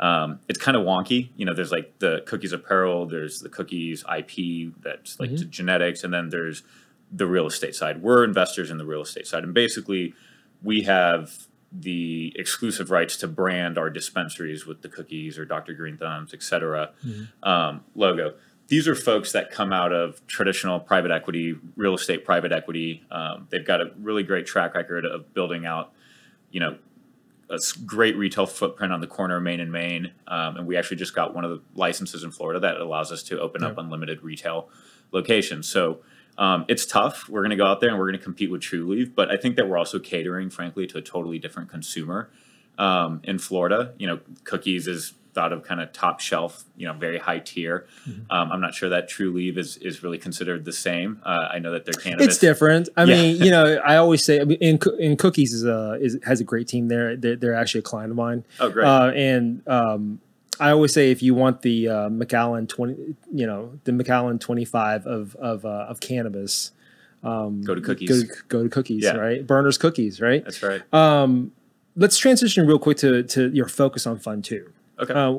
um, 0.02 0.40
it's 0.50 0.60
kind 0.60 0.76
of 0.76 0.84
wonky. 0.84 1.30
You 1.38 1.46
know, 1.46 1.54
there's 1.54 1.72
like 1.72 2.00
the 2.00 2.24
Cookies 2.26 2.52
apparel, 2.52 3.06
there's 3.06 3.40
the 3.40 3.50
Cookies 3.50 4.04
IP 4.04 4.74
that's 4.82 5.20
like 5.20 5.30
to 5.38 5.46
genetics, 5.46 6.04
and 6.04 6.14
then 6.14 6.30
there's 6.30 6.64
the 7.12 7.28
real 7.28 7.46
estate 7.46 7.76
side. 7.76 8.02
We're 8.02 8.24
investors 8.24 8.72
in 8.72 8.78
the 8.78 8.86
real 8.86 9.02
estate 9.02 9.28
side, 9.28 9.44
and 9.44 9.54
basically 9.54 10.14
we 10.64 10.82
have 10.84 11.48
the 11.72 12.34
exclusive 12.36 12.92
rights 12.92 13.16
to 13.18 13.28
brand 13.28 13.78
our 13.78 13.90
dispensaries 13.90 14.66
with 14.66 14.82
the 14.82 14.90
cookies 14.90 15.38
or 15.40 15.46
Dr. 15.46 15.74
Greenthumb's, 15.74 16.34
et 16.34 16.44
cetera, 16.44 16.92
um, 17.44 17.84
logo. 17.96 18.34
These 18.68 18.88
are 18.88 18.96
folks 18.96 19.32
that 19.34 19.52
come 19.52 19.72
out 19.72 19.94
of 19.94 20.26
traditional 20.28 20.80
private 20.80 21.12
equity, 21.12 21.56
real 21.76 21.94
estate 21.96 22.26
private 22.26 22.52
equity. 22.52 23.04
Um, 23.12 23.48
they've 23.50 23.66
got 23.66 23.82
a 23.82 23.92
really 24.00 24.24
great 24.24 24.46
track 24.46 24.76
record 24.76 25.06
of 25.06 25.34
building 25.34 25.66
out, 25.66 25.94
you 26.52 26.60
know, 26.60 26.78
a 27.52 27.58
great 27.86 28.16
retail 28.18 28.46
footprint 28.46 28.94
on 28.94 29.02
the 29.02 29.08
corner 29.08 29.38
of 29.38 29.44
Main 29.44 29.60
and 29.60 29.72
Main. 29.72 30.12
Um, 30.28 30.58
and 30.58 30.68
we 30.68 30.78
actually 30.78 30.98
just 30.98 31.14
got 31.14 31.36
one 31.36 31.44
of 31.44 31.52
the 31.52 31.62
licenses 31.76 32.24
in 32.24 32.32
Florida 32.32 32.60
that 32.62 32.78
allows 32.78 33.12
us 33.12 33.22
to 33.24 33.40
open 33.40 33.64
up 33.64 33.78
unlimited 33.78 34.24
retail 34.24 34.70
locations. 35.12 35.68
So 35.68 36.00
um, 36.38 36.66
it's 36.68 36.86
tough. 36.86 37.28
We're 37.28 37.42
going 37.42 37.52
to 37.52 37.58
go 37.58 37.66
out 37.66 37.82
there 37.82 37.90
and 37.90 38.00
we're 38.00 38.10
going 38.10 38.20
to 38.20 38.24
compete 38.24 38.50
with 38.50 38.62
Trulieve, 38.62 39.14
but 39.14 39.30
I 39.30 39.38
think 39.38 39.58
that 39.58 39.68
we're 39.68 39.78
also 39.78 40.00
catering, 40.00 40.50
frankly, 40.50 40.88
to 40.88 40.98
a 40.98 41.02
totally 41.02 41.40
different 41.40 41.70
consumer 41.70 42.30
um, 42.78 43.20
in 43.24 43.38
Florida. 43.38 43.94
You 43.98 44.08
know, 44.08 44.20
cookies 44.44 44.88
is 44.88 45.14
thought 45.34 45.54
of 45.54 45.64
kind 45.64 45.80
of 45.82 45.94
top 45.94 46.20
shelf, 46.20 46.64
you 46.76 46.88
know, 46.88 46.94
very 46.94 47.18
high 47.18 47.40
tier. 47.40 47.88
Um, 48.30 48.52
I'm 48.52 48.60
not 48.62 48.74
sure 48.74 48.90
that 48.90 49.10
Trulieve 49.10 49.58
is 49.58 49.78
is 49.78 50.04
really 50.04 50.18
considered 50.18 50.66
the 50.66 50.74
same. 50.74 51.22
Uh, 51.24 51.48
I 51.52 51.60
know 51.60 51.72
that 51.72 51.86
they're 51.86 51.94
cannabis. 51.94 52.28
It's 52.28 52.38
different. 52.38 52.90
I 52.98 53.04
Yeah. 53.06 53.16
mean, 53.16 53.44
you 53.44 53.52
know, 53.56 53.76
I 53.86 53.96
always 53.98 54.24
say, 54.24 54.42
I 54.42 54.44
mean, 54.44 54.58
in, 54.60 54.80
in 55.00 55.18
Cookies 55.18 55.54
is 55.54 55.64
a 55.66 55.98
is 56.02 56.18
has 56.24 56.40
a 56.42 56.44
great 56.44 56.68
team 56.68 56.88
there. 56.90 57.16
They're, 57.16 57.36
they're 57.36 57.56
actually 57.56 57.80
a 57.80 57.84
client 57.84 58.12
of 58.12 58.18
mine. 58.18 58.44
Oh, 58.60 58.70
great. 58.70 58.86
Uh, 58.86 59.12
and 59.16 59.68
um, 59.68 60.20
I 60.60 60.70
always 60.72 60.94
say, 60.94 61.12
if 61.12 61.24
you 61.24 61.34
want 61.34 61.62
the 61.62 61.88
uh, 61.88 62.10
Macallan 62.10 62.68
twenty, 62.68 63.16
you 63.34 63.48
know, 63.48 63.80
the 63.86 63.92
Macallan 63.94 64.38
twenty 64.40 64.66
five 64.66 65.08
of 65.08 65.36
of 65.36 65.66
uh, 65.66 65.86
of 65.90 66.00
cannabis, 66.00 66.72
go 67.24 67.50
to 67.76 67.82
cookies. 67.82 68.10
go 68.10 68.34
to, 68.36 68.42
go 68.48 68.64
to 68.64 68.70
Cookies, 68.70 69.04
Yeah. 69.04 69.16
right? 69.16 69.46
Berner's 69.48 69.78
Cookies, 69.78 70.20
right? 70.22 70.44
That's 70.44 70.62
right. 70.62 70.82
Um, 70.94 71.52
let's 71.96 72.18
transition 72.18 72.68
real 72.68 72.80
quick 72.80 72.98
to 72.98 73.24
to 73.24 73.50
your 73.50 73.68
focus 73.68 74.06
on 74.06 74.20
Fund 74.20 74.44
Two. 74.44 74.72
Okay. 75.02 75.14
Uh, 75.14 75.38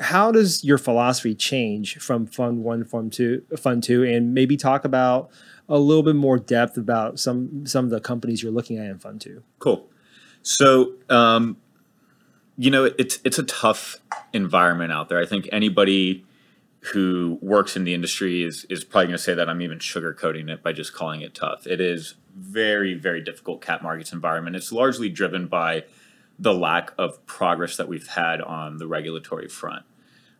how 0.00 0.32
does 0.32 0.64
your 0.64 0.78
philosophy 0.78 1.34
change 1.34 1.98
from 1.98 2.26
Fund 2.26 2.64
One, 2.64 2.84
Fund 2.84 3.12
Two, 3.12 3.42
Fund 3.56 3.82
Two, 3.82 4.02
and 4.02 4.34
maybe 4.34 4.56
talk 4.56 4.84
about 4.84 5.30
a 5.68 5.78
little 5.78 6.02
bit 6.02 6.16
more 6.16 6.38
depth 6.38 6.76
about 6.76 7.18
some 7.20 7.66
some 7.66 7.84
of 7.84 7.90
the 7.90 8.00
companies 8.00 8.42
you're 8.42 8.52
looking 8.52 8.78
at 8.78 8.86
in 8.86 8.98
Fund 8.98 9.20
Two? 9.20 9.42
Cool. 9.58 9.88
So, 10.42 10.94
um, 11.08 11.56
you 12.56 12.70
know, 12.70 12.84
it's 12.84 13.20
it's 13.24 13.38
a 13.38 13.44
tough 13.44 13.98
environment 14.32 14.92
out 14.92 15.08
there. 15.08 15.20
I 15.20 15.26
think 15.26 15.48
anybody 15.52 16.24
who 16.92 17.38
works 17.40 17.76
in 17.76 17.84
the 17.84 17.94
industry 17.94 18.42
is 18.42 18.64
is 18.64 18.82
probably 18.82 19.06
going 19.06 19.16
to 19.16 19.22
say 19.22 19.34
that 19.34 19.48
I'm 19.48 19.62
even 19.62 19.78
sugarcoating 19.78 20.50
it 20.50 20.62
by 20.62 20.72
just 20.72 20.92
calling 20.92 21.20
it 21.20 21.34
tough. 21.34 21.66
It 21.66 21.80
is 21.80 22.14
very 22.36 22.94
very 22.94 23.22
difficult 23.22 23.62
cap 23.62 23.82
markets 23.82 24.12
environment. 24.12 24.56
It's 24.56 24.72
largely 24.72 25.08
driven 25.08 25.46
by 25.46 25.84
the 26.42 26.52
lack 26.52 26.92
of 26.98 27.24
progress 27.24 27.76
that 27.76 27.86
we've 27.86 28.08
had 28.08 28.40
on 28.40 28.78
the 28.78 28.86
regulatory 28.86 29.48
front. 29.48 29.84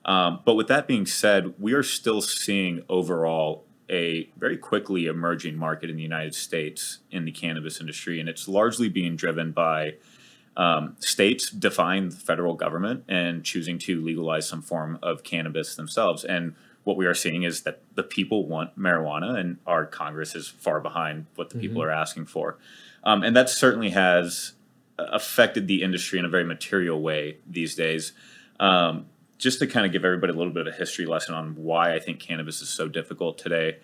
Um, 0.04 0.40
but 0.44 0.54
with 0.54 0.66
that 0.66 0.88
being 0.88 1.06
said, 1.06 1.54
we 1.60 1.74
are 1.74 1.84
still 1.84 2.20
seeing 2.20 2.82
overall 2.88 3.64
a 3.88 4.28
very 4.36 4.56
quickly 4.56 5.06
emerging 5.06 5.56
market 5.56 5.90
in 5.90 5.96
the 5.96 6.02
United 6.02 6.34
States 6.34 6.98
in 7.12 7.24
the 7.24 7.30
cannabis 7.30 7.80
industry, 7.80 8.18
and 8.18 8.28
it's 8.28 8.48
largely 8.48 8.88
being 8.88 9.14
driven 9.14 9.52
by 9.52 9.94
um, 10.56 10.96
states 10.98 11.50
defying 11.50 12.08
the 12.08 12.16
federal 12.16 12.54
government 12.54 13.04
and 13.08 13.44
choosing 13.44 13.78
to 13.78 14.02
legalize 14.02 14.48
some 14.48 14.60
form 14.60 14.98
of 15.02 15.22
cannabis 15.22 15.76
themselves. 15.76 16.24
And 16.24 16.54
what 16.82 16.96
we 16.96 17.06
are 17.06 17.14
seeing 17.14 17.44
is 17.44 17.62
that 17.62 17.80
the 17.94 18.02
people 18.02 18.48
want 18.48 18.76
marijuana, 18.76 19.38
and 19.38 19.58
our 19.68 19.86
Congress 19.86 20.34
is 20.34 20.48
far 20.48 20.80
behind 20.80 21.26
what 21.36 21.50
the 21.50 21.58
people 21.58 21.80
are 21.80 21.92
asking 21.92 22.26
for. 22.26 22.58
Um, 23.04 23.22
and 23.22 23.36
that 23.36 23.48
certainly 23.48 23.90
has 23.90 24.54
affected 24.98 25.66
the 25.66 25.83
industry 25.83 26.18
in 26.18 26.24
a 26.24 26.28
very 26.28 26.44
material 26.44 27.00
way 27.00 27.38
these 27.46 27.74
days. 27.74 28.12
Um, 28.61 29.07
just 29.38 29.59
to 29.59 29.66
kind 29.66 29.85
of 29.85 29.90
give 29.90 30.05
everybody 30.05 30.33
a 30.33 30.37
little 30.37 30.52
bit 30.52 30.66
of 30.66 30.72
a 30.72 30.76
history 30.76 31.05
lesson 31.05 31.35
on 31.35 31.57
why 31.57 31.94
I 31.94 31.98
think 31.98 32.20
cannabis 32.20 32.61
is 32.62 32.68
so 32.68 32.87
difficult 32.88 33.38
today. 33.38 33.78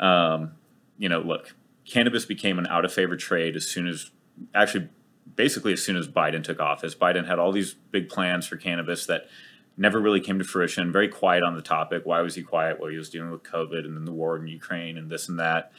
Um, 0.00 0.52
you 0.96 1.10
know, 1.10 1.20
look, 1.20 1.54
cannabis 1.84 2.24
became 2.24 2.58
an 2.58 2.66
out 2.68 2.84
of 2.84 2.92
favor 2.92 3.16
trade 3.16 3.54
as 3.54 3.66
soon 3.66 3.86
as, 3.86 4.10
actually, 4.54 4.88
basically 5.36 5.74
as 5.74 5.84
soon 5.84 5.96
as 5.96 6.08
Biden 6.08 6.42
took 6.42 6.58
office. 6.58 6.94
Biden 6.94 7.26
had 7.26 7.38
all 7.38 7.52
these 7.52 7.74
big 7.74 8.08
plans 8.08 8.46
for 8.46 8.56
cannabis 8.56 9.04
that 9.06 9.28
never 9.76 10.00
really 10.00 10.20
came 10.20 10.38
to 10.38 10.44
fruition. 10.44 10.92
Very 10.92 11.08
quiet 11.08 11.42
on 11.42 11.54
the 11.54 11.62
topic. 11.62 12.06
Why 12.06 12.20
was 12.20 12.34
he 12.34 12.42
quiet? 12.42 12.80
Well, 12.80 12.90
he 12.90 12.96
was 12.96 13.10
dealing 13.10 13.30
with 13.30 13.42
COVID 13.42 13.84
and 13.84 13.96
then 13.96 14.04
the 14.04 14.12
war 14.12 14.36
in 14.36 14.46
Ukraine 14.46 14.96
and 14.96 15.10
this 15.10 15.28
and 15.28 15.38
that. 15.38 15.72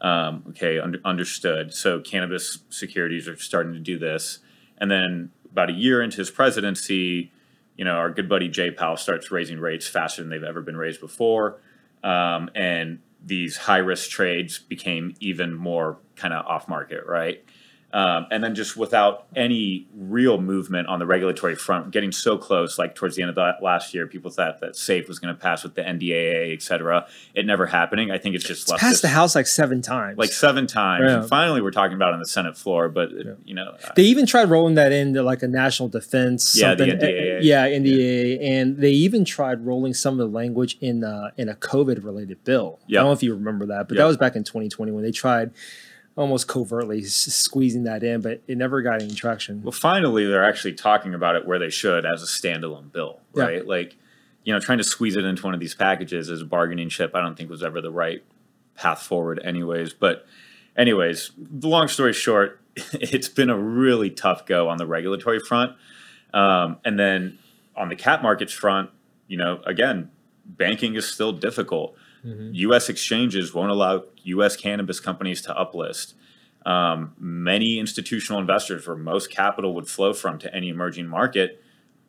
Um, 0.00 0.44
okay, 0.50 0.78
under, 0.78 1.00
understood. 1.04 1.74
So 1.74 2.00
cannabis 2.00 2.60
securities 2.70 3.26
are 3.26 3.36
starting 3.36 3.72
to 3.72 3.80
do 3.80 3.98
this, 3.98 4.38
and 4.78 4.90
then 4.90 5.30
about 5.50 5.70
a 5.70 5.72
year 5.72 6.02
into 6.02 6.18
his 6.18 6.30
presidency, 6.30 7.32
you 7.76 7.84
know, 7.84 7.94
our 7.94 8.10
good 8.10 8.28
buddy 8.28 8.48
Jay 8.48 8.70
Powell 8.70 8.96
starts 8.96 9.30
raising 9.30 9.58
rates 9.58 9.88
faster 9.88 10.22
than 10.22 10.30
they've 10.30 10.44
ever 10.44 10.62
been 10.62 10.76
raised 10.76 11.00
before, 11.00 11.60
um, 12.04 12.48
and 12.54 13.00
these 13.24 13.56
high 13.56 13.78
risk 13.78 14.10
trades 14.10 14.58
became 14.58 15.14
even 15.20 15.54
more 15.54 15.98
kind 16.14 16.32
of 16.32 16.46
off 16.46 16.68
market, 16.68 17.04
right? 17.06 17.44
Um, 17.90 18.26
and 18.30 18.44
then 18.44 18.54
just 18.54 18.76
without 18.76 19.26
any 19.34 19.86
real 19.94 20.38
movement 20.38 20.88
on 20.88 20.98
the 20.98 21.06
regulatory 21.06 21.54
front, 21.54 21.90
getting 21.90 22.12
so 22.12 22.36
close, 22.36 22.78
like 22.78 22.94
towards 22.94 23.16
the 23.16 23.22
end 23.22 23.30
of 23.30 23.34
that 23.36 23.62
last 23.62 23.94
year, 23.94 24.06
people 24.06 24.30
thought 24.30 24.60
that 24.60 24.76
SAFE 24.76 25.08
was 25.08 25.18
going 25.18 25.34
to 25.34 25.40
pass 25.40 25.62
with 25.62 25.74
the 25.74 25.80
NDAA, 25.80 26.52
et 26.52 26.60
cetera. 26.60 27.06
It 27.34 27.46
never 27.46 27.64
happening. 27.64 28.10
I 28.10 28.18
think 28.18 28.34
it's 28.34 28.44
just 28.44 28.68
left 28.68 28.82
Passed 28.82 28.92
this- 28.94 29.00
the 29.00 29.08
House 29.08 29.34
like 29.34 29.46
seven 29.46 29.80
times. 29.80 30.18
like 30.18 30.32
seven 30.32 30.66
times. 30.66 31.04
Yeah. 31.08 31.20
And 31.20 31.28
finally, 31.30 31.62
we're 31.62 31.70
talking 31.70 31.94
about 31.96 32.12
on 32.12 32.18
the 32.18 32.26
Senate 32.28 32.58
floor, 32.58 32.90
but 32.90 33.10
you 33.46 33.54
know, 33.54 33.74
They 33.96 34.02
even 34.02 34.26
tried 34.26 34.50
rolling 34.50 34.74
that 34.74 34.92
into 34.92 35.22
like 35.22 35.42
a 35.42 35.48
national 35.48 35.88
defense. 35.88 36.54
Yeah, 36.60 36.74
the 36.74 36.90
something. 36.90 36.98
NDAA. 37.08 37.38
Yeah, 37.40 37.66
NDAA, 37.68 38.38
and 38.42 38.76
they 38.76 38.90
even 38.90 39.24
tried 39.24 39.64
rolling 39.64 39.94
some 39.94 40.12
of 40.12 40.18
the 40.30 40.36
language 40.36 40.76
in 40.82 41.04
uh, 41.04 41.30
in 41.38 41.48
a 41.48 41.54
COVID 41.54 42.04
related 42.04 42.44
bill. 42.44 42.80
Yep. 42.86 42.98
I 42.98 43.00
don't 43.00 43.08
know 43.08 43.12
if 43.14 43.22
you 43.22 43.32
remember 43.34 43.64
that, 43.66 43.88
but 43.88 43.94
Yep. 43.94 44.02
that 44.02 44.06
was 44.08 44.16
back 44.18 44.36
in 44.36 44.44
2020 44.44 44.92
when 44.92 45.02
they 45.04 45.10
tried 45.10 45.52
almost 46.18 46.48
covertly 46.48 47.00
s- 47.02 47.12
squeezing 47.32 47.84
that 47.84 48.02
in, 48.02 48.20
but 48.20 48.42
it 48.48 48.58
never 48.58 48.82
got 48.82 49.00
any 49.00 49.14
traction. 49.14 49.62
well, 49.62 49.72
finally, 49.72 50.26
they're 50.26 50.44
actually 50.44 50.72
talking 50.74 51.14
about 51.14 51.36
it 51.36 51.46
where 51.46 51.58
they 51.60 51.70
should 51.70 52.04
as 52.04 52.22
a 52.22 52.26
standalone 52.26 52.90
bill, 52.92 53.20
Yeah. 53.36 53.44
right? 53.44 53.66
Like, 53.66 53.96
you 54.44 54.52
know, 54.52 54.58
trying 54.58 54.78
to 54.78 54.84
squeeze 54.84 55.16
it 55.16 55.24
into 55.24 55.44
one 55.44 55.54
of 55.54 55.60
these 55.60 55.74
packages 55.76 56.28
as 56.28 56.42
a 56.42 56.44
bargaining 56.44 56.88
chip, 56.88 57.14
I 57.14 57.20
don't 57.20 57.36
think 57.36 57.48
was 57.50 57.62
ever 57.62 57.80
the 57.80 57.90
right 57.92 58.22
path 58.76 59.02
forward, 59.02 59.40
anyways. 59.44 59.92
But, 59.92 60.26
anyways, 60.76 61.30
the 61.38 61.68
long 61.68 61.86
story 61.88 62.12
short, 62.12 62.60
it's 62.92 63.28
been 63.28 63.50
a 63.50 63.58
really 63.58 64.10
tough 64.10 64.44
go 64.44 64.68
on 64.68 64.78
the 64.78 64.86
regulatory 64.86 65.38
front. 65.38 65.72
Um, 66.34 66.78
and 66.84 66.98
then 66.98 67.38
on 67.76 67.88
the 67.90 67.96
cap 67.96 68.22
markets 68.22 68.52
front, 68.52 68.90
you 69.28 69.36
know, 69.36 69.60
again, 69.66 70.10
banking 70.44 70.94
is 70.96 71.06
still 71.06 71.32
difficult. 71.32 71.94
U.S. 72.24 72.88
exchanges 72.88 73.54
won't 73.54 73.70
allow 73.70 74.04
U.S. 74.24 74.56
cannabis 74.56 75.00
companies 75.00 75.40
to 75.42 75.54
uplist. 75.54 76.14
Um, 76.66 77.14
many 77.18 77.78
institutional 77.78 78.40
investors, 78.40 78.86
where 78.86 78.96
most 78.96 79.30
capital 79.30 79.74
would 79.74 79.88
flow 79.88 80.12
from 80.12 80.38
to 80.40 80.54
any 80.54 80.68
emerging 80.68 81.06
market, 81.06 81.62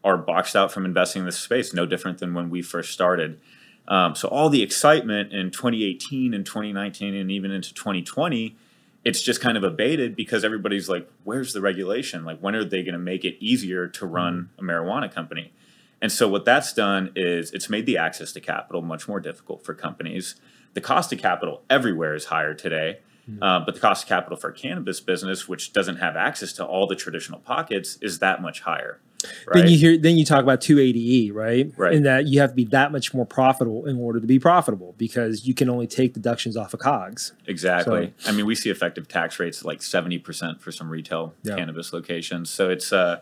are 0.04 0.18
boxed 0.18 0.56
out 0.56 0.72
from 0.72 0.86
investing 0.86 1.22
in 1.22 1.26
this 1.26 1.40
space. 1.40 1.74
No 1.74 1.86
different 1.86 2.20
than 2.20 2.34
when 2.34 2.50
we 2.50 2.62
first 2.62 2.92
started. 2.92 3.40
Um, 3.88 4.16
so 4.16 4.28
all 4.28 4.50
the 4.50 4.62
excitement 4.62 5.34
in 5.34 5.52
2018 5.52 6.34
and 6.34 6.46
2019 6.46 7.16
and 7.16 7.32
even 7.32 7.52
into 7.52 7.74
2020, 7.74 8.56
it's 9.04 9.22
just 9.22 9.42
kind 9.42 9.58
of 9.58 9.64
abated 9.64 10.16
because 10.16 10.44
everybody's 10.44 10.90
like, 10.90 11.10
"Where's 11.24 11.54
the 11.54 11.62
regulation? 11.62 12.26
Like, 12.26 12.40
when 12.40 12.56
are 12.56 12.64
they 12.64 12.84
going 12.84 12.94
to 12.94 13.00
make 13.00 13.26
it 13.26 13.38
easier 13.40 13.88
to 13.88 14.06
run 14.06 14.50
a 14.60 14.62
marijuana 14.62 15.12
company?" 15.12 15.54
And 16.02 16.12
so 16.12 16.28
what 16.28 16.46
that's 16.46 16.74
done 16.74 17.12
is 17.16 17.52
it's 17.52 17.70
made 17.70 17.86
the 17.86 17.98
access 17.98 18.32
to 18.34 18.40
capital 18.40 18.82
much 18.82 19.08
more 19.08 19.20
difficult 19.20 19.66
for 19.66 19.74
companies. 19.74 20.36
The 20.74 20.82
cost 20.82 21.12
of 21.12 21.20
capital 21.20 21.64
everywhere 21.70 22.16
is 22.16 22.26
higher 22.26 22.54
today, 22.54 23.00
uh, 23.42 23.60
but 23.66 23.76
the 23.76 23.82
cost 23.82 24.04
of 24.04 24.10
capital 24.10 24.38
for 24.38 24.50
a 24.50 24.54
cannabis 24.54 25.00
business, 25.02 25.48
which 25.48 25.74
doesn't 25.74 25.98
have 25.98 26.16
access 26.16 26.54
to 26.54 26.66
all 26.66 26.88
the 26.88 26.96
traditional 26.96 27.40
pockets, 27.40 27.98
is 28.02 28.20
that 28.20 28.42
much 28.42 28.62
higher. 28.62 29.00
Right? 29.46 29.62
Then 29.64 29.68
you 29.68 29.78
hear, 29.78 29.98
then 29.98 30.18
you 30.18 30.24
talk 30.24 30.42
about 30.44 30.62
280E, 30.62 31.34
right? 31.34 31.72
Right. 31.76 31.94
And 31.94 32.06
that 32.06 32.28
you 32.28 32.40
have 32.40 32.52
to 32.52 32.56
be 32.56 32.64
that 32.66 32.92
much 32.94 33.14
more 33.14 33.26
profitable 33.26 33.86
in 33.86 33.98
order 34.00 34.22
to 34.22 34.28
be 34.28 34.40
profitable 34.40 34.96
because 34.98 35.46
you 35.46 35.54
can 35.54 35.70
only 35.70 35.88
take 35.88 36.14
deductions 36.14 36.56
off 36.56 36.74
of 36.74 36.80
COGS. 36.80 37.34
Exactly. 37.46 38.14
I 38.26 38.32
mean, 38.32 38.46
we 38.46 38.56
see 38.56 38.70
effective 38.70 39.10
tax 39.10 39.38
rates 39.40 39.66
like 39.66 39.82
seventy 39.82 40.20
percent 40.20 40.62
for 40.62 40.72
some 40.72 40.90
retail 40.90 41.34
Yeah. 41.44 41.56
cannabis 41.58 41.92
locations. 41.92 42.50
So 42.50 42.70
it's 42.70 42.94
uh, 42.94 43.20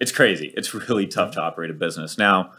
it's 0.00 0.10
crazy. 0.10 0.52
It's 0.56 0.74
really 0.74 1.06
tough 1.06 1.32
to 1.32 1.42
operate 1.42 1.70
a 1.70 1.74
business. 1.74 2.18
Now, 2.18 2.52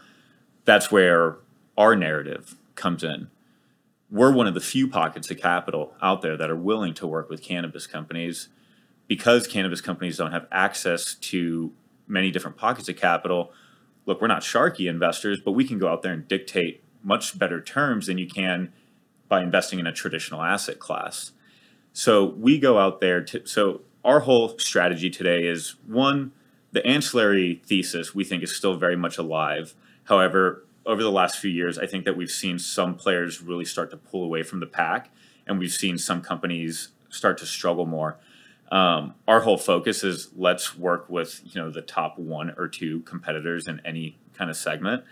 that's 0.64 0.90
where 0.90 1.38
our 1.76 1.96
narrative 1.96 2.56
comes 2.76 3.02
in. 3.02 3.28
We're 4.10 4.32
one 4.32 4.46
of 4.46 4.54
the 4.54 4.60
few 4.60 4.88
pockets 4.88 5.30
of 5.30 5.38
capital 5.38 5.94
out 6.00 6.22
there 6.22 6.36
that 6.36 6.50
are 6.50 6.56
willing 6.56 6.94
to 6.94 7.06
work 7.06 7.28
with 7.28 7.42
cannabis 7.42 7.86
companies 7.86 8.48
because 9.08 9.46
cannabis 9.46 9.80
companies 9.80 10.16
don't 10.18 10.32
have 10.32 10.46
access 10.52 11.14
to 11.14 11.72
many 12.06 12.30
different 12.30 12.56
pockets 12.56 12.88
of 12.88 12.96
capital. 12.96 13.52
Look, 14.06 14.20
we're 14.20 14.28
not 14.28 14.42
sharky 14.42 14.88
investors, 14.88 15.40
but 15.44 15.52
we 15.52 15.64
can 15.64 15.78
go 15.78 15.88
out 15.88 16.02
there 16.02 16.12
and 16.12 16.28
dictate 16.28 16.82
much 17.02 17.38
better 17.38 17.60
terms 17.60 18.06
than 18.06 18.18
you 18.18 18.28
can 18.28 18.72
by 19.28 19.42
investing 19.42 19.78
in 19.78 19.86
a 19.86 19.92
traditional 19.92 20.42
asset 20.42 20.78
class. 20.78 21.32
So 21.92 22.24
we 22.24 22.58
go 22.58 22.78
out 22.78 23.00
there 23.00 23.22
to 23.22 23.46
so 23.46 23.80
our 24.04 24.20
whole 24.20 24.58
strategy 24.58 25.10
today 25.10 25.46
is 25.46 25.76
one, 25.86 26.32
the 26.72 26.84
ancillary 26.86 27.62
thesis 27.66 28.14
we 28.14 28.24
think 28.24 28.42
is 28.42 28.54
still 28.54 28.76
very 28.76 28.96
much 28.96 29.18
alive. 29.18 29.74
However, 30.04 30.64
over 30.84 31.02
the 31.02 31.12
last 31.12 31.38
few 31.38 31.50
years, 31.50 31.78
I 31.78 31.86
think 31.86 32.04
that 32.04 32.16
we've 32.16 32.30
seen 32.30 32.58
some 32.58 32.96
players 32.96 33.40
really 33.40 33.64
start 33.64 33.90
to 33.90 33.96
pull 33.96 34.24
away 34.24 34.42
from 34.42 34.60
the 34.60 34.66
pack, 34.66 35.10
and 35.46 35.58
we've 35.58 35.72
seen 35.72 35.98
some 35.98 36.22
companies 36.22 36.88
start 37.08 37.38
to 37.38 37.46
struggle 37.46 37.86
more. 37.86 38.18
Um, 38.70 39.14
our 39.28 39.40
whole 39.40 39.58
focus 39.58 40.02
is 40.02 40.30
let's 40.34 40.76
work 40.76 41.08
with 41.08 41.42
you 41.44 41.60
know 41.60 41.70
the 41.70 41.82
top 41.82 42.18
one 42.18 42.54
or 42.56 42.68
two 42.68 43.00
competitors 43.00 43.68
in 43.68 43.80
any 43.84 44.18
kind 44.34 44.50
of 44.50 44.56
segment, 44.56 45.04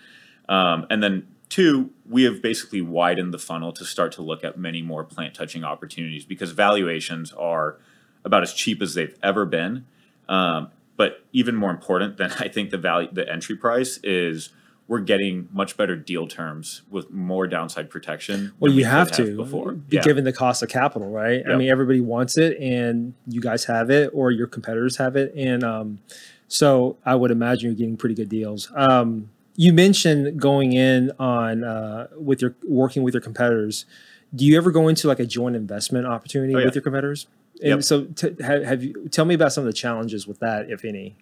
um, 0.48 0.86
and 0.90 1.02
then 1.02 1.28
two, 1.50 1.90
we 2.08 2.22
have 2.22 2.40
basically 2.40 2.80
widened 2.80 3.34
the 3.34 3.38
funnel 3.38 3.72
to 3.72 3.84
start 3.84 4.12
to 4.12 4.22
look 4.22 4.42
at 4.42 4.56
many 4.56 4.80
more 4.80 5.04
plant 5.04 5.34
touching 5.34 5.62
opportunities 5.62 6.24
because 6.24 6.52
valuations 6.52 7.32
are 7.32 7.76
about 8.24 8.42
as 8.42 8.54
cheap 8.54 8.80
as 8.80 8.94
they've 8.94 9.16
ever 9.22 9.44
been. 9.44 9.84
Um, 10.28 10.70
but 11.00 11.24
even 11.32 11.54
more 11.56 11.70
important 11.70 12.18
than 12.18 12.30
I 12.44 12.48
think 12.48 12.68
the 12.68 12.76
value, 12.76 13.08
the 13.10 13.26
entry 13.26 13.56
price 13.56 13.98
is 14.04 14.50
we're 14.86 14.98
getting 15.00 15.48
much 15.50 15.76
better 15.78 15.96
deal 15.96 16.26
terms 16.26 16.82
with 16.90 17.10
more 17.10 17.46
downside 17.46 17.88
protection. 17.88 18.52
Well, 18.58 18.68
than 18.68 18.78
you 18.78 18.84
we 18.84 18.90
have 18.98 19.10
to 19.12 19.34
before. 19.34 19.72
be 19.72 19.96
Yeah. 19.96 20.02
given 20.02 20.24
the 20.24 20.32
cost 20.34 20.62
of 20.62 20.68
capital, 20.68 21.08
right? 21.08 21.42
I 21.48 21.56
mean, 21.56 21.70
everybody 21.70 22.02
wants 22.02 22.36
it, 22.36 22.58
and 22.60 23.14
you 23.26 23.40
guys 23.40 23.64
have 23.64 23.88
it, 23.88 24.10
or 24.12 24.30
your 24.30 24.46
competitors 24.46 24.96
have 24.98 25.16
it, 25.16 25.32
and 25.34 25.64
um, 25.64 26.00
so 26.48 26.98
I 27.06 27.14
would 27.14 27.30
imagine 27.30 27.70
you're 27.70 27.76
getting 27.78 27.96
pretty 27.96 28.14
good 28.14 28.28
deals. 28.28 28.70
Um, 28.74 29.30
you 29.56 29.72
mentioned 29.72 30.38
going 30.38 30.72
in 30.74 31.12
on 31.18 31.64
uh, 31.64 32.08
with 32.18 32.42
your 32.42 32.56
working 32.68 33.02
with 33.02 33.14
your 33.14 33.22
competitors. 33.22 33.86
Do 34.34 34.44
you 34.44 34.56
ever 34.58 34.70
go 34.70 34.86
into 34.88 35.08
like 35.08 35.18
a 35.20 35.26
joint 35.26 35.56
investment 35.56 36.06
opportunity 36.06 36.54
Oh, 36.54 36.58
yeah. 36.58 36.66
with 36.66 36.74
your 36.74 36.82
competitors? 36.82 37.26
And 37.62 37.68
Yep. 37.70 37.82
so, 37.82 38.04
t- 38.06 38.36
have, 38.42 38.64
have 38.64 38.82
you 38.82 39.08
tell 39.10 39.24
me 39.24 39.34
about 39.34 39.52
some 39.52 39.62
of 39.62 39.66
the 39.66 39.72
challenges 39.72 40.26
with 40.26 40.38
that, 40.40 40.70
if 40.70 40.84
any? 40.84 41.16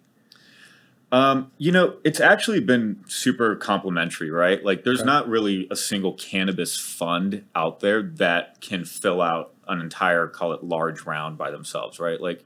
Um, 1.11 1.51
you 1.57 1.71
know, 1.71 1.95
it's 2.03 2.19
actually 2.19 2.59
been 2.59 3.03
super 3.07 3.55
complementary, 3.55 4.29
right? 4.29 4.63
Like, 4.63 4.83
there's 4.83 4.99
Okay. 4.99 5.07
not 5.07 5.27
really 5.27 5.67
a 5.71 5.75
single 5.75 6.13
cannabis 6.13 6.77
fund 6.77 7.45
out 7.55 7.79
there 7.79 8.03
that 8.03 8.61
can 8.61 8.85
fill 8.85 9.21
out 9.21 9.53
an 9.67 9.81
entire, 9.81 10.27
call 10.27 10.53
it 10.53 10.63
large 10.63 11.05
round 11.05 11.37
by 11.37 11.49
themselves, 11.49 11.99
right? 11.99 12.21
Like, 12.21 12.43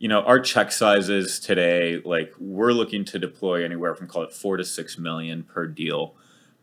you 0.00 0.08
know, 0.08 0.22
our 0.22 0.40
check 0.40 0.72
sizes 0.72 1.38
today, 1.38 2.00
like, 2.04 2.34
we're 2.38 2.72
looking 2.72 3.04
to 3.06 3.18
deploy 3.18 3.64
anywhere 3.64 3.94
from 3.94 4.08
call 4.08 4.22
it 4.22 4.32
four 4.32 4.56
to 4.56 4.64
six 4.64 4.98
million 4.98 5.44
per 5.44 5.66
deal. 5.66 6.14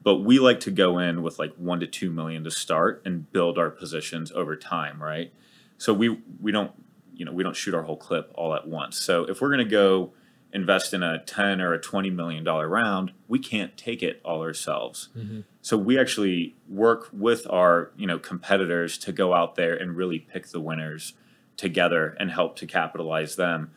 But 0.03 0.17
we 0.17 0.37
like 0.39 0.59
to 0.61 0.71
go 0.71 0.99
in 0.99 1.23
with 1.23 1.39
like 1.39 1.53
one 1.55 1.79
to 1.79 1.87
two 1.87 2.11
million 2.11 2.43
to 2.43 2.51
start 2.51 3.01
and 3.05 3.31
build 3.31 3.57
our 3.57 3.71
positions 3.71 4.31
over 4.33 4.55
time, 4.55 5.01
right? 5.01 5.33
So 5.77 5.93
we 5.93 6.17
we 6.39 6.51
don't 6.51 6.71
you 7.13 7.25
know 7.25 7.31
we 7.31 7.43
don't 7.43 7.55
shoot 7.55 7.73
our 7.73 7.83
whole 7.83 7.97
clip 7.97 8.31
all 8.35 8.53
at 8.53 8.67
once. 8.67 8.97
So 8.97 9.25
if 9.25 9.41
we're 9.41 9.49
going 9.49 9.65
to 9.65 9.71
go 9.71 10.13
invest 10.55 10.93
in 10.93 11.03
a 11.03 11.19
10 11.19 11.59
or 11.59 11.73
a 11.73 11.81
20 11.81 12.09
million 12.11 12.43
dollar 12.43 12.67
round, 12.67 13.11
we 13.27 13.37
can't 13.37 13.75
take 13.75 14.01
it 14.01 14.21
all 14.23 14.41
ourselves. 14.41 15.09
Mm-hmm. 15.15 15.41
So 15.61 15.77
we 15.77 15.99
actually 15.99 16.55
work 16.69 17.09
with 17.11 17.45
our, 17.49 17.91
you 17.97 18.07
know, 18.07 18.17
competitors 18.17 18.97
to 18.99 19.11
go 19.11 19.33
out 19.33 19.55
there 19.55 19.75
and 19.75 19.97
really 19.97 20.19
pick 20.19 20.47
the 20.47 20.61
winners 20.61 21.13
together 21.57 22.15
and 22.19 22.31
help 22.31 22.55
to 22.57 22.65
capitalize 22.65 23.35
them. 23.35 23.71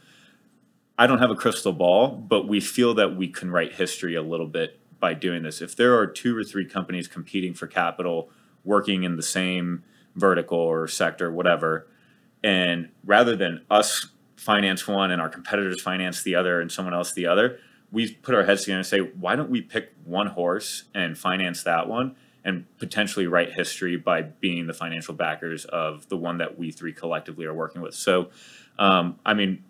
I 0.97 1.09
don't 1.09 1.19
have 1.19 1.31
a 1.31 1.37
crystal 1.37 1.73
ball, 1.73 2.11
but 2.11 2.47
we 2.47 2.61
feel 2.61 2.95
that 2.95 3.17
we 3.17 3.29
can 3.29 3.51
write 3.51 3.75
history 3.75 4.15
a 4.15 4.23
little 4.23 4.47
bit 4.47 4.79
by 5.01 5.15
doing 5.15 5.43
this. 5.43 5.61
If 5.61 5.75
there 5.75 5.97
are 5.99 6.07
two 6.07 6.37
or 6.37 6.45
three 6.45 6.65
companies 6.65 7.09
competing 7.09 7.55
for 7.55 7.67
capital, 7.67 8.31
working 8.65 9.03
in 9.03 9.17
the 9.17 9.23
same 9.23 9.83
vertical 10.15 10.59
or 10.59 10.89
sector, 10.89 11.31
whatever, 11.31 11.87
and 12.43 12.89
rather 13.05 13.37
than 13.37 13.65
us 13.71 14.07
finance 14.37 14.87
one 14.87 15.11
and 15.11 15.21
our 15.21 15.29
competitors 15.29 15.81
finance 15.81 16.23
the 16.23 16.35
other 16.35 16.61
and 16.61 16.71
someone 16.71 16.95
else 16.95 17.13
the 17.13 17.27
other, 17.27 17.59
we 17.91 18.13
put 18.13 18.35
our 18.35 18.45
heads 18.45 18.63
together 18.63 18.79
and 18.79 18.87
say, 18.87 18.99
why 19.01 19.35
don't 19.35 19.51
we 19.51 19.61
pick 19.61 19.93
one 20.05 20.29
horse 20.29 20.85
and 20.95 21.19
finance 21.19 21.63
that 21.65 21.89
one 21.89 22.15
and 22.45 22.65
potentially 22.79 23.27
write 23.27 23.53
history 23.53 23.97
by 23.97 24.23
being 24.23 24.67
the 24.67 24.73
financial 24.73 25.15
backers 25.15 25.65
of 25.67 26.09
the 26.09 26.17
one 26.17 26.39
that 26.39 26.59
we 26.59 26.71
three 26.71 26.93
collectively 26.93 27.45
are 27.45 27.55
working 27.55 27.83
with. 27.83 27.95
So, 27.95 28.31
um, 28.79 29.19
I 29.27 29.35
mean, 29.35 29.65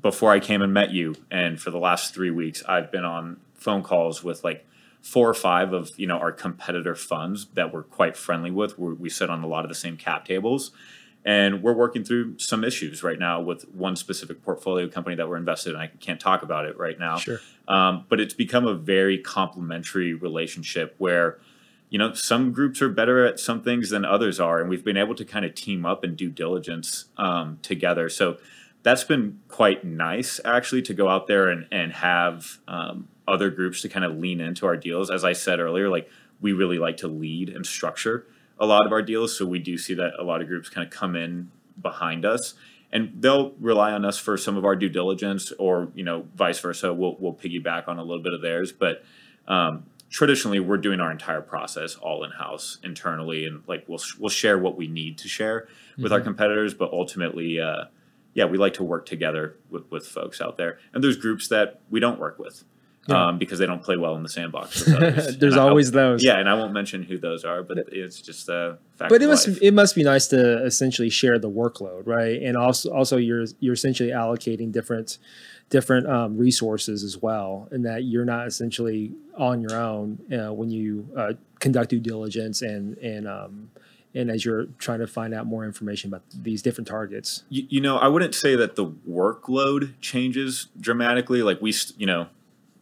before 0.00 0.30
I 0.30 0.38
came 0.38 0.62
and 0.62 0.72
met 0.72 0.90
you, 0.90 1.14
and 1.30 1.60
for 1.60 1.70
the 1.70 1.78
last 1.78 2.14
three 2.14 2.30
weeks, 2.30 2.62
I've 2.68 2.92
been 2.92 3.04
on 3.04 3.40
phone 3.54 3.82
calls 3.82 4.22
with 4.22 4.44
like 4.44 4.64
four 5.02 5.28
or 5.28 5.34
five 5.34 5.72
of 5.72 5.90
you 5.96 6.06
know 6.06 6.18
our 6.18 6.32
competitor 6.32 6.94
funds 6.94 7.46
that 7.54 7.72
we're 7.72 7.82
quite 7.82 8.16
friendly 8.16 8.50
with. 8.50 8.78
we 8.78 8.92
we 8.94 9.08
sit 9.08 9.30
on 9.30 9.42
a 9.42 9.46
lot 9.46 9.64
of 9.64 9.68
the 9.68 9.74
same 9.74 9.96
cap 9.96 10.24
tables, 10.24 10.70
and 11.24 11.62
we're 11.62 11.72
working 11.72 12.04
through 12.04 12.38
some 12.38 12.64
issues 12.64 13.02
right 13.02 13.18
now 13.18 13.40
with 13.40 13.62
one 13.68 13.96
specific 13.96 14.42
portfolio 14.42 14.88
company 14.88 15.16
that 15.16 15.28
we're 15.28 15.36
invested 15.36 15.74
in. 15.74 15.76
I 15.80 15.86
can't 15.86 16.20
talk 16.20 16.42
about 16.42 16.64
it 16.66 16.76
right 16.78 16.98
now, 16.98 17.16
Sure. 17.18 17.38
um, 17.68 18.04
but 18.08 18.20
it's 18.20 18.34
become 18.34 18.66
a 18.66 18.74
very 18.74 19.18
complementary 19.18 20.14
relationship 20.14 20.94
where 20.98 21.38
you 21.90 21.98
know 21.98 22.12
some 22.12 22.52
groups 22.52 22.82
are 22.82 22.88
better 22.90 23.24
at 23.24 23.40
some 23.40 23.62
things 23.62 23.88
than 23.90 24.04
others 24.04 24.38
are 24.38 24.60
and 24.60 24.68
we've 24.68 24.84
been 24.84 24.98
able 24.98 25.14
to 25.14 25.24
kind 25.24 25.44
of 25.46 25.54
team 25.54 25.86
up 25.86 26.04
and 26.04 26.18
do 26.18 26.28
diligence 26.28 27.06
um, 27.16 27.58
together 27.62 28.10
so 28.10 28.36
that's 28.82 29.04
been 29.04 29.38
quite 29.48 29.84
nice 29.84 30.38
actually 30.44 30.82
to 30.82 30.92
go 30.92 31.08
out 31.08 31.26
there 31.28 31.48
and, 31.48 31.66
and 31.72 31.92
have 31.94 32.58
um, 32.68 33.08
other 33.28 33.50
groups 33.50 33.82
to 33.82 33.88
kind 33.88 34.04
of 34.04 34.18
lean 34.18 34.40
into 34.40 34.66
our 34.66 34.76
deals. 34.76 35.10
As 35.10 35.24
i 35.24 35.32
said 35.32 35.60
earlier 35.60 35.88
like 35.88 36.08
we 36.40 36.52
really 36.52 36.78
like 36.78 36.96
to 36.98 37.08
lead 37.08 37.48
and 37.48 37.66
structure 37.66 38.26
a 38.60 38.66
lot 38.66 38.86
of 38.86 38.92
our 38.92 39.02
deals 39.02 39.36
so 39.36 39.46
we 39.46 39.58
do 39.58 39.78
see 39.78 39.94
that 39.94 40.12
a 40.18 40.24
lot 40.24 40.40
of 40.40 40.48
groups 40.48 40.68
kind 40.68 40.86
of 40.86 40.92
come 40.92 41.14
in 41.14 41.50
behind 41.80 42.24
us. 42.24 42.54
And 42.90 43.12
they'll 43.20 43.52
rely 43.60 43.92
on 43.92 44.04
us 44.04 44.18
for 44.18 44.36
some 44.38 44.56
of 44.56 44.64
our 44.64 44.74
due 44.74 44.88
diligence 44.88 45.52
or 45.58 45.92
you 45.94 46.04
know 46.04 46.26
vice 46.34 46.58
versa. 46.60 46.92
We'll, 46.92 47.16
we'll 47.18 47.34
piggyback 47.34 47.86
on 47.86 47.98
a 47.98 48.02
little 48.02 48.22
bit 48.22 48.32
of 48.32 48.42
theirs 48.42 48.72
but 48.72 49.04
um, 49.46 49.84
traditionally 50.10 50.60
we're 50.60 50.78
doing 50.78 51.00
our 51.00 51.10
entire 51.10 51.42
process 51.42 51.96
all 51.96 52.24
in 52.24 52.30
house 52.30 52.78
internally 52.82 53.44
and 53.44 53.62
like 53.66 53.84
we'll 53.88 54.00
we'll 54.18 54.30
share 54.30 54.58
what 54.58 54.76
we 54.76 54.88
need 54.88 55.18
to 55.18 55.28
share 55.28 55.68
with 55.98 56.12
our 56.12 56.20
competitors 56.20 56.72
but 56.72 56.90
ultimately 56.92 57.60
uh, 57.60 57.84
yeah 58.32 58.46
we 58.46 58.56
like 58.56 58.74
to 58.74 58.84
work 58.84 59.04
together 59.04 59.56
with, 59.70 59.90
with 59.90 60.06
folks 60.06 60.40
out 60.40 60.56
there. 60.56 60.78
And 60.92 61.04
there's 61.04 61.16
groups 61.16 61.48
that 61.48 61.80
we 61.90 62.00
don't 62.00 62.18
work 62.18 62.38
with 62.38 62.64
Yeah. 63.08 63.28
um, 63.28 63.38
because 63.38 63.58
they 63.58 63.66
don't 63.66 63.82
play 63.82 63.96
well 63.96 64.14
in 64.16 64.22
the 64.22 64.28
sandbox. 64.28 64.84
There's 64.86 65.54
And 65.54 65.56
always 65.56 65.90
those. 65.92 66.22
yeah, 66.22 66.38
and 66.38 66.48
I 66.48 66.54
won't 66.54 66.72
mention 66.72 67.02
who 67.02 67.18
those 67.18 67.44
are, 67.44 67.62
but 67.62 67.78
it's 67.90 68.20
just 68.20 68.48
a 68.48 68.78
fact. 68.96 69.08
But 69.10 69.22
it 69.22 69.28
must 69.28 69.48
life. 69.48 69.58
it 69.62 69.72
must 69.74 69.94
be 69.94 70.04
nice 70.04 70.26
to 70.28 70.64
essentially 70.64 71.08
share 71.10 71.38
the 71.38 71.50
workload, 71.50 72.06
right? 72.06 72.40
And 72.42 72.56
also 72.56 72.90
also 72.92 73.16
you're 73.16 73.46
you're 73.60 73.74
essentially 73.74 74.10
allocating 74.10 74.70
different 74.72 75.18
different 75.70 76.06
um, 76.06 76.36
resources 76.38 77.02
as 77.04 77.16
well, 77.20 77.68
and 77.70 77.84
that 77.84 78.04
you're 78.04 78.24
not 78.24 78.46
essentially 78.46 79.12
on 79.36 79.60
your 79.60 79.74
own 79.78 80.18
uh, 80.32 80.52
when 80.52 80.70
you 80.70 81.08
uh, 81.16 81.32
conduct 81.60 81.90
due 81.90 82.00
diligence 82.00 82.62
and 82.62 82.96
and 82.98 83.26
um, 83.28 83.70
and 84.14 84.30
as 84.30 84.44
you're 84.44 84.64
trying 84.78 84.98
to 84.98 85.06
find 85.06 85.32
out 85.34 85.46
more 85.46 85.64
information 85.64 86.08
about 86.08 86.22
these 86.34 86.62
different 86.62 86.88
targets. 86.88 87.44
You, 87.50 87.66
you 87.68 87.80
know, 87.80 87.98
I 87.98 88.08
wouldn't 88.08 88.34
say 88.34 88.56
that 88.56 88.74
the 88.76 88.86
workload 89.08 89.92
changes 90.00 90.68
dramatically. 90.80 91.42
Like 91.42 91.60
we, 91.60 91.74
you 91.98 92.06
know, 92.06 92.28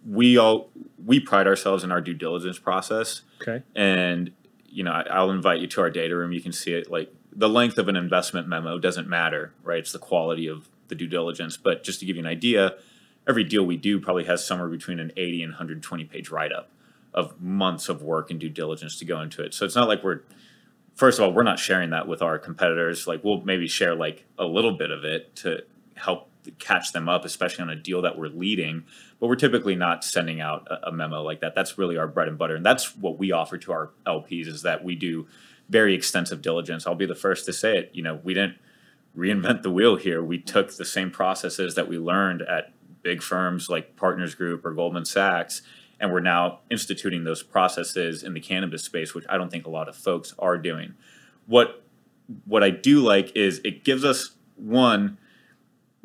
we 0.09 0.37
all 0.39 0.71
we 1.05 1.21
pride 1.21 1.47
ourselves 1.47 1.85
in 1.85 1.93
our 1.93 2.01
due 2.01 2.15
diligence 2.15 2.59
process, 2.59 3.23
Okay. 3.43 3.63
and 3.75 4.31
you 4.67 4.83
know, 4.85 4.93
I, 4.93 5.03
I'll 5.11 5.31
invite 5.31 5.61
you 5.61 5.67
to 5.69 5.81
our 5.81 5.91
data 5.91 6.15
room. 6.17 6.33
You 6.33 6.41
can 6.43 6.53
see 6.53 6.73
it. 6.73 6.91
Like 6.91 7.13
the 7.33 7.49
length 7.49 7.79
of 7.79 7.89
an 7.89 7.97
investment 7.97 8.47
memo 8.49 8.79
doesn't 8.79 9.09
matter, 9.09 9.53
right? 9.63 9.79
It's 9.79 9.93
the 9.93 9.99
quality 9.99 10.47
of 10.49 10.69
the 10.89 10.95
due 10.95 11.07
diligence. 11.07 11.57
But 11.57 11.83
just 11.83 12.01
to 12.01 12.07
give 12.07 12.17
you 12.17 12.23
an 12.23 12.27
idea, 12.29 12.75
every 13.27 13.45
deal 13.45 13.65
we 13.65 13.77
do 13.77 13.99
probably 14.01 14.25
has 14.25 14.47
somewhere 14.47 14.69
between 14.69 14.99
an 15.01 15.13
80 15.17 15.43
and 15.45 15.53
120 15.53 16.05
page 16.05 16.31
write 16.31 16.53
up 16.53 16.71
of 17.15 17.41
months 17.41 17.89
of 17.89 18.03
work 18.03 18.31
and 18.31 18.39
due 18.39 18.51
diligence 18.51 18.99
to 18.99 19.05
go 19.07 19.21
into 19.23 19.43
it. 19.43 19.55
So 19.55 19.65
it's 19.65 19.75
not 19.77 19.89
like 19.89 20.05
we're 20.05 20.21
first 20.95 21.19
of 21.19 21.25
all, 21.25 21.33
we're 21.33 21.43
not 21.43 21.59
sharing 21.59 21.91
that 21.91 22.07
with 22.07 22.21
our 22.21 22.39
competitors. 22.39 23.07
Like 23.07 23.25
we'll 23.25 23.41
maybe 23.43 23.67
share 23.69 23.95
like 23.95 24.25
a 24.39 24.45
little 24.45 24.73
bit 24.73 24.91
of 24.91 25.05
it 25.05 25.35
to 25.37 25.63
help 25.95 26.29
catch 26.53 26.93
them 26.93 27.09
up, 27.09 27.25
especially 27.25 27.63
on 27.63 27.71
a 27.71 27.77
deal 27.77 28.03
that 28.03 28.19
we're 28.19 28.29
leading. 28.29 28.85
But 29.21 29.29
we're 29.29 29.37
typically 29.37 29.75
not 29.75 30.05
sending 30.05 30.41
out 30.41 30.67
a, 30.71 30.89
a 30.89 30.93
memo 30.93 31.23
like 31.23 31.41
that. 31.41 31.55
That's 31.55 31.79
really 31.79 31.97
our 31.97 32.09
bread 32.09 32.29
and 32.29 32.39
butter, 32.39 32.57
and 32.57 32.65
that's 32.65 32.97
what 32.97 33.19
we 33.19 33.33
offer 33.33 33.59
to 33.59 33.73
our 33.73 33.91
LPs 34.07 34.47
is 34.47 34.63
that 34.63 34.85
we 34.85 34.95
do 34.95 35.27
very 35.69 35.95
extensive 35.95 36.43
diligence. 36.43 36.87
I'll 36.87 36.95
be 36.95 37.07
the 37.07 37.15
first 37.15 37.45
to 37.47 37.53
say 37.53 37.77
it. 37.77 37.91
You 37.93 38.03
know, 38.03 38.21
we 38.23 38.35
didn't 38.35 38.57
reinvent 39.17 39.63
the 39.63 39.71
wheel 39.71 39.97
here. 39.97 40.23
We 40.23 40.39
took 40.39 40.77
the 40.77 40.85
same 40.85 41.11
processes 41.11 41.75
that 41.75 41.89
we 41.89 41.99
learned 41.99 42.43
at 42.43 42.73
big 43.03 43.23
firms 43.23 43.69
like 43.69 43.97
Partners 43.97 44.35
Group 44.35 44.65
or 44.65 44.73
Goldman 44.73 45.05
Sachs, 45.05 45.63
and 45.99 46.13
we're 46.13 46.21
now 46.21 46.61
instituting 46.71 47.25
those 47.25 47.43
processes 47.43 48.23
in 48.23 48.35
the 48.35 48.41
cannabis 48.41 48.85
space, 48.85 49.15
which 49.15 49.25
I 49.29 49.39
don't 49.39 49.51
think 49.51 49.67
a 49.67 49.71
lot 49.71 49.89
of 49.89 49.97
folks 49.97 50.35
are 50.39 50.59
doing. 50.59 50.95
What 51.47 51.83
what 52.45 52.65
I 52.65 52.71
do 52.71 53.01
like 53.01 53.35
is 53.37 53.61
it 53.65 53.85
gives 53.85 54.05
us 54.05 54.33
one 54.57 55.19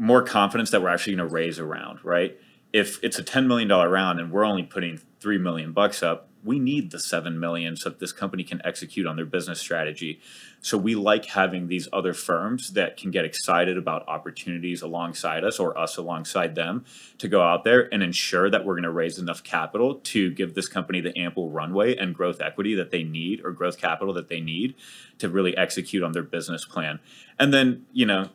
more 0.01 0.23
confidence 0.23 0.71
that 0.71 0.81
we're 0.81 0.89
actually 0.89 1.15
going 1.15 1.29
to 1.29 1.33
raise 1.33 1.59
a 1.59 1.63
round, 1.63 2.03
right? 2.03 2.35
If 2.73 3.03
it's 3.03 3.19
a 3.19 3.23
ten 3.23 3.47
million 3.47 3.67
dollar 3.67 3.87
round 3.87 4.19
and 4.19 4.31
we're 4.31 4.45
only 4.45 4.63
putting 4.63 4.99
three 5.19 5.37
million 5.37 5.73
bucks 5.73 6.01
up, 6.01 6.27
we 6.43 6.57
need 6.57 6.89
the 6.89 6.99
seven 6.99 7.39
million 7.39 7.75
so 7.75 7.89
that 7.89 7.99
this 7.99 8.11
company 8.11 8.43
can 8.43 8.59
execute 8.65 9.05
on 9.05 9.15
their 9.15 9.27
business 9.27 9.59
strategy. 9.59 10.19
So 10.59 10.75
we 10.75 10.95
like 10.95 11.25
having 11.25 11.67
these 11.67 11.87
other 11.93 12.15
firms 12.15 12.73
that 12.73 12.97
can 12.97 13.11
get 13.11 13.25
excited 13.25 13.77
about 13.77 14.07
opportunities 14.07 14.81
alongside 14.81 15.43
us 15.43 15.59
or 15.59 15.77
us 15.77 15.97
alongside 15.97 16.55
them 16.55 16.83
to 17.19 17.27
go 17.27 17.43
out 17.43 17.63
there 17.63 17.87
and 17.93 18.01
ensure 18.01 18.49
that 18.49 18.65
we're 18.65 18.73
going 18.73 18.83
to 18.83 18.91
raise 18.91 19.19
enough 19.19 19.43
capital 19.43 19.95
to 19.95 20.31
give 20.31 20.55
this 20.55 20.67
company 20.67 20.99
the 20.99 21.15
ample 21.15 21.51
runway 21.51 21.95
and 21.95 22.15
growth 22.15 22.41
equity 22.41 22.73
that 22.73 22.89
they 22.89 23.03
need 23.03 23.45
or 23.45 23.51
growth 23.51 23.77
capital 23.77 24.15
that 24.15 24.29
they 24.29 24.41
need 24.41 24.73
to 25.19 25.29
really 25.29 25.55
execute 25.55 26.01
on 26.01 26.11
their 26.11 26.23
business 26.23 26.65
plan. 26.65 26.99
And 27.37 27.53
then, 27.53 27.85
you 27.93 28.07
know, 28.07 28.29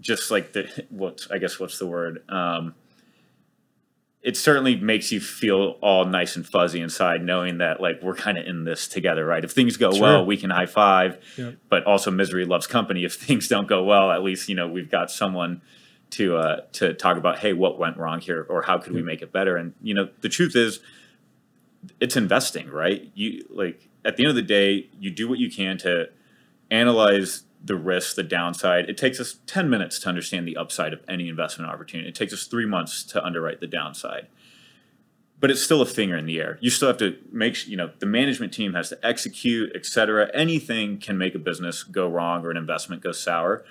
just 0.00 0.30
like 0.30 0.52
the 0.52 0.86
what 0.90 1.26
I 1.30 1.38
guess 1.38 1.58
what's 1.60 1.78
the 1.78 1.86
word? 1.86 2.22
Um, 2.28 2.74
it 4.22 4.36
certainly 4.36 4.76
makes 4.76 5.10
you 5.10 5.20
feel 5.20 5.76
all 5.80 6.04
nice 6.04 6.36
and 6.36 6.46
fuzzy 6.46 6.80
inside 6.80 7.24
knowing 7.24 7.58
that 7.58 7.80
like 7.80 8.00
we're 8.02 8.14
kind 8.14 8.38
of 8.38 8.46
in 8.46 8.62
this 8.64 8.86
together 8.86 9.26
right 9.26 9.44
if 9.44 9.50
things 9.50 9.76
go 9.76 9.90
Sure. 9.92 10.00
well 10.02 10.24
we 10.26 10.36
can 10.36 10.50
high 10.50 10.66
five 10.66 11.18
Yep. 11.36 11.56
but 11.68 11.84
also 11.86 12.10
misery 12.12 12.44
loves 12.44 12.68
company 12.68 13.04
if 13.04 13.14
things 13.26 13.48
don't 13.48 13.66
go 13.66 13.82
well 13.82 14.12
at 14.12 14.22
least 14.22 14.48
you 14.48 14.54
know 14.54 14.68
we've 14.68 14.88
got 14.90 15.10
someone 15.10 15.60
to 16.10 16.36
uh 16.36 16.60
to 16.74 16.94
talk 16.94 17.16
about 17.16 17.40
hey 17.40 17.52
what 17.52 17.80
went 17.80 17.96
wrong 17.96 18.20
here 18.20 18.46
or 18.48 18.62
how 18.62 18.78
could 18.78 18.92
we 18.92 19.02
make 19.02 19.22
it 19.22 19.32
better 19.32 19.56
and 19.56 19.74
you 19.82 19.92
know 19.92 20.08
the 20.20 20.28
truth 20.28 20.54
is 20.54 20.78
it's 22.00 22.16
investing 22.16 22.68
right 22.70 23.10
you 23.14 23.44
like 23.50 23.88
at 24.04 24.16
the 24.16 24.22
end 24.22 24.30
of 24.30 24.36
the 24.36 24.42
day 24.42 24.88
you 25.00 25.10
do 25.10 25.28
what 25.28 25.40
you 25.40 25.50
can 25.50 25.76
to 25.78 26.08
analyze 26.70 27.42
the 27.64 27.76
risk, 27.76 28.16
the 28.16 28.22
downside. 28.22 28.88
It 28.88 28.96
takes 28.96 29.20
us 29.20 29.36
10 29.46 29.70
minutes 29.70 29.98
to 30.00 30.08
understand 30.08 30.46
the 30.46 30.56
upside 30.56 30.92
of 30.92 31.00
any 31.08 31.28
investment 31.28 31.70
opportunity. 31.70 32.08
It 32.08 32.14
takes 32.14 32.32
us 32.32 32.44
three 32.44 32.66
months 32.66 33.04
to 33.04 33.24
underwrite 33.24 33.60
the 33.60 33.66
downside. 33.66 34.26
But 35.38 35.50
it's 35.50 35.62
still 35.62 35.82
a 35.82 35.86
finger 35.86 36.16
in 36.16 36.26
the 36.26 36.40
air. 36.40 36.58
You 36.60 36.70
still 36.70 36.88
have 36.88 36.98
to 36.98 37.16
make, 37.30 37.66
you 37.66 37.76
know, 37.76 37.90
the 37.98 38.06
management 38.06 38.52
team 38.52 38.74
has 38.74 38.90
to 38.90 39.06
execute, 39.06 39.72
et 39.74 39.84
cetera. 39.86 40.30
Anything 40.34 40.98
can 40.98 41.18
make 41.18 41.34
a 41.34 41.38
business 41.38 41.82
go 41.82 42.08
wrong 42.08 42.44
or 42.44 42.50
an 42.50 42.56
investment 42.56 43.02
go 43.02 43.12
sour. 43.12 43.64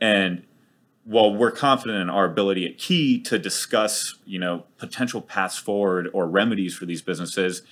And 0.00 0.44
while 1.04 1.34
we're 1.34 1.50
confident 1.50 1.98
in 1.98 2.10
our 2.10 2.24
ability 2.24 2.66
at 2.66 2.78
Key 2.78 3.20
to 3.22 3.38
discuss, 3.38 4.16
you 4.26 4.38
know, 4.38 4.64
potential 4.78 5.20
paths 5.20 5.58
forward 5.58 6.08
or 6.12 6.26
remedies 6.26 6.74
for 6.74 6.86
these 6.86 7.02
businesses, 7.02 7.62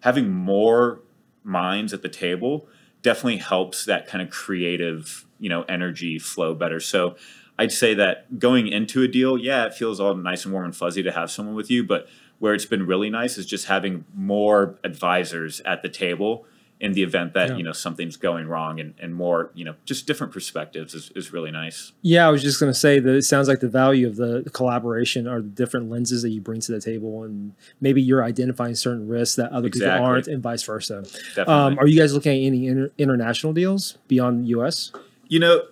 having 0.00 0.30
more 0.30 1.00
minds 1.44 1.92
at 1.92 2.02
the 2.02 2.08
table 2.08 2.68
definitely 3.02 3.38
helps 3.38 3.84
that 3.84 4.06
kind 4.06 4.22
of 4.22 4.30
creative, 4.30 5.26
you 5.38 5.48
know, 5.48 5.62
energy 5.62 6.18
flow 6.18 6.54
better. 6.54 6.80
So 6.80 7.16
I'd 7.58 7.72
say 7.72 7.94
that 7.94 8.38
going 8.38 8.68
into 8.68 9.02
a 9.02 9.08
deal, 9.08 9.36
yeah, 9.36 9.66
it 9.66 9.74
feels 9.74 10.00
all 10.00 10.14
nice 10.14 10.44
and 10.44 10.52
warm 10.52 10.66
and 10.66 10.76
fuzzy 10.76 11.02
to 11.02 11.12
have 11.12 11.30
someone 11.30 11.54
with 11.54 11.70
you, 11.70 11.84
but 11.84 12.08
where 12.38 12.54
it's 12.54 12.64
been 12.64 12.86
really 12.86 13.10
nice 13.10 13.38
is 13.38 13.46
just 13.46 13.66
having 13.66 14.04
more 14.14 14.78
advisors 14.82 15.60
at 15.60 15.82
the 15.82 15.88
table 15.88 16.46
in 16.82 16.92
the 16.94 17.02
event 17.04 17.32
that, 17.32 17.50
Yeah. 17.50 17.56
you 17.58 17.62
know, 17.62 17.70
something's 17.72 18.16
going 18.16 18.48
wrong 18.48 18.80
and, 18.80 18.92
and 18.98 19.14
more, 19.14 19.52
you 19.54 19.64
know, 19.64 19.76
just 19.84 20.04
different 20.04 20.32
perspectives 20.32 20.94
is, 20.94 21.12
is 21.14 21.32
really 21.32 21.52
nice. 21.52 21.92
Yeah, 22.02 22.26
I 22.26 22.30
was 22.32 22.42
just 22.42 22.58
going 22.58 22.72
to 22.72 22.78
say 22.78 22.98
that 22.98 23.14
it 23.14 23.22
sounds 23.22 23.46
like 23.46 23.60
the 23.60 23.68
value 23.68 24.04
of 24.08 24.16
the 24.16 24.50
collaboration 24.52 25.28
are 25.28 25.40
the 25.40 25.48
different 25.48 25.88
lenses 25.90 26.22
that 26.22 26.30
you 26.30 26.40
bring 26.40 26.60
to 26.60 26.72
the 26.72 26.80
table, 26.80 27.22
and 27.22 27.54
maybe 27.80 28.02
you're 28.02 28.24
identifying 28.24 28.74
certain 28.74 29.06
risks 29.06 29.36
that 29.36 29.52
other 29.52 29.68
Exactly. 29.68 29.92
people 29.96 30.06
aren't, 30.06 30.26
and 30.26 30.42
vice 30.42 30.64
versa. 30.64 31.04
Um, 31.46 31.78
are 31.78 31.86
you 31.86 31.96
guys 31.96 32.12
looking 32.14 32.32
at 32.32 32.46
any 32.48 32.66
inter- 32.66 32.90
international 32.98 33.52
deals 33.52 33.96
beyond 34.08 34.42
the 34.42 34.48
U.S.? 34.48 34.90
You 35.28 35.38
know, 35.38 35.62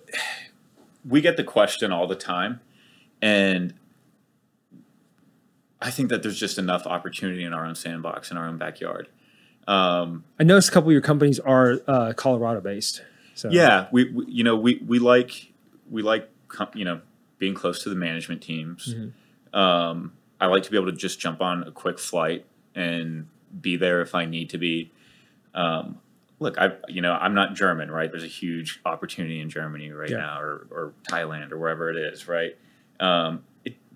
we 1.05 1.19
get 1.19 1.35
the 1.35 1.43
question 1.43 1.91
all 1.91 2.07
the 2.07 2.15
time, 2.15 2.61
and 3.21 3.73
I 5.81 5.91
think 5.91 6.07
that 6.09 6.23
there's 6.23 6.39
just 6.39 6.57
enough 6.57 6.87
opportunity 6.87 7.43
in 7.43 7.53
our 7.53 7.65
own 7.65 7.75
sandbox 7.75 8.31
in 8.31 8.37
our 8.37 8.47
own 8.47 8.57
backyard. 8.57 9.09
Um, 9.71 10.25
I 10.39 10.43
noticed 10.43 10.69
a 10.69 10.71
couple 10.71 10.89
of 10.89 10.93
your 10.93 11.01
companies 11.01 11.39
are 11.39 11.79
uh, 11.87 12.13
Colorado 12.13 12.59
based. 12.59 13.03
So 13.35 13.49
yeah, 13.49 13.87
we, 13.91 14.11
we 14.11 14.25
you 14.27 14.43
know 14.43 14.57
we 14.57 14.81
we 14.85 14.99
like 14.99 15.51
we 15.89 16.01
like 16.01 16.29
you 16.75 16.83
know 16.85 17.01
being 17.39 17.53
close 17.53 17.81
to 17.83 17.89
the 17.89 17.95
management 17.95 18.41
teams. 18.41 18.93
Um, 19.53 20.13
I 20.39 20.47
like 20.47 20.63
to 20.63 20.71
be 20.71 20.77
able 20.77 20.91
to 20.91 20.97
just 20.97 21.19
jump 21.19 21.41
on 21.41 21.63
a 21.63 21.71
quick 21.71 21.99
flight 21.99 22.45
and 22.75 23.27
be 23.61 23.77
there 23.77 24.01
if 24.01 24.13
I 24.13 24.25
need 24.25 24.49
to 24.51 24.57
be. 24.57 24.91
Um, 25.53 25.99
look, 26.39 26.57
I 26.57 26.73
you 26.89 27.01
know 27.01 27.13
I'm 27.13 27.33
not 27.33 27.53
German, 27.55 27.89
right? 27.89 28.11
There's 28.11 28.23
a 28.23 28.27
huge 28.27 28.81
opportunity 28.85 29.39
in 29.39 29.49
Germany 29.49 29.91
right 29.91 30.09
Yeah. 30.09 30.17
now, 30.17 30.41
or 30.41 30.67
or 30.69 30.93
Thailand, 31.09 31.51
or 31.51 31.57
wherever 31.57 31.89
it 31.89 31.97
is, 31.97 32.27
right? 32.27 32.57
Um, 32.99 33.43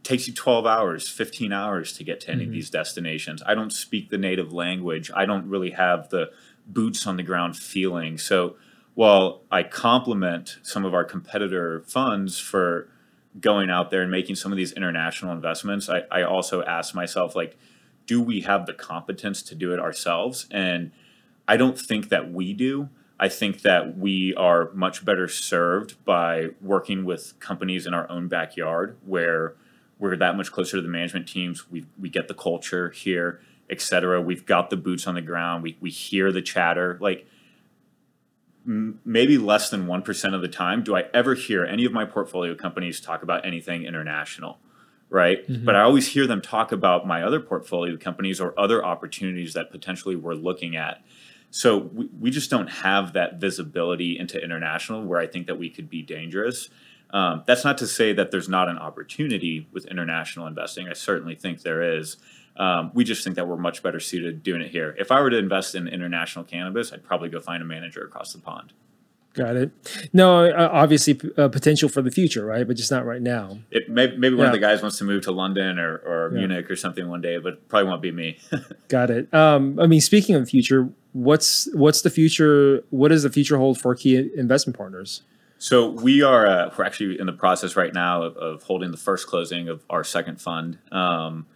takes 0.06 0.28
you 0.28 0.34
12 0.34 0.66
hours, 0.66 1.10
15 1.10 1.52
hours 1.52 1.92
to 1.94 2.04
get 2.04 2.20
to 2.22 2.32
any 2.32 2.44
Mhm. 2.44 2.48
of 2.48 2.54
these 2.54 2.70
destinations. 2.70 3.42
I 3.46 3.56
don't 3.56 3.74
speak 3.74 4.10
the 4.10 4.18
native 4.18 4.54
language. 4.54 5.10
I 5.14 5.26
don't 5.26 5.50
really 5.50 5.72
have 5.72 6.10
the 6.10 6.32
boots 6.68 7.06
on 7.08 7.18
the 7.18 7.24
ground 7.24 7.58
feeling. 7.58 8.18
So 8.18 8.56
while 8.94 9.42
I 9.52 9.64
compliment 9.64 10.60
some 10.62 10.86
of 10.86 10.94
our 10.94 11.04
competitor 11.04 11.82
funds 11.88 12.40
for 12.40 12.88
going 13.42 13.70
out 13.70 13.90
there 13.92 14.02
and 14.04 14.12
making 14.12 14.36
some 14.36 14.52
of 14.52 14.58
these 14.58 14.72
international 14.74 15.34
investments, 15.34 15.90
I, 15.90 16.04
I 16.12 16.22
also 16.24 16.64
ask 16.64 16.96
myself, 16.96 17.36
like, 17.36 17.58
do 18.06 18.22
we 18.22 18.42
have 18.42 18.68
the 18.68 18.74
competence 18.74 19.42
to 19.42 19.56
do 19.56 19.74
it 19.74 19.80
ourselves? 19.80 20.48
And 20.52 20.92
I 21.48 21.58
don't 21.58 21.78
think 21.78 22.10
that 22.10 22.32
we 22.32 22.54
do. 22.54 22.90
I 23.20 23.28
think 23.28 23.62
that 23.64 23.98
we 23.98 24.36
are 24.36 24.72
much 24.74 25.04
better 25.04 25.28
served 25.28 26.04
by 26.06 26.50
working 26.62 27.06
with 27.06 27.34
companies 27.40 27.88
in 27.88 27.94
our 27.94 28.10
own 28.10 28.28
backyard 28.28 28.98
where 29.06 29.56
we're 30.00 30.16
that 30.18 30.36
much 30.36 30.52
closer 30.52 30.78
to 30.78 30.82
the 30.82 30.88
management 30.90 31.28
teams. 31.28 31.70
We, 31.72 31.86
we 32.00 32.10
get 32.10 32.28
the 32.28 32.34
culture 32.34 32.90
here, 32.90 33.42
et 33.70 33.82
cetera. 33.82 34.22
We've 34.22 34.46
got 34.46 34.70
the 34.70 34.78
boots 34.78 35.08
on 35.08 35.16
the 35.16 35.22
ground. 35.22 35.64
We, 35.64 35.78
we 35.80 35.90
hear 35.90 36.32
the 36.32 36.42
chatter. 36.42 36.98
Like, 37.00 37.28
m- 38.68 39.00
maybe 39.06 39.38
less 39.38 39.70
than 39.70 39.86
1% 39.88 40.34
of 40.36 40.42
the 40.42 40.48
time 40.48 40.84
do 40.84 40.96
I 40.96 41.06
ever 41.14 41.34
hear 41.36 41.64
any 41.66 41.86
of 41.86 41.92
my 41.94 42.06
portfolio 42.06 42.56
companies 42.56 43.00
talk 43.00 43.24
about 43.24 43.46
anything 43.46 43.84
international, 43.86 44.60
right? 45.10 45.48
Mhm. 45.48 45.66
But 45.66 45.76
I 45.76 45.82
always 45.82 46.10
hear 46.10 46.28
them 46.28 46.42
talk 46.42 46.72
about 46.72 47.08
my 47.08 47.24
other 47.24 47.40
portfolio 47.40 47.96
companies 47.98 48.42
or 48.42 48.54
other 48.60 48.84
opportunities 48.84 49.54
that 49.54 49.72
potentially 49.72 50.16
we're 50.16 50.34
looking 50.34 50.76
at. 50.76 51.02
So 51.52 51.78
we, 51.78 52.10
we 52.20 52.32
just 52.32 52.50
don't 52.50 52.68
have 52.68 53.14
that 53.14 53.36
visibility 53.40 54.20
into 54.20 54.44
international 54.44 55.04
where 55.06 55.20
I 55.20 55.28
think 55.28 55.48
that 55.48 55.58
we 55.58 55.70
could 55.70 55.90
be 55.90 56.02
dangerous. 56.02 56.70
Um, 57.12 57.44
that's 57.46 57.64
not 57.64 57.78
to 57.80 57.88
say 57.88 58.14
that 58.14 58.32
there's 58.32 58.50
not 58.50 58.68
an 58.68 58.78
opportunity 58.78 59.68
with 59.72 59.86
international 59.86 60.48
investing. 60.48 60.88
I 60.90 60.94
certainly 60.94 61.36
think 61.36 61.62
there 61.62 61.98
is. 61.98 62.18
Um, 62.58 62.92
we 62.94 63.04
just 63.04 63.24
think 63.24 63.36
that 63.36 63.48
we're 63.48 63.58
much 63.58 63.84
better 63.84 64.00
suited 64.00 64.42
doing 64.44 64.62
it 64.62 64.72
here. 64.72 64.96
If 64.98 65.12
I 65.12 65.22
were 65.22 65.30
to 65.30 65.38
invest 65.38 65.76
in 65.76 65.88
international 65.88 66.46
cannabis, 66.46 66.92
I'd 66.94 67.04
probably 67.04 67.30
go 67.30 67.40
find 67.40 67.62
a 67.62 67.66
manager 67.66 68.04
across 68.04 68.34
the 68.34 68.40
pond. 68.40 68.74
Got 69.34 69.58
it. 69.58 69.72
No, 70.14 70.46
uh, 70.46 70.70
obviously 70.72 71.20
uh, 71.38 71.50
potential 71.50 71.90
for 71.90 72.02
the 72.02 72.10
future, 72.12 72.46
right? 72.46 72.66
But 72.66 72.78
just 72.78 72.90
not 72.90 73.06
right 73.06 73.22
now. 73.22 73.60
It 73.70 73.90
may, 73.90 74.08
maybe 74.16 74.36
one 74.36 74.46
Yeah. 74.46 74.48
of 74.48 74.54
the 74.54 74.60
guys 74.60 74.82
wants 74.82 74.98
to 75.00 75.04
move 75.04 75.24
to 75.24 75.32
London 75.34 75.78
or, 75.78 75.98
or 75.98 76.32
Yeah. 76.32 76.38
Munich 76.40 76.72
or 76.72 76.78
something 76.78 77.10
one 77.10 77.20
day, 77.20 77.38
but 77.38 77.68
probably 77.68 77.90
won't 77.90 78.02
be 78.02 78.14
me. 78.14 78.38
Got 78.88 79.10
it. 79.10 79.34
Um, 79.34 79.78
I 79.78 79.88
mean, 79.88 80.00
speaking 80.00 80.36
of 80.36 80.42
the 80.46 80.50
future, 80.50 80.88
what's 81.12 81.68
what's 81.76 82.02
the 82.02 82.10
future? 82.10 82.86
What 82.92 83.10
does 83.10 83.24
the 83.24 83.30
future 83.30 83.58
hold 83.58 83.78
for 83.78 83.94
key 83.96 84.16
investment 84.38 84.78
partners? 84.78 85.24
So 85.58 85.90
we 85.90 86.22
are 86.22 86.46
uh, 86.46 86.70
we're 86.78 86.86
actually 86.86 87.20
in 87.20 87.26
the 87.26 87.34
process 87.34 87.76
right 87.76 87.94
now 87.94 88.24
of, 88.24 88.38
of 88.38 88.64
holding 88.64 88.92
the 88.92 88.98
first 88.98 89.28
closing 89.28 89.70
of 89.70 89.84
our 89.90 90.04
second 90.04 90.42
fund. 90.42 90.80
Um, 90.92 91.48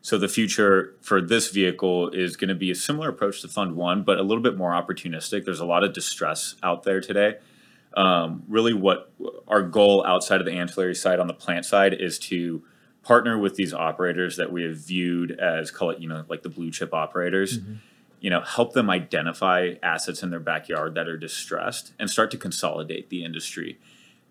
so 0.00 0.16
the 0.16 0.28
future 0.28 0.94
for 1.00 1.20
this 1.20 1.50
vehicle 1.50 2.10
is 2.10 2.36
going 2.36 2.48
to 2.48 2.54
be 2.54 2.70
a 2.70 2.74
similar 2.74 3.08
approach 3.08 3.42
to 3.42 3.48
Fund 3.48 3.74
One, 3.74 4.04
but 4.04 4.18
a 4.18 4.22
little 4.22 4.42
bit 4.42 4.56
more 4.56 4.70
opportunistic. 4.70 5.44
There's 5.44 5.60
a 5.60 5.66
lot 5.66 5.82
of 5.82 5.92
distress 5.92 6.54
out 6.62 6.84
there 6.84 7.00
today. 7.00 7.38
Um, 7.96 8.44
really, 8.48 8.72
what 8.72 9.12
our 9.48 9.62
goal 9.62 10.04
outside 10.06 10.40
of 10.40 10.46
the 10.46 10.52
ancillary 10.52 10.94
side 10.94 11.18
on 11.18 11.26
the 11.26 11.34
plant 11.34 11.64
side 11.64 11.94
is 11.94 12.18
to 12.20 12.62
partner 13.02 13.38
with 13.38 13.56
these 13.56 13.74
operators 13.74 14.36
that 14.36 14.52
we 14.52 14.62
have 14.62 14.76
viewed 14.76 15.32
as 15.32 15.70
call 15.70 15.90
it 15.90 15.98
you 15.98 16.08
know 16.08 16.24
like 16.28 16.42
the 16.42 16.48
blue 16.48 16.70
chip 16.70 16.92
operators 16.92 17.58
you 18.20 18.30
know 18.30 18.40
help 18.40 18.72
them 18.72 18.90
identify 18.90 19.74
assets 19.82 20.22
in 20.22 20.30
their 20.30 20.40
backyard 20.40 20.94
that 20.94 21.08
are 21.08 21.16
distressed 21.16 21.92
and 21.98 22.10
start 22.10 22.30
to 22.30 22.36
consolidate 22.36 23.08
the 23.10 23.24
industry 23.24 23.78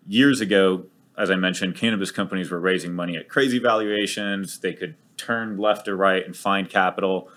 years 0.07 0.41
ago 0.41 0.85
as 1.17 1.29
i 1.31 1.35
mentioned 1.35 1.75
cannabis 1.75 2.11
companies 2.11 2.51
were 2.51 2.59
raising 2.59 2.93
money 2.93 3.15
at 3.15 3.29
crazy 3.29 3.59
valuations 3.59 4.59
they 4.59 4.73
could 4.73 4.95
turn 5.15 5.57
left 5.57 5.87
or 5.87 5.95
right 5.95 6.25
and 6.25 6.35
find 6.35 6.69
capital 6.69 7.29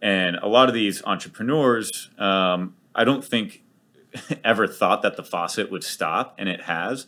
and 0.00 0.36
a 0.36 0.48
lot 0.48 0.68
of 0.68 0.74
these 0.74 1.02
entrepreneurs 1.04 2.10
um, 2.18 2.74
i 2.94 3.04
don't 3.04 3.24
think 3.24 3.62
ever 4.44 4.66
thought 4.66 5.02
that 5.02 5.16
the 5.16 5.24
faucet 5.24 5.70
would 5.70 5.84
stop 5.84 6.34
and 6.38 6.48
it 6.48 6.62
has 6.62 7.06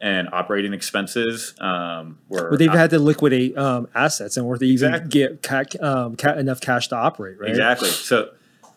and 0.00 0.28
operating 0.32 0.72
expenses 0.72 1.54
um, 1.60 2.18
were 2.28 2.50
But 2.50 2.58
they've 2.58 2.70
had 2.72 2.90
to 2.90 2.98
liquidate 2.98 3.56
um, 3.58 3.86
assets 3.94 4.36
in 4.36 4.44
order 4.44 4.60
to 4.60 4.64
even 4.64 4.94
Exactly. 4.94 5.10
get 5.10 5.42
ca- 5.42 5.86
um, 5.86 6.16
ca- 6.16 6.36
enough 6.36 6.60
cash 6.60 6.88
to 6.88 6.96
operate, 6.96 7.38
right? 7.38 7.50
Exactly. 7.50 7.88
So, 7.90 8.30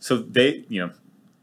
so 0.03 0.17
they, 0.17 0.65
you 0.67 0.81
know, 0.85 0.91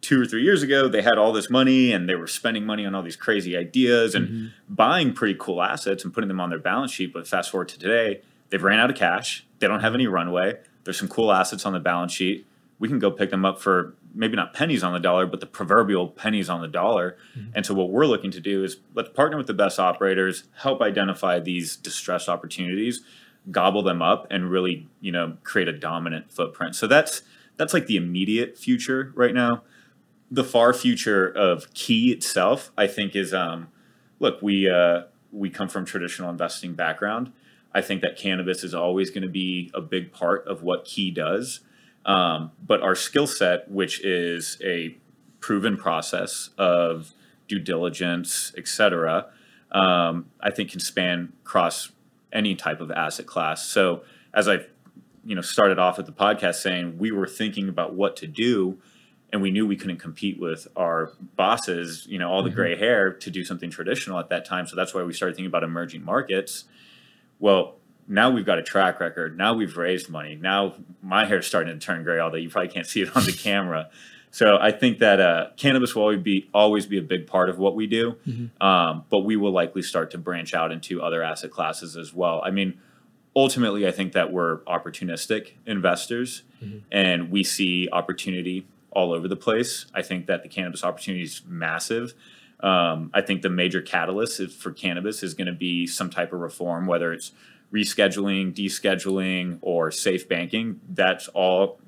two 0.02 0.20
or 0.20 0.26
three 0.26 0.42
years 0.42 0.62
ago, 0.62 0.86
they 0.86 1.00
had 1.00 1.16
all 1.16 1.32
this 1.32 1.48
money 1.48 1.92
and 1.92 2.06
they 2.06 2.14
were 2.14 2.26
spending 2.26 2.66
money 2.66 2.84
on 2.84 2.94
all 2.94 3.02
these 3.02 3.16
crazy 3.16 3.56
ideas 3.56 4.14
and 4.14 4.28
Mm-hmm. 4.28 4.46
buying 4.74 5.14
pretty 5.14 5.34
cool 5.38 5.62
assets 5.62 6.04
and 6.04 6.12
putting 6.12 6.28
them 6.28 6.40
on 6.40 6.50
their 6.50 6.58
balance 6.58 6.92
sheet. 6.92 7.10
But 7.14 7.26
fast 7.26 7.50
forward 7.50 7.68
to 7.70 7.78
today, 7.78 8.20
they've 8.50 8.62
ran 8.62 8.78
out 8.78 8.90
of 8.90 8.96
cash. 8.96 9.46
They 9.60 9.66
don't 9.66 9.80
have 9.80 9.94
any 9.94 10.06
runway. 10.06 10.58
There's 10.84 10.98
some 10.98 11.08
cool 11.08 11.32
assets 11.32 11.64
on 11.64 11.72
the 11.72 11.80
balance 11.80 12.12
sheet. 12.12 12.46
We 12.78 12.86
can 12.88 12.98
go 12.98 13.10
pick 13.10 13.30
them 13.30 13.46
up 13.46 13.58
for 13.60 13.94
maybe 14.14 14.36
not 14.36 14.52
pennies 14.52 14.82
on 14.82 14.92
the 14.92 15.00
dollar, 15.00 15.24
but 15.24 15.40
the 15.40 15.46
proverbial 15.46 16.08
pennies 16.08 16.50
on 16.50 16.60
the 16.60 16.68
dollar. 16.68 17.16
And 17.54 17.64
so, 17.64 17.72
what 17.72 17.88
we're 17.90 18.06
looking 18.06 18.30
to 18.32 18.40
do 18.40 18.62
is 18.62 18.76
let's 18.94 19.08
partner 19.10 19.38
with 19.38 19.46
the 19.46 19.54
best 19.54 19.78
operators, 19.80 20.44
help 20.56 20.82
identify 20.82 21.40
these 21.40 21.76
distressed 21.76 22.28
opportunities, 22.28 23.00
gobble 23.50 23.82
them 23.82 24.02
up, 24.02 24.26
and 24.30 24.50
really, 24.50 24.86
you 25.00 25.12
know, 25.12 25.38
create 25.44 25.68
a 25.68 25.72
dominant 25.72 26.30
footprint. 26.30 26.74
So 26.74 26.86
that's 26.86 27.22
that's 27.60 27.74
like 27.74 27.86
the 27.86 27.96
immediate 27.96 28.56
future 28.56 29.12
right 29.14 29.34
now. 29.34 29.62
The 30.30 30.44
far 30.44 30.72
future 30.72 31.28
of 31.28 31.72
Key 31.74 32.10
itself, 32.10 32.70
I 32.78 32.86
think, 32.86 33.14
is 33.14 33.34
um, 33.34 33.68
look, 34.18 34.40
we 34.40 34.66
uh, 34.66 35.02
we 35.30 35.50
come 35.50 35.68
from 35.68 35.84
traditional 35.84 36.30
investing 36.30 36.72
background. 36.72 37.32
I 37.74 37.82
think 37.82 38.00
that 38.00 38.16
cannabis 38.16 38.64
is 38.64 38.74
always 38.74 39.10
going 39.10 39.24
to 39.24 39.28
be 39.28 39.70
a 39.74 39.82
big 39.82 40.10
part 40.10 40.48
of 40.48 40.62
what 40.62 40.86
Key 40.86 41.10
does. 41.10 41.60
Um, 42.06 42.52
but 42.66 42.80
our 42.80 42.94
skill 42.94 43.26
set, 43.26 43.70
which 43.70 44.02
is 44.02 44.56
a 44.64 44.96
proven 45.40 45.76
process 45.76 46.48
of 46.56 47.12
due 47.46 47.58
diligence, 47.58 48.54
et 48.56 48.68
cetera, 48.68 49.26
um, 49.70 50.30
I 50.40 50.50
think 50.50 50.70
can 50.70 50.80
span 50.80 51.34
across 51.44 51.92
any 52.32 52.54
type 52.54 52.80
of 52.80 52.90
asset 52.90 53.26
class. 53.26 53.66
So 53.66 54.02
as 54.32 54.48
I, 54.48 54.60
you 55.24 55.34
know, 55.34 55.40
started 55.42 55.78
off 55.78 55.96
with 55.96 56.06
the 56.06 56.12
podcast 56.12 56.56
saying 56.56 56.98
we 56.98 57.10
were 57.10 57.26
thinking 57.26 57.68
about 57.68 57.94
what 57.94 58.16
to 58.16 58.26
do, 58.26 58.78
and 59.32 59.42
we 59.42 59.50
knew 59.50 59.66
we 59.66 59.76
couldn't 59.76 59.98
compete 59.98 60.40
with 60.40 60.66
our 60.76 61.12
bosses, 61.36 62.06
you 62.08 62.18
know, 62.18 62.30
all 62.30 62.42
the 62.42 62.50
gray 62.50 62.76
hair 62.76 63.12
to 63.12 63.30
do 63.30 63.44
something 63.44 63.70
traditional 63.70 64.18
at 64.18 64.28
that 64.30 64.44
time. 64.44 64.66
So 64.66 64.76
that's 64.76 64.92
why 64.92 65.02
we 65.02 65.12
started 65.12 65.36
thinking 65.36 65.46
about 65.48 65.62
emerging 65.62 66.04
markets. 66.04 66.64
Well, 67.38 67.76
now 68.08 68.30
we've 68.30 68.44
got 68.44 68.58
a 68.58 68.62
track 68.62 68.98
record. 68.98 69.38
Now 69.38 69.54
we've 69.54 69.76
raised 69.76 70.10
money. 70.10 70.34
Now 70.34 70.74
my 71.00 71.26
hair's 71.26 71.46
starting 71.46 71.78
to 71.78 71.84
turn 71.84 72.02
gray, 72.02 72.18
although 72.18 72.38
you 72.38 72.50
probably 72.50 72.72
can't 72.72 72.86
see 72.86 73.02
it 73.02 73.16
on 73.16 73.24
the 73.24 73.32
camera. 73.32 73.88
So 74.32 74.58
I 74.60 74.72
think 74.72 74.98
that 74.98 75.20
uh, 75.20 75.48
cannabis 75.56 75.94
will 75.94 76.02
always 76.02 76.20
be 76.20 76.48
always 76.54 76.86
be 76.86 76.98
a 76.98 77.02
big 77.02 77.26
part 77.26 77.48
of 77.48 77.58
what 77.58 77.74
we 77.74 77.86
do, 77.86 78.16
um, 78.60 79.04
but 79.10 79.20
we 79.20 79.36
will 79.36 79.52
likely 79.52 79.82
start 79.82 80.12
to 80.12 80.18
branch 80.18 80.54
out 80.54 80.70
into 80.70 81.02
other 81.02 81.22
asset 81.22 81.50
classes 81.50 81.96
as 81.96 82.14
well. 82.14 82.40
I 82.44 82.50
mean, 82.50 82.80
ultimately, 83.34 83.86
I 83.86 83.90
think 83.90 84.12
that 84.12 84.32
we're 84.32 84.58
opportunistic 84.60 85.52
investors, 85.66 86.42
and 86.92 87.30
we 87.30 87.42
see 87.44 87.88
opportunity 87.90 88.66
all 88.90 89.12
over 89.12 89.28
the 89.28 89.36
place. 89.36 89.86
I 89.94 90.02
think 90.02 90.26
that 90.26 90.42
the 90.42 90.48
cannabis 90.48 90.84
opportunity 90.84 91.24
is 91.24 91.42
massive. 91.46 92.14
Um, 92.60 93.10
I 93.14 93.22
think 93.22 93.42
the 93.42 93.48
major 93.48 93.80
catalyst 93.80 94.40
is, 94.40 94.54
for 94.54 94.72
cannabis 94.72 95.22
is 95.22 95.32
going 95.34 95.46
to 95.46 95.54
be 95.54 95.86
some 95.86 96.10
type 96.10 96.32
of 96.32 96.40
reform, 96.40 96.86
whether 96.86 97.12
it's 97.12 97.32
rescheduling, 97.72 98.52
descheduling, 98.52 99.58
or 99.62 99.90
safe 99.90 100.28
banking. 100.28 100.80
That's 100.88 101.28
all 101.28 101.78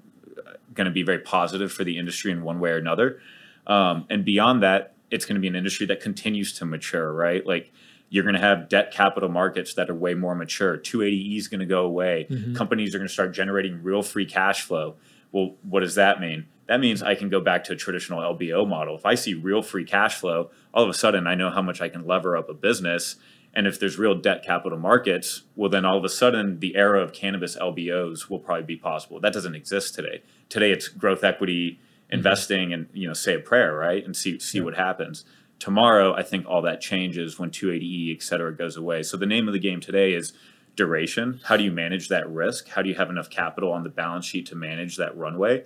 going 0.72 0.86
to 0.86 0.90
be 0.90 1.02
very 1.02 1.18
positive 1.18 1.72
for 1.72 1.84
the 1.84 1.98
industry 1.98 2.32
in 2.32 2.42
one 2.42 2.60
way 2.60 2.70
or 2.70 2.78
another. 2.78 3.20
Um, 3.66 4.06
and 4.08 4.24
beyond 4.24 4.62
that, 4.62 4.94
it's 5.10 5.26
going 5.26 5.34
to 5.34 5.40
be 5.40 5.48
an 5.48 5.56
industry 5.56 5.86
that 5.86 6.00
continues 6.00 6.54
to 6.54 6.64
mature, 6.64 7.12
right? 7.12 7.46
Like 7.46 7.72
you're 8.12 8.24
going 8.24 8.34
to 8.34 8.40
have 8.40 8.68
debt 8.68 8.92
capital 8.92 9.30
markets 9.30 9.72
that 9.72 9.88
are 9.88 9.94
way 9.94 10.12
more 10.12 10.34
mature. 10.34 10.76
280E 10.76 11.38
is 11.38 11.48
going 11.48 11.60
to 11.60 11.66
go 11.66 11.86
away. 11.86 12.26
Mm-hmm. 12.28 12.54
Companies 12.54 12.94
are 12.94 12.98
going 12.98 13.08
to 13.08 13.12
start 13.12 13.32
generating 13.32 13.82
real 13.82 14.02
free 14.02 14.26
cash 14.26 14.60
flow. 14.60 14.96
Well, 15.32 15.54
what 15.62 15.80
does 15.80 15.94
that 15.94 16.20
mean? 16.20 16.44
That 16.68 16.78
means 16.78 17.02
I 17.02 17.14
can 17.14 17.30
go 17.30 17.40
back 17.40 17.64
to 17.64 17.72
a 17.72 17.76
traditional 17.76 18.20
LBO 18.20 18.68
model. 18.68 18.96
If 18.96 19.06
I 19.06 19.14
see 19.14 19.32
real 19.32 19.62
free 19.62 19.86
cash 19.86 20.16
flow, 20.16 20.50
all 20.74 20.84
of 20.84 20.90
a 20.90 20.94
sudden 20.94 21.26
I 21.26 21.34
know 21.34 21.48
how 21.50 21.62
much 21.62 21.80
I 21.80 21.88
can 21.88 22.06
lever 22.06 22.36
up 22.36 22.50
a 22.50 22.54
business. 22.54 23.16
And 23.54 23.66
if 23.66 23.80
there's 23.80 23.98
real 23.98 24.14
debt 24.14 24.44
capital 24.44 24.78
markets, 24.78 25.44
well, 25.56 25.70
then 25.70 25.86
all 25.86 25.96
of 25.96 26.04
a 26.04 26.10
sudden 26.10 26.58
the 26.58 26.76
era 26.76 27.02
of 27.02 27.14
cannabis 27.14 27.56
LBOs 27.56 28.28
will 28.28 28.40
probably 28.40 28.64
be 28.64 28.76
possible. 28.76 29.20
That 29.20 29.32
doesn't 29.32 29.54
exist 29.54 29.94
today. 29.94 30.22
Today 30.50 30.70
it's 30.70 30.88
growth 30.88 31.24
equity 31.24 31.78
mm-hmm. 31.80 32.14
investing 32.18 32.74
and 32.74 32.88
you 32.92 33.08
know 33.08 33.14
say 33.14 33.36
a 33.36 33.40
prayer, 33.40 33.74
right, 33.74 34.04
and 34.04 34.14
see 34.14 34.38
see 34.38 34.60
what 34.60 34.74
happens. 34.74 35.24
Tomorrow, 35.66 36.12
I 36.14 36.24
think 36.24 36.44
all 36.48 36.60
that 36.62 36.80
changes 36.80 37.38
when 37.38 37.50
280E, 37.50 38.16
et 38.16 38.20
cetera, 38.20 38.52
goes 38.52 38.76
away. 38.76 39.04
So 39.04 39.16
the 39.16 39.26
name 39.26 39.46
of 39.46 39.52
the 39.54 39.60
game 39.60 39.78
today 39.78 40.12
is 40.12 40.32
duration. 40.74 41.40
How 41.44 41.56
do 41.56 41.62
you 41.62 41.70
manage 41.70 42.08
that 42.08 42.28
risk? 42.28 42.66
How 42.70 42.82
do 42.82 42.88
you 42.88 42.96
have 42.96 43.10
enough 43.10 43.30
capital 43.30 43.70
on 43.72 43.84
the 43.84 43.88
balance 43.88 44.26
sheet 44.26 44.46
to 44.46 44.56
manage 44.56 44.96
that 44.96 45.16
runway? 45.16 45.64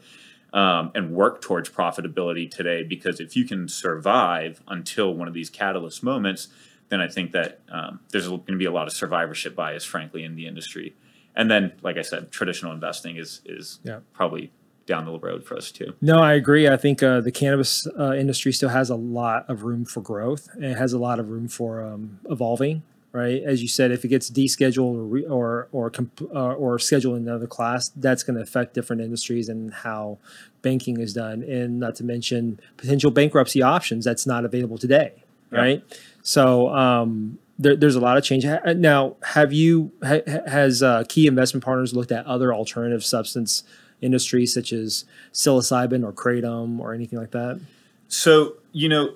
um, 0.53 0.91
and 0.95 1.11
work 1.13 1.43
towards 1.43 1.69
profitability 1.69 2.51
today. 2.51 2.83
Because 2.83 3.21
if 3.21 3.37
you 3.37 3.45
can 3.45 3.69
survive 3.69 4.63
until 4.69 5.13
one 5.13 5.29
of 5.29 5.35
these 5.35 5.51
catalyst 5.51 6.03
moments, 6.03 6.49
then 6.89 7.01
I 7.01 7.09
think 7.09 7.33
that 7.33 7.61
um, 7.71 8.01
there's 8.11 8.29
going 8.29 8.45
to 8.47 8.57
be 8.57 8.65
a 8.65 8.71
lot 8.71 8.87
of 8.87 8.93
survivorship 8.95 9.55
bias, 9.57 9.85
frankly, 9.85 10.25
in 10.25 10.35
the 10.37 10.47
industry. 10.47 10.95
And 11.35 11.51
then, 11.51 11.73
like 11.83 11.99
I 11.99 12.03
said, 12.03 12.31
traditional 12.31 12.73
investing 12.73 13.17
is 13.17 13.41
is 13.45 13.81
Yeah. 13.83 14.01
probably 14.15 14.51
down 14.87 15.05
the 15.05 15.19
road 15.19 15.45
for 15.45 15.57
us 15.57 15.71
too. 15.71 15.95
No, 16.01 16.19
I 16.19 16.35
agree. 16.35 16.69
I 16.69 16.77
think 16.77 17.03
uh, 17.03 17.21
the 17.21 17.33
cannabis 17.33 17.87
uh, 17.99 18.15
industry 18.15 18.53
still 18.53 18.71
has 18.71 18.89
a 18.91 18.97
lot 18.97 19.49
of 19.49 19.65
room 19.65 19.85
for 19.85 20.01
growth. 20.01 20.49
And 20.55 20.65
it 20.65 20.79
has 20.79 20.93
a 20.93 20.99
lot 20.99 21.19
of 21.19 21.29
room 21.29 21.49
for 21.49 21.83
um, 21.83 22.21
evolving. 22.31 22.83
Right, 23.13 23.43
as 23.45 23.63
you 23.63 23.69
said, 23.69 23.93
if 23.93 24.05
it 24.05 24.09
gets 24.09 24.31
descheduled 24.31 24.95
or 24.95 25.05
re- 25.05 25.25
or 25.25 25.69
or, 25.73 25.89
comp- 25.89 26.21
uh, 26.35 26.53
or 26.53 26.79
scheduled 26.79 27.17
in 27.17 27.27
another 27.27 27.47
class, 27.47 27.89
that's 27.97 28.23
going 28.23 28.37
to 28.37 28.43
affect 28.43 28.75
different 28.75 29.01
industries 29.01 29.49
and 29.49 29.73
how 29.73 30.19
banking 30.61 31.01
is 31.01 31.15
done, 31.15 31.43
and 31.43 31.81
not 31.81 31.95
to 31.95 32.05
mention 32.05 32.61
potential 32.77 33.11
bankruptcy 33.11 33.63
options 33.63 34.05
that's 34.05 34.27
not 34.27 34.45
available 34.45 34.77
today. 34.77 35.15
Yeah. 35.51 35.59
Right, 35.59 35.83
so 36.21 36.69
um, 36.69 37.39
there, 37.59 37.75
there's 37.75 37.95
a 37.97 38.01
lot 38.01 38.19
of 38.19 38.25
change. 38.25 38.45
Now, 38.45 39.17
have 39.23 39.51
you 39.51 39.93
ha- 40.05 40.21
has 40.47 40.83
uh, 40.83 41.05
Key 41.09 41.27
Investment 41.27 41.65
Partners 41.65 41.95
looked 41.95 42.13
at 42.13 42.27
other 42.27 42.53
alternative 42.53 43.03
substance 43.03 43.63
industries 44.01 44.53
such 44.55 44.73
as 44.73 45.05
psilocybin 45.33 46.05
or 46.05 46.13
kratom 46.13 46.79
or 46.81 46.93
anything 46.95 47.19
like 47.19 47.31
that? 47.33 47.61
So, 48.09 48.55
you 48.73 48.89
know, 48.89 49.15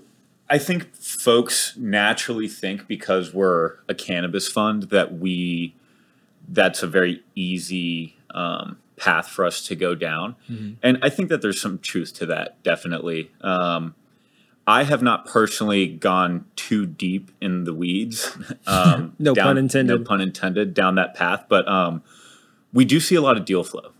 I 0.49 0.59
think 0.59 0.95
folks 0.97 1.76
naturally 1.76 2.49
think 2.49 2.89
because 2.89 3.33
we're 3.33 3.74
a 3.89 3.95
cannabis 3.95 4.49
fund 4.49 4.85
that 4.85 5.18
we 5.18 5.74
that's 6.49 6.83
a 6.83 6.87
very 6.89 7.22
easy 7.37 8.16
um, 8.35 8.78
path 8.97 9.28
for 9.28 9.45
us 9.45 9.64
to 9.68 9.76
go 9.76 9.95
down. 9.95 10.35
And 10.83 10.99
I 11.03 11.09
think 11.09 11.28
that 11.28 11.41
there's 11.43 11.61
some 11.61 11.78
truth 11.78 12.12
to 12.14 12.26
that, 12.26 12.61
definitely. 12.64 13.31
Um, 13.41 13.95
I 14.66 14.83
have 14.85 15.03
not 15.03 15.26
personally 15.26 15.87
gone 15.87 16.45
too 16.57 16.87
deep 16.87 17.31
in 17.41 17.64
the 17.64 17.74
weeds. 17.74 18.37
Um, 18.66 19.14
No 19.18 19.35
down- 19.35 19.47
pun 19.47 19.59
intended. 19.59 20.01
No 20.01 20.05
pun 20.05 20.20
intended. 20.20 20.74
Down 20.74 20.97
that 20.97 21.14
path, 21.14 21.45
but 21.49 21.66
um, 21.68 22.03
we 22.72 22.85
do 22.85 22.99
see 23.01 23.14
a 23.14 23.20
lot 23.20 23.37
of 23.37 23.45
deal 23.45 23.62
flow, 23.64 23.93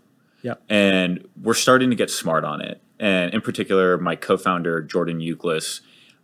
Yeah. 0.43 0.55
and 0.69 1.27
we're 1.41 1.53
starting 1.53 1.89
to 1.91 1.95
get 1.95 2.09
smart 2.09 2.43
on 2.43 2.61
it. 2.61 2.81
And 2.99 3.33
in 3.33 3.41
particular, 3.41 3.97
my 3.97 4.15
co-founder 4.15 4.81
Jordan 4.81 5.19
Euclid, 5.19 5.63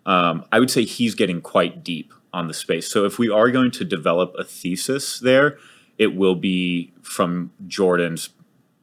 um, 0.06 0.46
I 0.52 0.60
would 0.60 0.72
say 0.72 0.86
he's 0.86 1.16
getting 1.16 1.42
quite 1.42 1.84
deep 1.84 2.14
on 2.34 2.48
the 2.48 2.54
space. 2.54 2.90
So 2.90 3.06
if 3.06 3.18
we 3.18 3.30
are 3.30 3.50
going 3.52 3.72
to 3.72 3.84
develop 3.84 4.34
a 4.38 4.44
thesis 4.44 5.20
there, 5.20 5.58
it 5.98 6.16
will 6.16 6.36
be 6.36 6.94
from 7.02 7.52
Jordan's, 7.66 8.30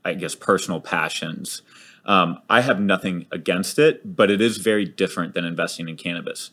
I 0.05 0.15
guess, 0.15 0.35
personal 0.35 0.81
passions. 0.81 1.63
Um, 2.05 2.41
I 2.51 2.61
have 2.61 2.81
nothing 2.81 3.27
against 3.31 3.79
it, 3.79 4.17
but 4.17 4.31
it 4.31 4.41
is 4.41 4.59
very 4.59 4.85
different 4.85 5.35
than 5.35 5.45
investing 5.45 5.89
in 5.89 5.97
cannabis. 5.97 6.51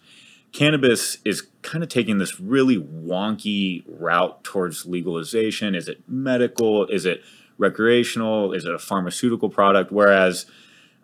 Cannabis 0.52 1.18
is 1.24 1.48
kind 1.62 1.84
of 1.84 1.90
taking 1.90 2.18
this 2.18 2.40
really 2.40 2.78
wonky 2.78 3.84
route 3.88 4.44
towards 4.44 4.86
legalization. 4.86 5.76
Is 5.76 5.88
it 5.88 6.04
medical? 6.08 6.86
Is 6.88 7.06
it 7.06 7.24
recreational? 7.62 8.54
Is 8.54 8.66
it 8.66 8.74
a 8.74 8.80
pharmaceutical 8.80 9.50
product? 9.50 9.92
Whereas 9.92 10.46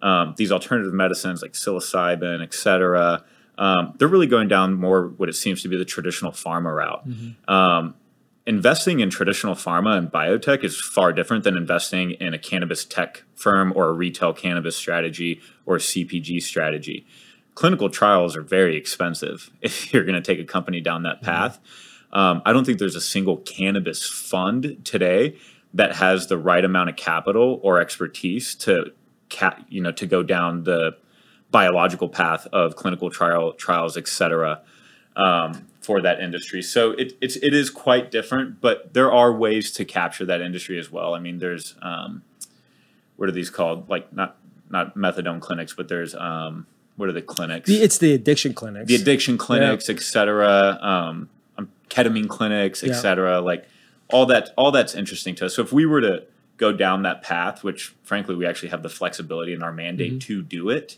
um, 0.02 0.34
these 0.38 0.52
alternative 0.52 0.94
medicines 0.94 1.42
like 1.42 1.54
psilocybin, 1.54 2.44
et 2.44 2.54
cetera, 2.54 3.24
um, 3.58 3.94
they're 3.98 4.08
really 4.08 4.28
going 4.28 4.48
down 4.48 4.74
more 4.74 5.08
what 5.08 5.30
it 5.30 5.34
seems 5.34 5.62
to 5.64 5.70
be 5.70 5.78
the 5.78 5.86
traditional 5.86 6.32
pharma 6.32 6.76
route. 6.76 7.08
Um, 7.48 7.96
investing 8.46 9.00
in 9.00 9.10
traditional 9.10 9.56
pharma 9.56 9.98
and 9.98 10.12
biotech 10.12 10.64
is 10.64 10.80
far 10.80 11.12
different 11.12 11.44
than 11.44 11.58
investing 11.58 12.12
in 12.12 12.34
a 12.34 12.40
cannabis 12.40 12.86
tech 12.86 13.24
firm 13.36 13.74
or 13.76 13.90
a 13.90 13.94
retail 13.94 14.34
cannabis 14.34 14.76
strategy 14.76 15.42
or 15.66 15.78
a 15.78 15.80
CPG 15.80 16.42
strategy. 16.42 17.06
Clinical 17.56 17.90
trials 17.90 18.36
are 18.36 18.44
very 18.44 18.78
expensive 18.78 19.50
if 19.62 19.94
you're 19.94 20.04
going 20.04 20.22
to 20.22 20.22
take 20.22 20.40
a 20.40 20.46
company 20.46 20.82
down 20.82 21.04
that 21.04 21.22
path. 21.22 21.60
Um, 22.14 22.42
I 22.46 22.54
don't 22.54 22.66
think 22.66 22.80
there's 22.80 22.96
a 22.96 23.02
single 23.02 23.38
cannabis 23.38 24.08
fund 24.08 24.78
today 24.86 25.36
that 25.74 25.96
has 25.96 26.28
the 26.28 26.38
right 26.38 26.64
amount 26.64 26.90
of 26.90 26.96
capital 26.96 27.60
or 27.64 27.80
expertise 27.80 28.56
to, 28.56 28.92
you 29.70 29.82
know, 29.82 29.92
to 29.92 30.06
go 30.06 30.24
down 30.24 30.64
the 30.64 30.98
biological 31.52 32.10
path 32.10 32.48
of 32.52 32.76
clinical 32.76 33.10
trial 33.10 33.54
trials, 33.54 33.98
et 33.98 34.08
cetera 34.08 34.62
um, 35.16 35.68
for 35.82 36.02
that 36.02 36.20
industry. 36.20 36.62
So 36.62 36.92
it, 36.92 37.14
it's 37.22 37.36
it 37.38 37.54
is 37.54 37.70
quite 37.70 38.12
different, 38.12 38.62
but 38.62 38.94
there 38.94 39.12
are 39.12 39.32
ways 39.34 39.72
to 39.74 39.86
capture 39.86 40.26
that 40.26 40.42
industry 40.42 40.78
as 40.80 40.92
well. 40.92 41.14
I 41.14 41.20
mean, 41.20 41.40
there's 41.40 41.76
um, 41.82 42.24
what 43.16 43.30
are 43.30 43.32
these 43.32 43.50
called? 43.50 43.90
Like 43.90 44.12
not 44.14 44.38
not 44.70 44.96
methadone 44.96 45.40
clinics, 45.40 45.74
but 45.74 45.88
there's 45.88 46.16
um, 46.16 46.68
what 46.98 47.10
are 47.10 47.14
the 47.14 47.22
clinics? 47.22 47.70
It's 47.70 47.98
the 47.98 48.14
addiction 48.14 48.54
clinics. 48.54 48.88
the 48.88 48.96
addiction 48.96 49.38
clinics, 49.38 49.90
et 49.90 50.02
cetera, 50.02 50.78
um, 50.82 51.30
um, 51.58 51.70
ketamine 51.90 52.28
clinics, 52.28 52.84
et 52.84 52.88
Yeah. 52.88 52.94
cetera. 52.94 53.40
Like 53.42 53.68
all 54.10 54.26
that, 54.28 54.50
all 54.58 54.72
that's 54.72 54.96
interesting 54.96 55.36
to 55.36 55.46
us. 55.48 55.56
So 55.56 55.62
if 55.62 55.72
we 55.74 55.86
were 55.86 56.02
to 56.02 56.24
go 56.58 56.72
down 56.72 57.04
that 57.04 57.22
path, 57.22 57.64
which 57.64 57.94
frankly 58.04 58.36
we 58.36 58.46
actually 58.46 58.70
have 58.70 58.84
the 58.84 58.90
flexibility 58.90 59.54
in 59.54 59.62
our 59.62 59.72
mandate 59.72 60.14
Mm-hmm. 60.14 60.20
to 60.20 60.42
do 60.44 60.70
it, 60.70 60.98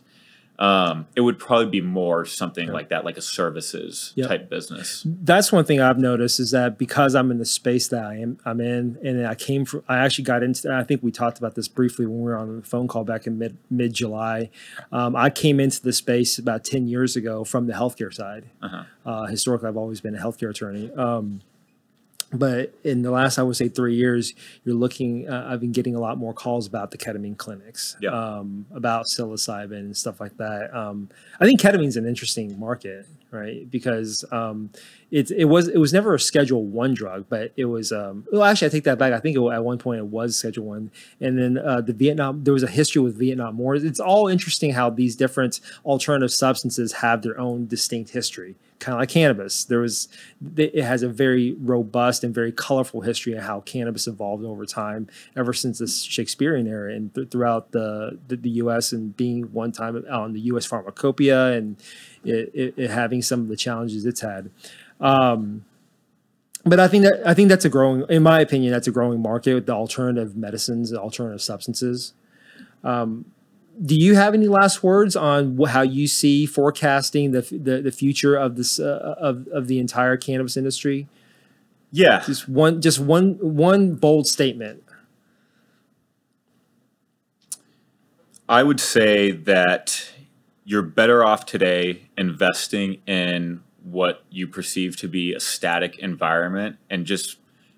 um, 0.57 1.07
it 1.15 1.21
would 1.21 1.39
probably 1.39 1.67
be 1.67 1.79
more 1.79 2.25
something 2.25 2.67
like 2.69 2.89
that, 2.89 3.05
like 3.05 3.15
a 3.17 3.21
services 3.21 4.11
Yep. 4.15 4.27
type 4.27 4.49
business. 4.49 5.03
that's 5.05 5.53
one 5.53 5.63
thing 5.63 5.79
I've 5.79 5.97
noticed 5.97 6.37
is 6.41 6.51
that 6.51 6.77
because 6.77 7.15
I'm 7.15 7.31
in 7.31 7.37
the 7.37 7.45
space 7.45 7.87
that 7.87 8.03
I 8.03 8.15
am 8.17 8.39
I'm 8.43 8.59
in, 8.59 8.97
and 9.01 9.25
I 9.25 9.35
came 9.35 9.63
from 9.63 9.83
I 9.87 9.99
actually 9.99 10.25
got 10.25 10.43
into 10.43 10.69
I 10.73 10.83
think 10.83 11.01
we 11.01 11.11
talked 11.11 11.37
about 11.37 11.55
this 11.55 11.69
briefly 11.69 12.05
when 12.05 12.17
we 12.17 12.23
were 12.23 12.37
on 12.37 12.57
the 12.57 12.61
phone 12.61 12.89
call 12.89 13.05
back 13.05 13.25
in 13.25 13.37
mid 13.37 13.57
mid 13.69 13.93
July. 13.93 14.49
Um, 14.91 15.15
I 15.15 15.29
came 15.29 15.61
into 15.61 15.81
the 15.81 15.93
space 15.93 16.37
about 16.37 16.65
ten 16.65 16.89
years 16.89 17.15
ago 17.15 17.45
from 17.45 17.67
the 17.67 17.73
healthcare 17.73 18.13
side. 18.13 18.49
Uh-huh. 18.61 18.83
Uh, 19.05 19.25
historically, 19.27 19.69
I've 19.69 19.77
always 19.77 20.01
been 20.01 20.13
a 20.15 20.19
healthcare 20.19 20.49
attorney. 20.49 20.91
Um, 20.93 21.39
but 22.31 22.73
in 22.83 23.01
the 23.01 23.09
last, 23.11 23.39
I 23.39 23.43
would 23.43 23.55
say, 23.55 23.69
three 23.69 23.95
years, 23.95 24.33
you're 24.63 24.75
looking. 24.75 25.27
Uh, 25.27 25.47
I've 25.49 25.59
been 25.59 25.71
getting 25.71 25.95
a 25.95 25.99
lot 25.99 26.17
more 26.17 26.33
calls 26.33 26.67
about 26.67 26.91
the 26.91 26.97
ketamine 26.97 27.37
clinics, 27.37 27.97
Yeah. 28.01 28.11
um, 28.11 28.65
about 28.71 29.05
psilocybin 29.07 29.71
and 29.79 29.97
stuff 29.97 30.19
like 30.21 30.37
that. 30.37 30.73
Um, 30.75 31.09
I 31.39 31.45
think 31.45 31.59
ketamine's 31.59 31.97
an 31.97 32.05
interesting 32.05 32.59
market, 32.59 33.07
right? 33.31 33.69
Because 33.69 34.23
um, 34.31 34.69
it 35.09 35.31
it 35.31 35.45
was 35.45 35.69
it 35.69 35.77
was 35.79 35.91
never 35.91 36.13
a 36.13 36.19
Schedule 36.19 36.63
One 36.65 36.93
drug, 36.93 37.25
but 37.29 37.51
it 37.57 37.65
was. 37.65 37.91
Um, 37.91 38.25
well, 38.31 38.43
actually, 38.43 38.67
I 38.67 38.69
take 38.69 38.83
that 38.83 38.99
back. 38.99 39.11
I 39.11 39.19
think 39.19 39.35
it, 39.35 39.41
at 39.51 39.63
one 39.63 39.79
point 39.79 39.97
it 39.99 40.05
was 40.05 40.37
Schedule 40.37 40.65
One, 40.65 40.91
and 41.19 41.37
then 41.39 41.57
uh, 41.57 41.81
the 41.81 41.93
Vietnam. 41.93 42.43
There 42.43 42.53
was 42.53 42.63
a 42.63 42.67
history 42.67 43.01
with 43.01 43.17
Vietnam 43.17 43.57
Wars. 43.57 43.83
It's 43.83 43.99
all 43.99 44.27
interesting 44.27 44.71
how 44.73 44.91
these 44.91 45.15
different 45.15 45.61
alternative 45.83 46.31
substances 46.31 46.91
have 46.93 47.23
their 47.23 47.39
own 47.39 47.65
distinct 47.65 48.11
history 48.11 48.55
kind 48.79 48.95
of 48.95 49.01
like 49.01 49.09
cannabis. 49.09 49.65
There 49.65 49.79
was, 49.79 50.07
it 50.55 50.83
has 50.83 51.03
a 51.03 51.09
very 51.09 51.53
robust 51.53 52.23
and 52.23 52.33
very 52.33 52.51
colorful 52.51 53.01
history 53.01 53.33
of 53.33 53.43
how 53.43 53.61
cannabis 53.61 54.07
evolved 54.07 54.43
over 54.45 54.65
time, 54.65 55.07
ever 55.35 55.53
since 55.53 55.79
the 55.79 55.87
Shakespearean 55.87 56.67
era 56.67 56.93
and 56.93 57.13
th- 57.13 57.29
throughout 57.29 57.71
the, 57.71 58.17
the 58.27 58.37
the 58.37 58.49
U.S. 58.51 58.91
and 58.91 59.15
being 59.15 59.43
one 59.53 59.71
time 59.71 60.03
on 60.09 60.33
the 60.33 60.39
U.S. 60.41 60.65
pharmacopoeia 60.65 61.53
and 61.53 61.77
it, 62.23 62.51
it, 62.53 62.73
it 62.77 62.89
having 62.89 63.21
some 63.21 63.41
of 63.41 63.47
the 63.47 63.57
challenges 63.57 64.05
it's 64.05 64.21
had. 64.21 64.49
Um, 64.99 65.65
but 66.65 66.79
I 66.79 66.87
think 66.87 67.03
that 67.03 67.21
I 67.25 67.33
think 67.33 67.49
that's 67.49 67.65
a 67.65 67.69
growing, 67.69 68.05
in 68.09 68.23
my 68.23 68.41
opinion, 68.41 68.71
that's 68.71 68.87
a 68.87 68.91
growing 68.91 69.21
market 69.21 69.53
with 69.53 69.65
the 69.65 69.73
alternative 69.73 70.35
medicines, 70.35 70.93
alternative 70.93 71.41
substances 71.41 72.13
do 73.83 73.95
you 73.95 74.15
have 74.15 74.33
any 74.33 74.47
last 74.47 74.83
words 74.83 75.15
on 75.15 75.57
how 75.67 75.81
you 75.81 76.07
see 76.07 76.45
forecasting 76.45 77.31
the 77.31 77.41
the, 77.41 77.81
the 77.81 77.91
future 77.91 78.35
of 78.35 78.55
this 78.55 78.79
uh, 78.79 79.15
of 79.17 79.47
of 79.47 79.67
the 79.67 79.79
entire 79.79 80.17
cannabis 80.17 80.57
industry? 80.57 81.07
Yeah, 81.91 82.21
Just 82.25 82.47
one 82.47 82.81
just 82.81 82.99
one 82.99 83.37
one 83.41 83.95
bold 83.95 84.27
statement. 84.27 84.83
I 88.47 88.63
would 88.63 88.79
say 88.79 89.31
that 89.31 90.11
you're 90.63 90.81
better 90.81 91.23
off 91.23 91.45
today 91.45 92.09
investing 92.17 93.01
in 93.07 93.63
what 93.83 94.23
you 94.29 94.47
perceive 94.47 94.97
to 94.97 95.07
be 95.07 95.33
a 95.33 95.39
static 95.39 95.97
environment 95.99 96.77
and 96.89 97.05
just 97.05 97.37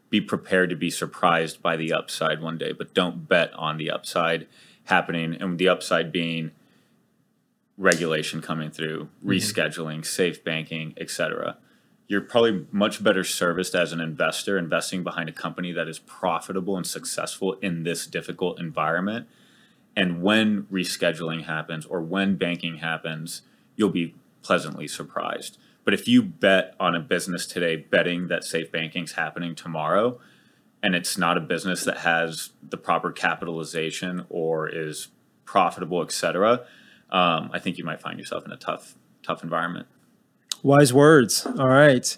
be 0.10 0.20
prepared 0.20 0.70
to 0.70 0.76
be 0.76 0.90
surprised 0.90 1.62
by 1.62 1.78
the 1.78 1.94
upside 1.94 2.42
one 2.42 2.58
day, 2.58 2.74
but 2.74 2.94
don't 2.94 3.30
bet 3.30 3.54
on 3.54 3.78
the 3.78 3.90
upside 3.90 4.48
happening 4.92 5.36
and 5.40 5.58
the 5.58 5.68
upside 5.68 6.12
being 6.12 6.52
regulation 7.78 8.42
coming 8.42 8.70
through, 8.70 9.06
mm-hmm. 9.06 9.30
rescheduling, 9.30 10.06
safe 10.06 10.44
banking, 10.44 10.94
etc. 10.98 11.58
You're 12.08 12.22
probably 12.22 12.68
much 12.72 13.04
better 13.04 13.24
serviced 13.24 13.74
as 13.74 13.94
an 13.94 14.02
investor 14.02 14.58
investing 14.58 15.04
behind 15.04 15.30
a 15.30 15.32
company 15.34 15.72
that 15.72 15.88
is 15.88 16.00
profitable 16.00 16.78
and 16.78 16.86
successful 16.86 17.54
in 17.62 17.84
this 17.84 18.06
difficult 18.06 18.60
environment 18.60 19.28
and 19.96 20.22
when 20.22 20.64
rescheduling 20.64 21.46
happens 21.46 21.86
or 21.86 22.02
when 22.02 22.36
banking 22.36 22.78
happens, 22.78 23.42
you'll 23.76 23.90
be 23.90 24.16
pleasantly 24.42 24.88
surprised. 24.88 25.58
But 25.84 25.94
if 25.94 26.08
you 26.08 26.22
bet 26.22 26.76
on 26.80 26.96
a 26.96 27.00
business 27.00 27.46
today, 27.46 27.76
betting 27.76 28.28
that 28.28 28.44
safe 28.44 28.72
banking's 28.72 29.14
happening 29.14 29.56
tomorrow, 29.56 30.20
and 30.84 30.96
it's 30.96 31.18
not 31.18 31.38
a 31.38 31.42
business 31.42 31.84
that 31.86 31.98
has 31.98 32.52
the 32.68 32.78
proper 32.78 33.12
capitalization 33.12 34.26
or 34.30 34.68
is 34.68 35.10
profitable, 35.46 36.02
et 36.02 36.12
cetera, 36.12 36.66
um, 37.12 37.50
I 37.54 37.60
think 37.60 37.78
you 37.78 37.84
might 37.84 38.02
find 38.02 38.18
yourself 38.18 38.46
in 38.46 38.52
a 38.52 38.58
tough, 38.58 38.96
tough 39.22 39.44
environment. 39.44 39.88
Wise 40.64 40.94
words. 40.94 41.46
All 41.46 41.68
right. 41.68 42.18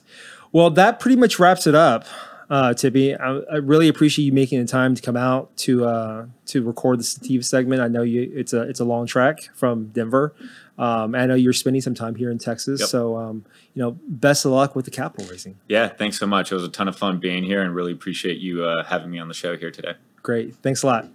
Well, 0.51 0.69
that 0.71 0.99
pretty 0.99 1.15
much 1.15 1.39
wraps 1.39 1.65
it 1.65 1.73
up. 1.73 2.05
Uh, 2.49 2.69
Tiby, 2.69 3.19
I, 3.19 3.53
I 3.53 3.57
really 3.57 3.87
appreciate 3.87 4.25
you 4.25 4.31
making 4.31 4.59
the 4.59 4.67
time 4.67 4.95
to 4.95 5.01
come 5.01 5.15
out 5.17 5.55
to 5.57 5.85
uh, 5.85 6.25
to 6.47 6.61
record 6.63 6.99
the 6.99 7.03
sativa 7.03 7.43
segment. 7.43 7.81
I 7.81 7.87
know 7.87 8.01
you 8.03 8.31
it's 8.35 8.53
a 8.53 8.61
it's 8.63 8.79
a 8.79 8.85
long 8.85 9.07
track 9.07 9.49
from 9.55 9.87
Denver. 9.87 10.33
Um, 10.77 11.15
I 11.15 11.25
know 11.25 11.35
you're 11.35 11.53
spending 11.53 11.81
some 11.81 11.93
time 11.93 12.15
here 12.15 12.31
in 12.31 12.37
Texas, 12.39 12.79
Yep. 12.81 12.89
so 12.89 13.15
um, 13.17 13.45
you 13.73 13.81
know, 13.81 13.97
best 14.07 14.43
of 14.45 14.51
luck 14.51 14.75
with 14.75 14.85
the 14.85 14.91
capital 14.91 15.27
raising. 15.29 15.57
Yeah, 15.67 15.87
thanks 15.87 16.17
so 16.19 16.27
much. 16.27 16.51
It 16.51 16.55
was 16.55 16.63
a 16.63 16.69
ton 16.69 16.87
of 16.87 16.95
fun 16.97 17.19
being 17.19 17.43
here 17.43 17.61
and 17.61 17.73
really 17.75 17.91
appreciate 17.91 18.39
you 18.39 18.63
uh, 18.65 18.83
having 18.83 19.09
me 19.11 19.19
on 19.19 19.27
the 19.27 19.33
show 19.33 19.55
here 19.55 19.71
today. 19.71 19.93
Great, 20.21 20.55
thanks 20.57 20.83
a 20.83 20.87
lot. 20.87 21.07